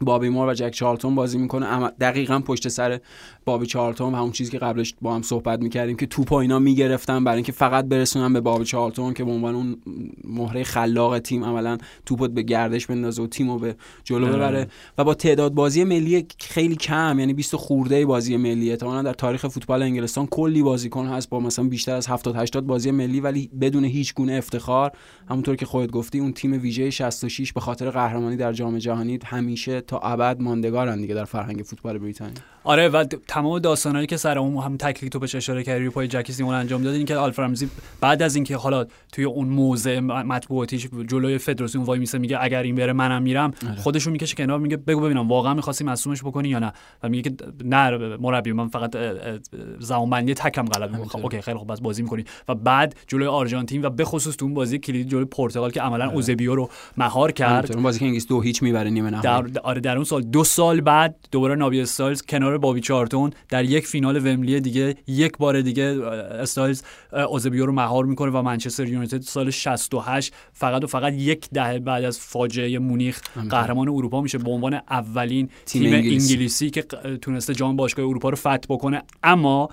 بابی 0.00 0.28
مور 0.28 0.48
و 0.48 0.54
جک 0.54 0.70
چارلتون 0.70 1.14
بازی 1.14 1.38
می‌کنه. 1.38 1.66
اما 1.66 1.90
دقیقا 2.00 2.38
پشت 2.38 2.68
سر 2.68 3.00
بابی 3.44 3.66
چارلتون 3.66 4.14
و 4.14 4.16
همون 4.16 4.32
چیزی 4.32 4.50
که 4.50 4.58
قبلش 4.58 4.94
با 5.00 5.14
هم 5.14 5.22
صحبت 5.22 5.62
می‌کردیم 5.62 5.96
که 5.96 6.06
توپ 6.06 6.32
اینا 6.32 6.58
می‌گرفتن 6.58 7.24
برای 7.24 7.36
اینکه 7.36 7.52
فقط 7.52 7.84
برسونن 7.84 8.32
به 8.32 8.40
بابی 8.40 8.64
چارلتون 8.64 9.14
که 9.14 9.24
به 9.24 9.30
عنوان 9.30 9.54
اون 9.54 9.76
مهره 10.24 10.64
خلاق 10.64 11.18
تیم 11.18 11.44
عملا 11.44 11.78
توپو 12.06 12.28
به 12.28 12.42
گردش 12.42 12.86
بندازه 12.86 13.22
و 13.22 13.26
تیمو 13.26 13.58
به 13.58 13.76
جلو 14.04 14.26
آره. 14.26 14.36
ببره. 14.36 14.68
و 14.98 15.04
با 15.04 15.14
تعداد 15.14 15.54
بازی 15.54 15.84
ملی 15.84 16.26
خیلی 16.40 16.76
کم 16.76 17.16
یعنی 17.18 17.34
20 17.34 17.56
خورده 17.56 18.06
بازی 18.06 18.36
ملی. 18.36 18.70
احتمالاً 18.70 19.02
در 19.02 19.12
تاریخ 19.12 19.46
فوتبال 19.46 19.82
انگلستان 19.82 20.26
کلی 20.26 20.62
بازیکن 20.62 21.06
هست 21.06 21.30
با 21.30 21.40
مثلا 21.40 21.64
بیشتر 21.68 21.94
از 21.94 22.06
70 22.06 22.36
80 22.36 22.66
بازی 22.66 22.90
ملی 22.90 23.20
ولی 23.20 23.50
بدون 23.60 23.84
هیچ 23.84 24.14
گونه 24.14 24.32
افتخار. 24.32 24.92
همونطور 25.28 25.56
که 25.56 25.66
خودت 25.66 25.90
گفتی 25.90 26.18
اون 26.18 26.32
تیم 26.32 26.52
ویژه 26.52 26.90
66 26.90 27.52
به 27.52 27.60
خاطر 27.60 27.90
قهرمانی 27.90 28.36
در 28.36 28.52
جام 28.52 28.78
جهانی 28.78 29.18
همیشه 29.24 29.80
تا 29.88 29.98
ابد 29.98 30.40
ماندگارن 30.40 31.00
دیگه 31.00 31.14
در 31.14 31.24
فرهنگ 31.24 31.62
فوتبال 31.62 31.98
بریتانیا. 31.98 32.34
آره 32.64 32.88
و 32.88 33.04
تمام 33.04 33.58
داستانایی 33.58 34.06
که 34.06 34.16
سر 34.16 34.38
اون 34.38 34.64
هم 34.64 34.76
تکلیک 34.76 35.12
تو 35.12 35.18
بهش 35.18 35.34
اشاره 35.34 35.64
کردی 35.64 35.80
روی 35.80 35.90
پای 35.90 36.08
جکی 36.08 36.32
سیمون 36.32 36.54
انجام 36.54 36.82
داد 36.82 36.94
این 36.94 37.06
که 37.06 37.16
آلفا 37.16 37.42
رمزی 37.42 37.68
بعد 38.00 38.22
از 38.22 38.34
اینکه 38.34 38.56
حالا 38.56 38.86
توی 39.12 39.24
اون 39.24 39.48
موضع 39.48 40.00
م- 40.00 40.04
مطبوعاتیش 40.06 40.88
جلوی 41.08 41.38
فدراسیون 41.38 41.84
وایمیسه 41.84 42.18
میگه 42.18 42.38
اگر 42.40 42.62
این 42.62 42.74
بره 42.74 42.92
منم 42.92 43.22
میرم 43.22 43.52
خودشو 43.76 44.12
می‌کشه 44.12 44.34
کنار 44.34 44.58
میگه 44.58 44.76
بگو 44.76 45.00
ببینم 45.00 45.28
واقعا 45.28 45.54
می‌خواستی 45.54 45.84
مصدومش 45.84 46.22
بکنی 46.22 46.48
یا 46.48 46.58
نه؟ 46.58 46.72
و 47.02 47.08
میگه 47.08 47.30
که 47.30 47.36
نه 47.64 48.16
مربی 48.16 48.52
من 48.52 48.68
فقط 48.68 48.96
زمانبندی 49.78 50.34
تکلم 50.34 50.62
می‌کنم. 50.62 50.94
همینطوره. 50.94 51.24
اوکی 51.24 51.40
خیلی 51.40 51.58
خوب 51.58 51.72
پس 51.72 51.80
بازی 51.80 52.02
می‌کنی. 52.02 52.24
و 52.48 52.54
بعد 52.54 52.94
جلوی 53.06 53.26
آرژانتین 53.26 53.84
و 53.84 53.90
به 53.90 54.04
خصوص 54.04 54.36
تو 54.36 54.44
اون 54.44 54.54
بازی 54.54 54.78
کلیدی 54.78 55.10
جلوی 55.10 55.24
پرتغال 55.24 55.70
که 55.70 55.80
عملا 55.80 56.10
اوزبیو 56.10 56.54
رو 56.54 56.70
مهار 56.96 57.32
کرد. 57.32 57.72
اون 57.72 57.82
بازی 57.82 57.98
که 57.98 58.04
انگلیس 58.04 58.26
دو 58.26 58.40
هیچ 58.40 58.62
می‌بره 58.62 58.90
نیمه 58.90 59.10
نهایی. 59.10 59.50
در 59.50 59.77
آره 59.78 59.84
در 59.84 59.96
اون 59.96 60.04
سال 60.04 60.22
دو 60.22 60.44
سال 60.44 60.80
بعد 60.80 61.16
دوباره 61.30 61.54
نابی 61.54 61.80
استایلز 61.80 62.22
کنار 62.22 62.58
بابی 62.58 62.80
چارتون 62.80 63.30
در 63.48 63.64
یک 63.64 63.86
فینال 63.86 64.16
ومبلی 64.16 64.60
دیگه 64.60 64.94
یک 65.06 65.36
بار 65.38 65.60
دیگه 65.60 65.82
استایلز 65.82 66.82
اوزبیو 67.12 67.66
رو 67.66 67.72
مهار 67.72 68.04
می‌کنه 68.04 68.30
و 68.30 68.42
منچستر 68.42 68.88
یونایتد 68.88 69.20
سال 69.20 69.50
68 69.50 70.34
فقط 70.52 70.84
و 70.84 70.86
فقط 70.86 71.12
یک 71.12 71.50
دهه 71.50 71.78
بعد 71.78 72.04
از 72.04 72.18
فاجعه 72.18 72.78
مونیخ 72.78 73.20
قهرمان 73.50 73.88
اروپا 73.88 74.20
میشه 74.20 74.38
به 74.38 74.50
عنوان 74.50 74.74
اولین 74.74 75.48
تیم 75.66 75.82
تیم, 75.82 75.94
انگلیسی. 75.94 76.32
انگلیسی 76.32 76.70
که 76.70 76.82
تونسته 77.22 77.54
جام 77.54 77.76
باشگاه 77.76 78.06
اروپا 78.06 78.28
رو 78.28 78.36
فتح 78.36 78.66
بکنه 78.68 79.02
اما 79.22 79.68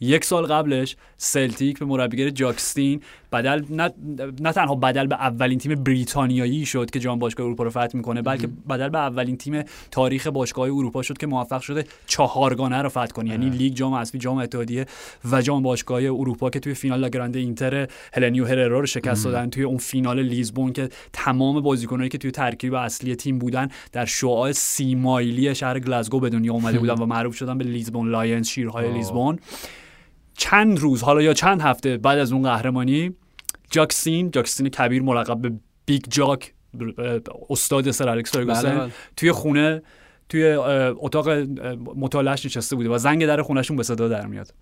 یک 0.00 0.24
سال 0.24 0.46
قبلش 0.46 0.96
سلتیک 1.16 1.78
به 1.78 1.84
مربیگر 1.84 2.30
جاکستین 2.30 3.00
بدل 3.34 3.64
نه, 3.70 3.90
نه 4.40 4.52
تنها 4.52 4.74
بدل 4.74 5.06
به 5.06 5.14
اولین 5.14 5.58
تیم 5.58 5.74
بریتانیایی 5.74 6.66
شد 6.66 6.90
که 6.90 7.00
جام 7.00 7.18
باشگاه 7.18 7.46
اروپا 7.46 7.64
رو 7.64 7.70
فتح 7.70 7.96
می‌کنه 7.96 8.22
بلکه 8.22 8.46
بدل 8.46 8.88
به 8.88 8.98
اولین 8.98 9.36
تیم 9.36 9.62
تاریخ 9.90 10.26
باشگاه 10.26 10.64
اروپا 10.64 11.02
شد 11.02 11.18
که 11.18 11.26
موفق 11.26 11.60
شده 11.60 11.84
چهارگانه 12.06 12.82
رو 12.82 12.88
فتح 12.88 13.06
کنه. 13.06 13.30
یعنی 13.30 13.50
لیگ 13.50 13.74
جام 13.74 13.94
حذفی 13.94 14.18
جام 14.18 14.38
اتحادیه 14.38 14.86
و 15.32 15.42
جام 15.42 15.62
باشگاه 15.62 16.02
اروپا 16.02 16.50
که 16.50 16.60
توی 16.60 16.74
فینال 16.74 17.00
La 17.00 17.10
Grande 17.10 17.38
Inter 17.38 17.88
هلنیو 18.12 18.46
هررا 18.46 18.80
رو 18.80 18.86
شکست 18.86 19.24
دادن. 19.24 19.50
توی 19.50 19.62
اون 19.62 19.78
فینال 19.78 20.22
لیزبون 20.22 20.72
که 20.72 20.88
تمام 21.12 21.60
بازیکنایی 21.60 22.08
که 22.08 22.18
توی 22.18 22.30
ترکیب 22.30 22.74
اصلی 22.74 23.16
تیم 23.16 23.38
بودن 23.38 23.68
در 23.92 24.04
شعاع 24.04 24.52
سی 24.52 24.94
مایلی 24.94 25.54
شهر 25.54 25.78
گلاسگو 25.78 26.20
به 26.20 26.30
دنیا 26.30 26.52
اومده 26.52 26.78
بودن 26.78 26.94
و 26.94 27.06
معروف 27.06 27.36
شدن 27.36 27.58
به 27.58 27.64
Lisbon 27.64 28.10
Lions 28.10 28.48
شیرهای 28.48 28.92
لیزبون. 28.92 29.38
چند 30.36 30.78
روز 30.78 31.02
حالا 31.02 31.22
یا 31.22 31.34
چند 31.34 31.60
هفته 31.60 31.96
بعد 31.96 32.18
از 32.18 32.32
اون 32.32 32.42
قهرمانی 32.42 33.14
جاک 33.74 33.98
استین 33.98 34.30
جاک 34.30 34.46
استین 34.46 34.68
کبیر 34.68 35.02
ملقب 35.02 35.40
به 35.40 35.52
Big 35.86 36.02
Jock 36.08 36.54
استاد 37.50 37.90
سر 37.90 38.08
الکس 38.08 38.32
فرگوسن. 38.32 38.62
بله، 38.62 38.78
بله. 38.78 38.92
توی 39.16 39.32
خونه 39.32 39.82
توی 40.28 40.54
اتاق 40.96 41.28
مطالعهش 41.96 42.46
نشسته 42.46 42.76
بوده 42.76 42.88
و 42.88 42.98
زنگ 42.98 43.26
در 43.26 43.42
خونهشون 43.42 43.76
به 43.76 43.82
صدا 43.82 44.08
در 44.08 44.26
میاد. 44.26 44.54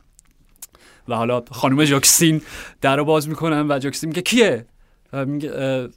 و 1.09 1.15
حالا 1.15 1.43
خانم 1.51 1.85
جاکسین 1.85 2.43
در 2.81 2.97
رو 2.97 3.05
باز 3.05 3.29
می‌کنن 3.29 3.71
و 3.71 3.79
جاکسین 3.79 4.09
میگه 4.09 4.23
کیه؟ 4.23 4.67
میگه 5.27 5.89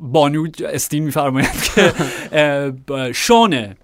بانو 0.00 0.46
استین 0.64 1.04
میفرماید 1.04 1.62
که 1.74 1.92
شانه. 3.14 3.76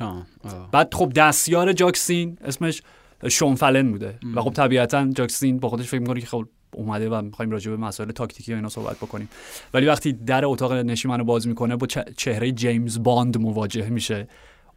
آه. 0.00 0.26
بعد 0.72 0.94
خب 0.94 1.12
دستیار 1.16 1.72
جاکسین 1.72 2.38
اسمش 2.44 2.82
شون 3.28 3.54
فلن 3.54 3.90
بوده. 3.90 4.18
و 4.34 4.40
خب 4.40 4.50
طبیعتا 4.50 5.10
جاکسین 5.14 5.58
با 5.58 5.68
خودش 5.68 5.88
فکر 5.88 6.00
می‌کنه 6.00 6.20
که 6.20 6.26
خب 6.26 6.46
اومده 6.74 7.08
و 7.08 7.22
می‌خوایم 7.22 7.50
راجع 7.50 7.70
به 7.70 7.76
مسائل 7.76 8.10
تاکتیکی 8.10 8.52
و 8.52 8.56
اینا 8.56 8.68
صحبت 8.68 8.96
بکنیم. 8.96 9.28
ولی 9.74 9.86
وقتی 9.86 10.12
در 10.12 10.44
اتاق 10.44 10.72
نشیمن 10.72 11.18
رو 11.18 11.24
باز 11.24 11.48
می‌کنه 11.48 11.76
با 11.76 11.86
چه- 11.86 12.04
چهره 12.16 12.52
جیمز 12.52 13.02
باند 13.02 13.38
مواجه 13.38 13.90
میشه. 13.90 14.28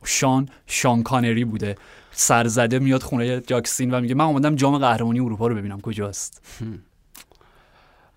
شان 0.03 0.49
شان 0.67 1.03
کانری 1.03 1.45
بوده. 1.45 1.75
سرزده 2.11 2.79
میاد 2.79 3.03
خونه 3.03 3.41
جاکسین 3.41 3.93
و 3.93 4.01
میگه 4.01 4.15
من 4.15 4.25
اومدم 4.25 4.55
جام 4.55 4.77
قهرمانی 4.77 5.19
اروپا 5.19 5.47
رو 5.47 5.55
ببینم 5.55 5.81
کجاست. 5.81 6.41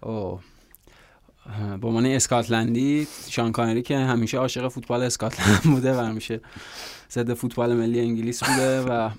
اه، 0.03 1.77
به 1.77 1.87
عنوان 1.89 2.07
اسکاتلندی 2.07 3.07
شان 3.29 3.53
کانری 3.53 3.83
که 3.83 3.99
همیشه 3.99 4.39
عاشق 4.39 4.69
فوتبال 4.69 5.03
اسکاتلند 5.03 5.63
بوده 5.75 5.95
و 5.95 6.01
همیشه 6.05 6.41
ضد 7.11 7.35
فوتبال 7.35 7.75
ملی 7.75 8.01
انگلیس 8.01 8.45
بوده 8.45 8.81
و 8.81 9.11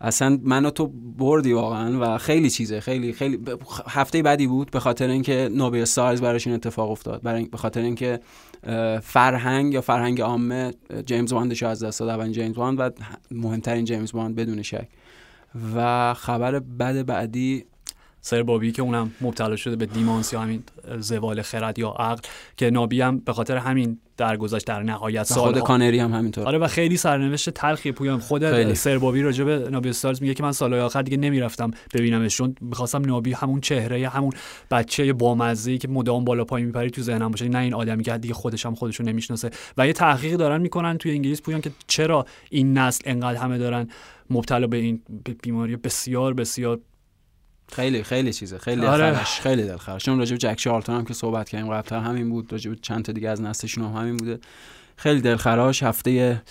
اصلا 0.00 0.38
منو 0.42 0.70
تو 0.70 0.86
بردی 1.18 1.52
واقعا 1.52 1.98
و 2.00 2.18
خیلی 2.18 2.50
چیزه 2.50 2.80
خیلی 2.80 3.12
خیلی 3.12 3.38
هفته 3.88 4.22
بعدی 4.22 4.46
بود 4.46 4.70
به 4.70 4.80
خاطر 4.80 5.08
اینکه 5.08 5.50
نوبل 5.52 5.78
استارز 5.78 6.20
براش 6.20 6.46
این 6.46 6.56
اتفاق 6.56 6.90
افتاد. 6.90 7.22
برای 7.22 7.44
به 7.44 7.56
خاطر 7.56 7.80
اینکه 7.80 8.20
فرهنگ 9.02 9.74
یا 9.74 9.80
فرهنگ 9.80 10.20
عامه 10.20 10.72
جیمز 11.06 11.32
باندش 11.32 11.62
از 11.62 11.84
دست 11.84 12.00
داد 12.00 12.08
اولین 12.08 12.32
جیمز 12.32 12.54
باند 12.56 12.80
و 12.80 12.90
مهمترین 13.30 13.84
جیمز 13.84 14.12
باند 14.12 14.34
بدون 14.34 14.62
شک. 14.62 14.88
و 15.76 16.14
خبر 16.14 16.58
بد 16.58 17.06
بعدی 17.06 17.64
سر 18.20 18.42
بابی 18.42 18.72
که 18.72 18.82
اونم 18.82 19.10
مبتلا 19.20 19.56
شده 19.56 19.76
به 19.76 19.86
دمانس 19.86 20.32
یا 20.32 20.40
همین 20.40 20.62
زوال 20.98 21.42
خرد 21.42 21.78
یا 21.78 21.88
عقل 21.88 22.20
که 22.56 22.70
نابی 22.70 23.00
هم 23.00 23.18
به 23.18 23.32
خاطر 23.32 23.56
همین 23.56 23.98
درگذشت 24.16 24.66
در 24.66 24.82
نهایت 24.82 25.30
و 25.30 25.34
خود 25.34 25.54
شان 25.54 25.60
کانری 25.60 25.98
هم 25.98 26.12
همینطور. 26.12 26.44
آره 26.44 26.58
و 26.58 26.66
خیلی 26.66 26.96
سرنوشت 26.96 27.50
تلخی 27.50 27.92
پویان 27.92 28.18
خود 28.18 28.50
خیلی. 28.50 28.74
سربابی 28.74 29.22
راجع 29.22 29.44
به 29.44 29.68
نابی 29.70 29.88
استایلز 29.88 30.22
میگه 30.22 30.34
که 30.34 30.42
من 30.42 30.52
سالهای 30.52 30.82
آخر 30.82 31.02
دیگه 31.02 31.16
نمی‌رفتم 31.16 31.70
ببینمش 31.94 32.36
چون 32.36 32.54
می‌خواستم 32.60 33.04
نابی 33.04 33.32
همون 33.32 33.60
چهره 33.60 34.08
همون 34.08 34.32
بچه 34.70 35.12
بامزه 35.12 35.78
که 35.78 35.88
مدام 35.88 36.24
بالا 36.24 36.44
پایین 36.44 36.66
میپری 36.66 36.90
تو 36.90 37.02
ذهنم 37.02 37.30
باشه 37.30 37.48
نه 37.48 37.58
این 37.58 37.74
آدمی 37.74 38.02
که 38.02 38.18
دیگه 38.18 38.34
خودش 38.34 38.66
هم 38.66 38.74
خودشو 38.74 39.02
نمی‌شناسه. 39.02 39.50
و 39.76 39.86
یه 39.86 39.92
تحقیق 39.92 40.36
دارن 40.36 40.60
می‌کنن 40.60 40.98
توی 40.98 41.12
انگلیس 41.12 41.42
پویان 41.42 41.60
که 41.60 41.70
چرا 41.86 42.26
این 42.50 42.78
نسل 42.78 43.02
انقدر 43.06 43.38
همه 43.38 43.58
دارن 43.58 43.88
مبتلا 44.30 44.66
به 44.66 44.76
این 44.76 45.02
بیماری. 45.42 45.76
بسیار 45.76 46.34
بسیار 46.34 46.80
خیلی 47.72 48.02
خیلی 48.02 48.32
چیزه 48.32 48.58
خیلی 48.58 48.86
آره. 48.86 49.10
دلخرش 49.10 49.40
خیلی 49.40 49.62
دلخرش 49.62 50.04
چون 50.04 50.18
راجع 50.18 50.32
به 50.32 50.38
جک 50.38 50.54
چارلتون 50.54 50.94
هم 50.96 51.04
که 51.04 51.14
صحبت 51.14 51.48
کردیم 51.48 51.70
قبلتر 51.70 51.98
همین 51.98 52.30
بود 52.30 52.52
راجع 52.52 52.70
به 52.70 52.76
چند 52.82 53.04
تا 53.04 53.12
دیگه 53.12 53.28
از 53.28 53.42
نسلشون 53.42 53.84
هم 53.84 54.00
همین 54.00 54.16
بوده 54.16 54.38
خیلی 54.96 55.20
دلخراش 55.20 55.82
هفته 55.82 56.42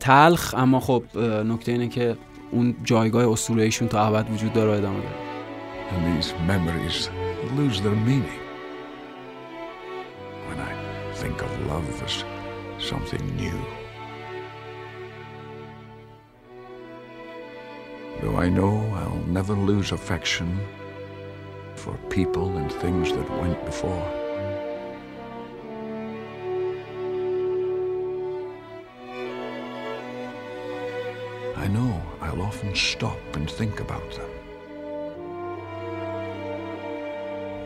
تلخ 0.00 0.54
اما 0.56 0.80
خب 0.80 1.04
نکته 1.44 1.72
اینه 1.72 1.88
که 1.88 2.16
اون 2.50 2.76
جایگاه 2.84 3.32
اسطوره‌ایشون 3.32 3.88
تا 3.88 4.06
ابد 4.06 4.30
وجود 4.30 4.52
داره 4.52 4.78
ادامه 4.78 5.00
داره 5.00 5.28
and 5.90 6.16
these 6.16 6.32
memories 6.46 7.08
lose 7.56 7.80
their 7.80 7.94
meaning. 7.94 8.40
When 10.48 10.60
I 10.60 10.72
think 11.14 11.42
of 11.42 11.66
love 11.66 12.02
as 12.02 12.24
something 12.78 13.36
new. 13.36 13.77
I 18.36 18.48
know 18.48 18.76
I'll 18.94 19.24
never 19.26 19.54
lose 19.54 19.92
affection 19.92 20.58
for 21.74 21.94
people 22.10 22.56
and 22.56 22.70
things 22.70 23.12
that 23.12 23.30
went 23.40 23.64
before. 23.64 24.04
I 31.56 31.66
know 31.68 32.02
I'll 32.20 32.42
often 32.42 32.74
stop 32.74 33.20
and 33.34 33.50
think 33.50 33.80
about 33.80 34.10
them. 34.12 34.30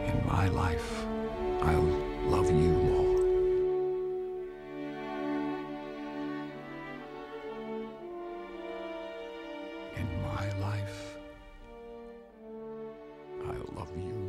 In 0.06 0.26
my 0.26 0.48
life, 0.48 1.04
I'll 1.62 1.92
love 2.26 2.50
you 2.50 2.71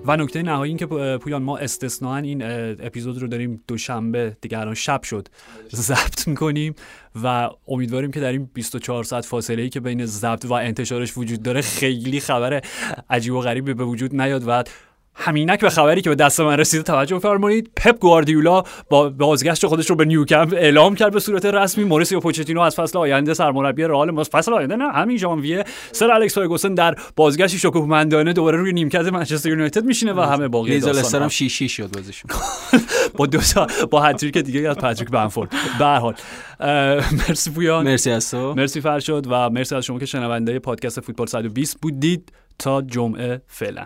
و 0.05 0.17
نکته 0.17 0.43
نهایی 0.43 0.69
این 0.69 0.77
که 0.77 0.85
پو- 0.85 1.17
پویان 1.17 1.43
ما 1.43 1.57
استثناا 1.57 2.17
این 2.17 2.41
اپیزود 2.79 3.21
رو 3.21 3.27
داریم 3.27 3.63
دوشنبه 3.67 4.37
دیگه 4.41 4.59
الان 4.59 4.73
شب 4.73 5.03
شد 5.03 5.27
ضبط 5.75 6.27
می‌کنیم 6.27 6.75
و 7.23 7.49
امیدواریم 7.67 8.11
که 8.11 8.19
در 8.19 8.31
این 8.31 8.49
24 8.53 9.03
ساعت 9.03 9.25
فاصله 9.25 9.61
ای 9.61 9.69
که 9.69 9.79
بین 9.79 10.05
ضبط 10.05 10.45
و 10.45 10.53
انتشارش 10.53 11.17
وجود 11.17 11.43
داره 11.43 11.61
خیلی 11.61 12.19
خبر 12.19 12.61
عجیب 13.09 13.33
و 13.33 13.39
غریبی 13.41 13.73
به 13.73 13.83
وجود 13.83 14.15
نیاد 14.21 14.43
و 14.47 14.63
هم 15.15 15.30
اینک 15.30 15.61
به 15.61 15.69
خبری 15.69 16.01
که 16.01 16.09
به 16.09 16.15
دست 16.15 16.39
من 16.39 16.57
رسیده 16.57 16.83
توجه 16.83 17.19
فرمایید 17.19 17.71
پپ 17.75 17.99
گواردیولا 17.99 18.63
با 18.89 19.09
بازگشت 19.09 19.67
خودش 19.67 19.89
رو 19.89 19.95
به 19.95 20.05
نیوکمپ 20.05 20.53
اعلام 20.57 20.95
کرد 20.95 21.13
به 21.13 21.19
صورت 21.19 21.45
رسمی. 21.45 21.83
موریسیو 21.83 22.19
پوچتینو 22.19 22.61
از 22.61 22.75
فصل 22.75 22.97
آینده 22.97 23.33
سرمربی 23.33 23.83
رئال 23.83 24.11
ماست 24.11 24.31
فصل 24.31 24.53
آینده 24.53 24.75
نه 24.75 24.91
همین 24.91 25.17
ژانویه. 25.17 25.63
سر 25.91 26.11
الکس 26.11 26.35
فرگوسن 26.35 26.73
در 26.73 26.95
بازگشتی 27.15 27.57
شکوهمندانه 27.57 28.33
دوباره 28.33 28.57
روی 28.57 28.73
نیمکت 28.73 29.05
منچستر 29.05 29.49
یونایتد 29.49 29.85
میشینه 29.85 30.13
و 30.13 30.21
همه 30.21 30.47
باقی 30.47 30.79
داستان 30.79 31.21
هم 31.21 31.29
6 31.29 31.57
6 31.57 31.71
شد 31.71 31.91
بازیشون. 31.91 32.31
با 33.17 33.25
دو 33.25 33.39
تا 33.39 33.67
با 33.91 34.01
هتریک 34.01 34.37
دیگه 34.37 34.69
از 34.69 34.77
پاتریک 34.77 35.09
بنفورد. 35.09 35.49
به 35.79 35.85
هر 35.85 35.99
حال. 35.99 36.15
مرسی 37.29 37.51
پویان. 37.51 37.85
مرسی 37.85 38.11
از 38.11 38.31
تو. 38.31 38.53
مرسی 38.53 38.81
فرشاد 38.81 39.27
و 39.27 39.49
مرسی 39.49 39.75
از 39.75 39.85
شما 39.85 39.99
که 39.99 40.05
شنونده 40.05 40.59
پادکست 40.59 41.01
فوتبال 41.01 41.27
120 41.27 41.81
بودید. 41.81 42.31
تا 42.59 42.81
جمعه 42.81 43.41
فعلا. 43.47 43.85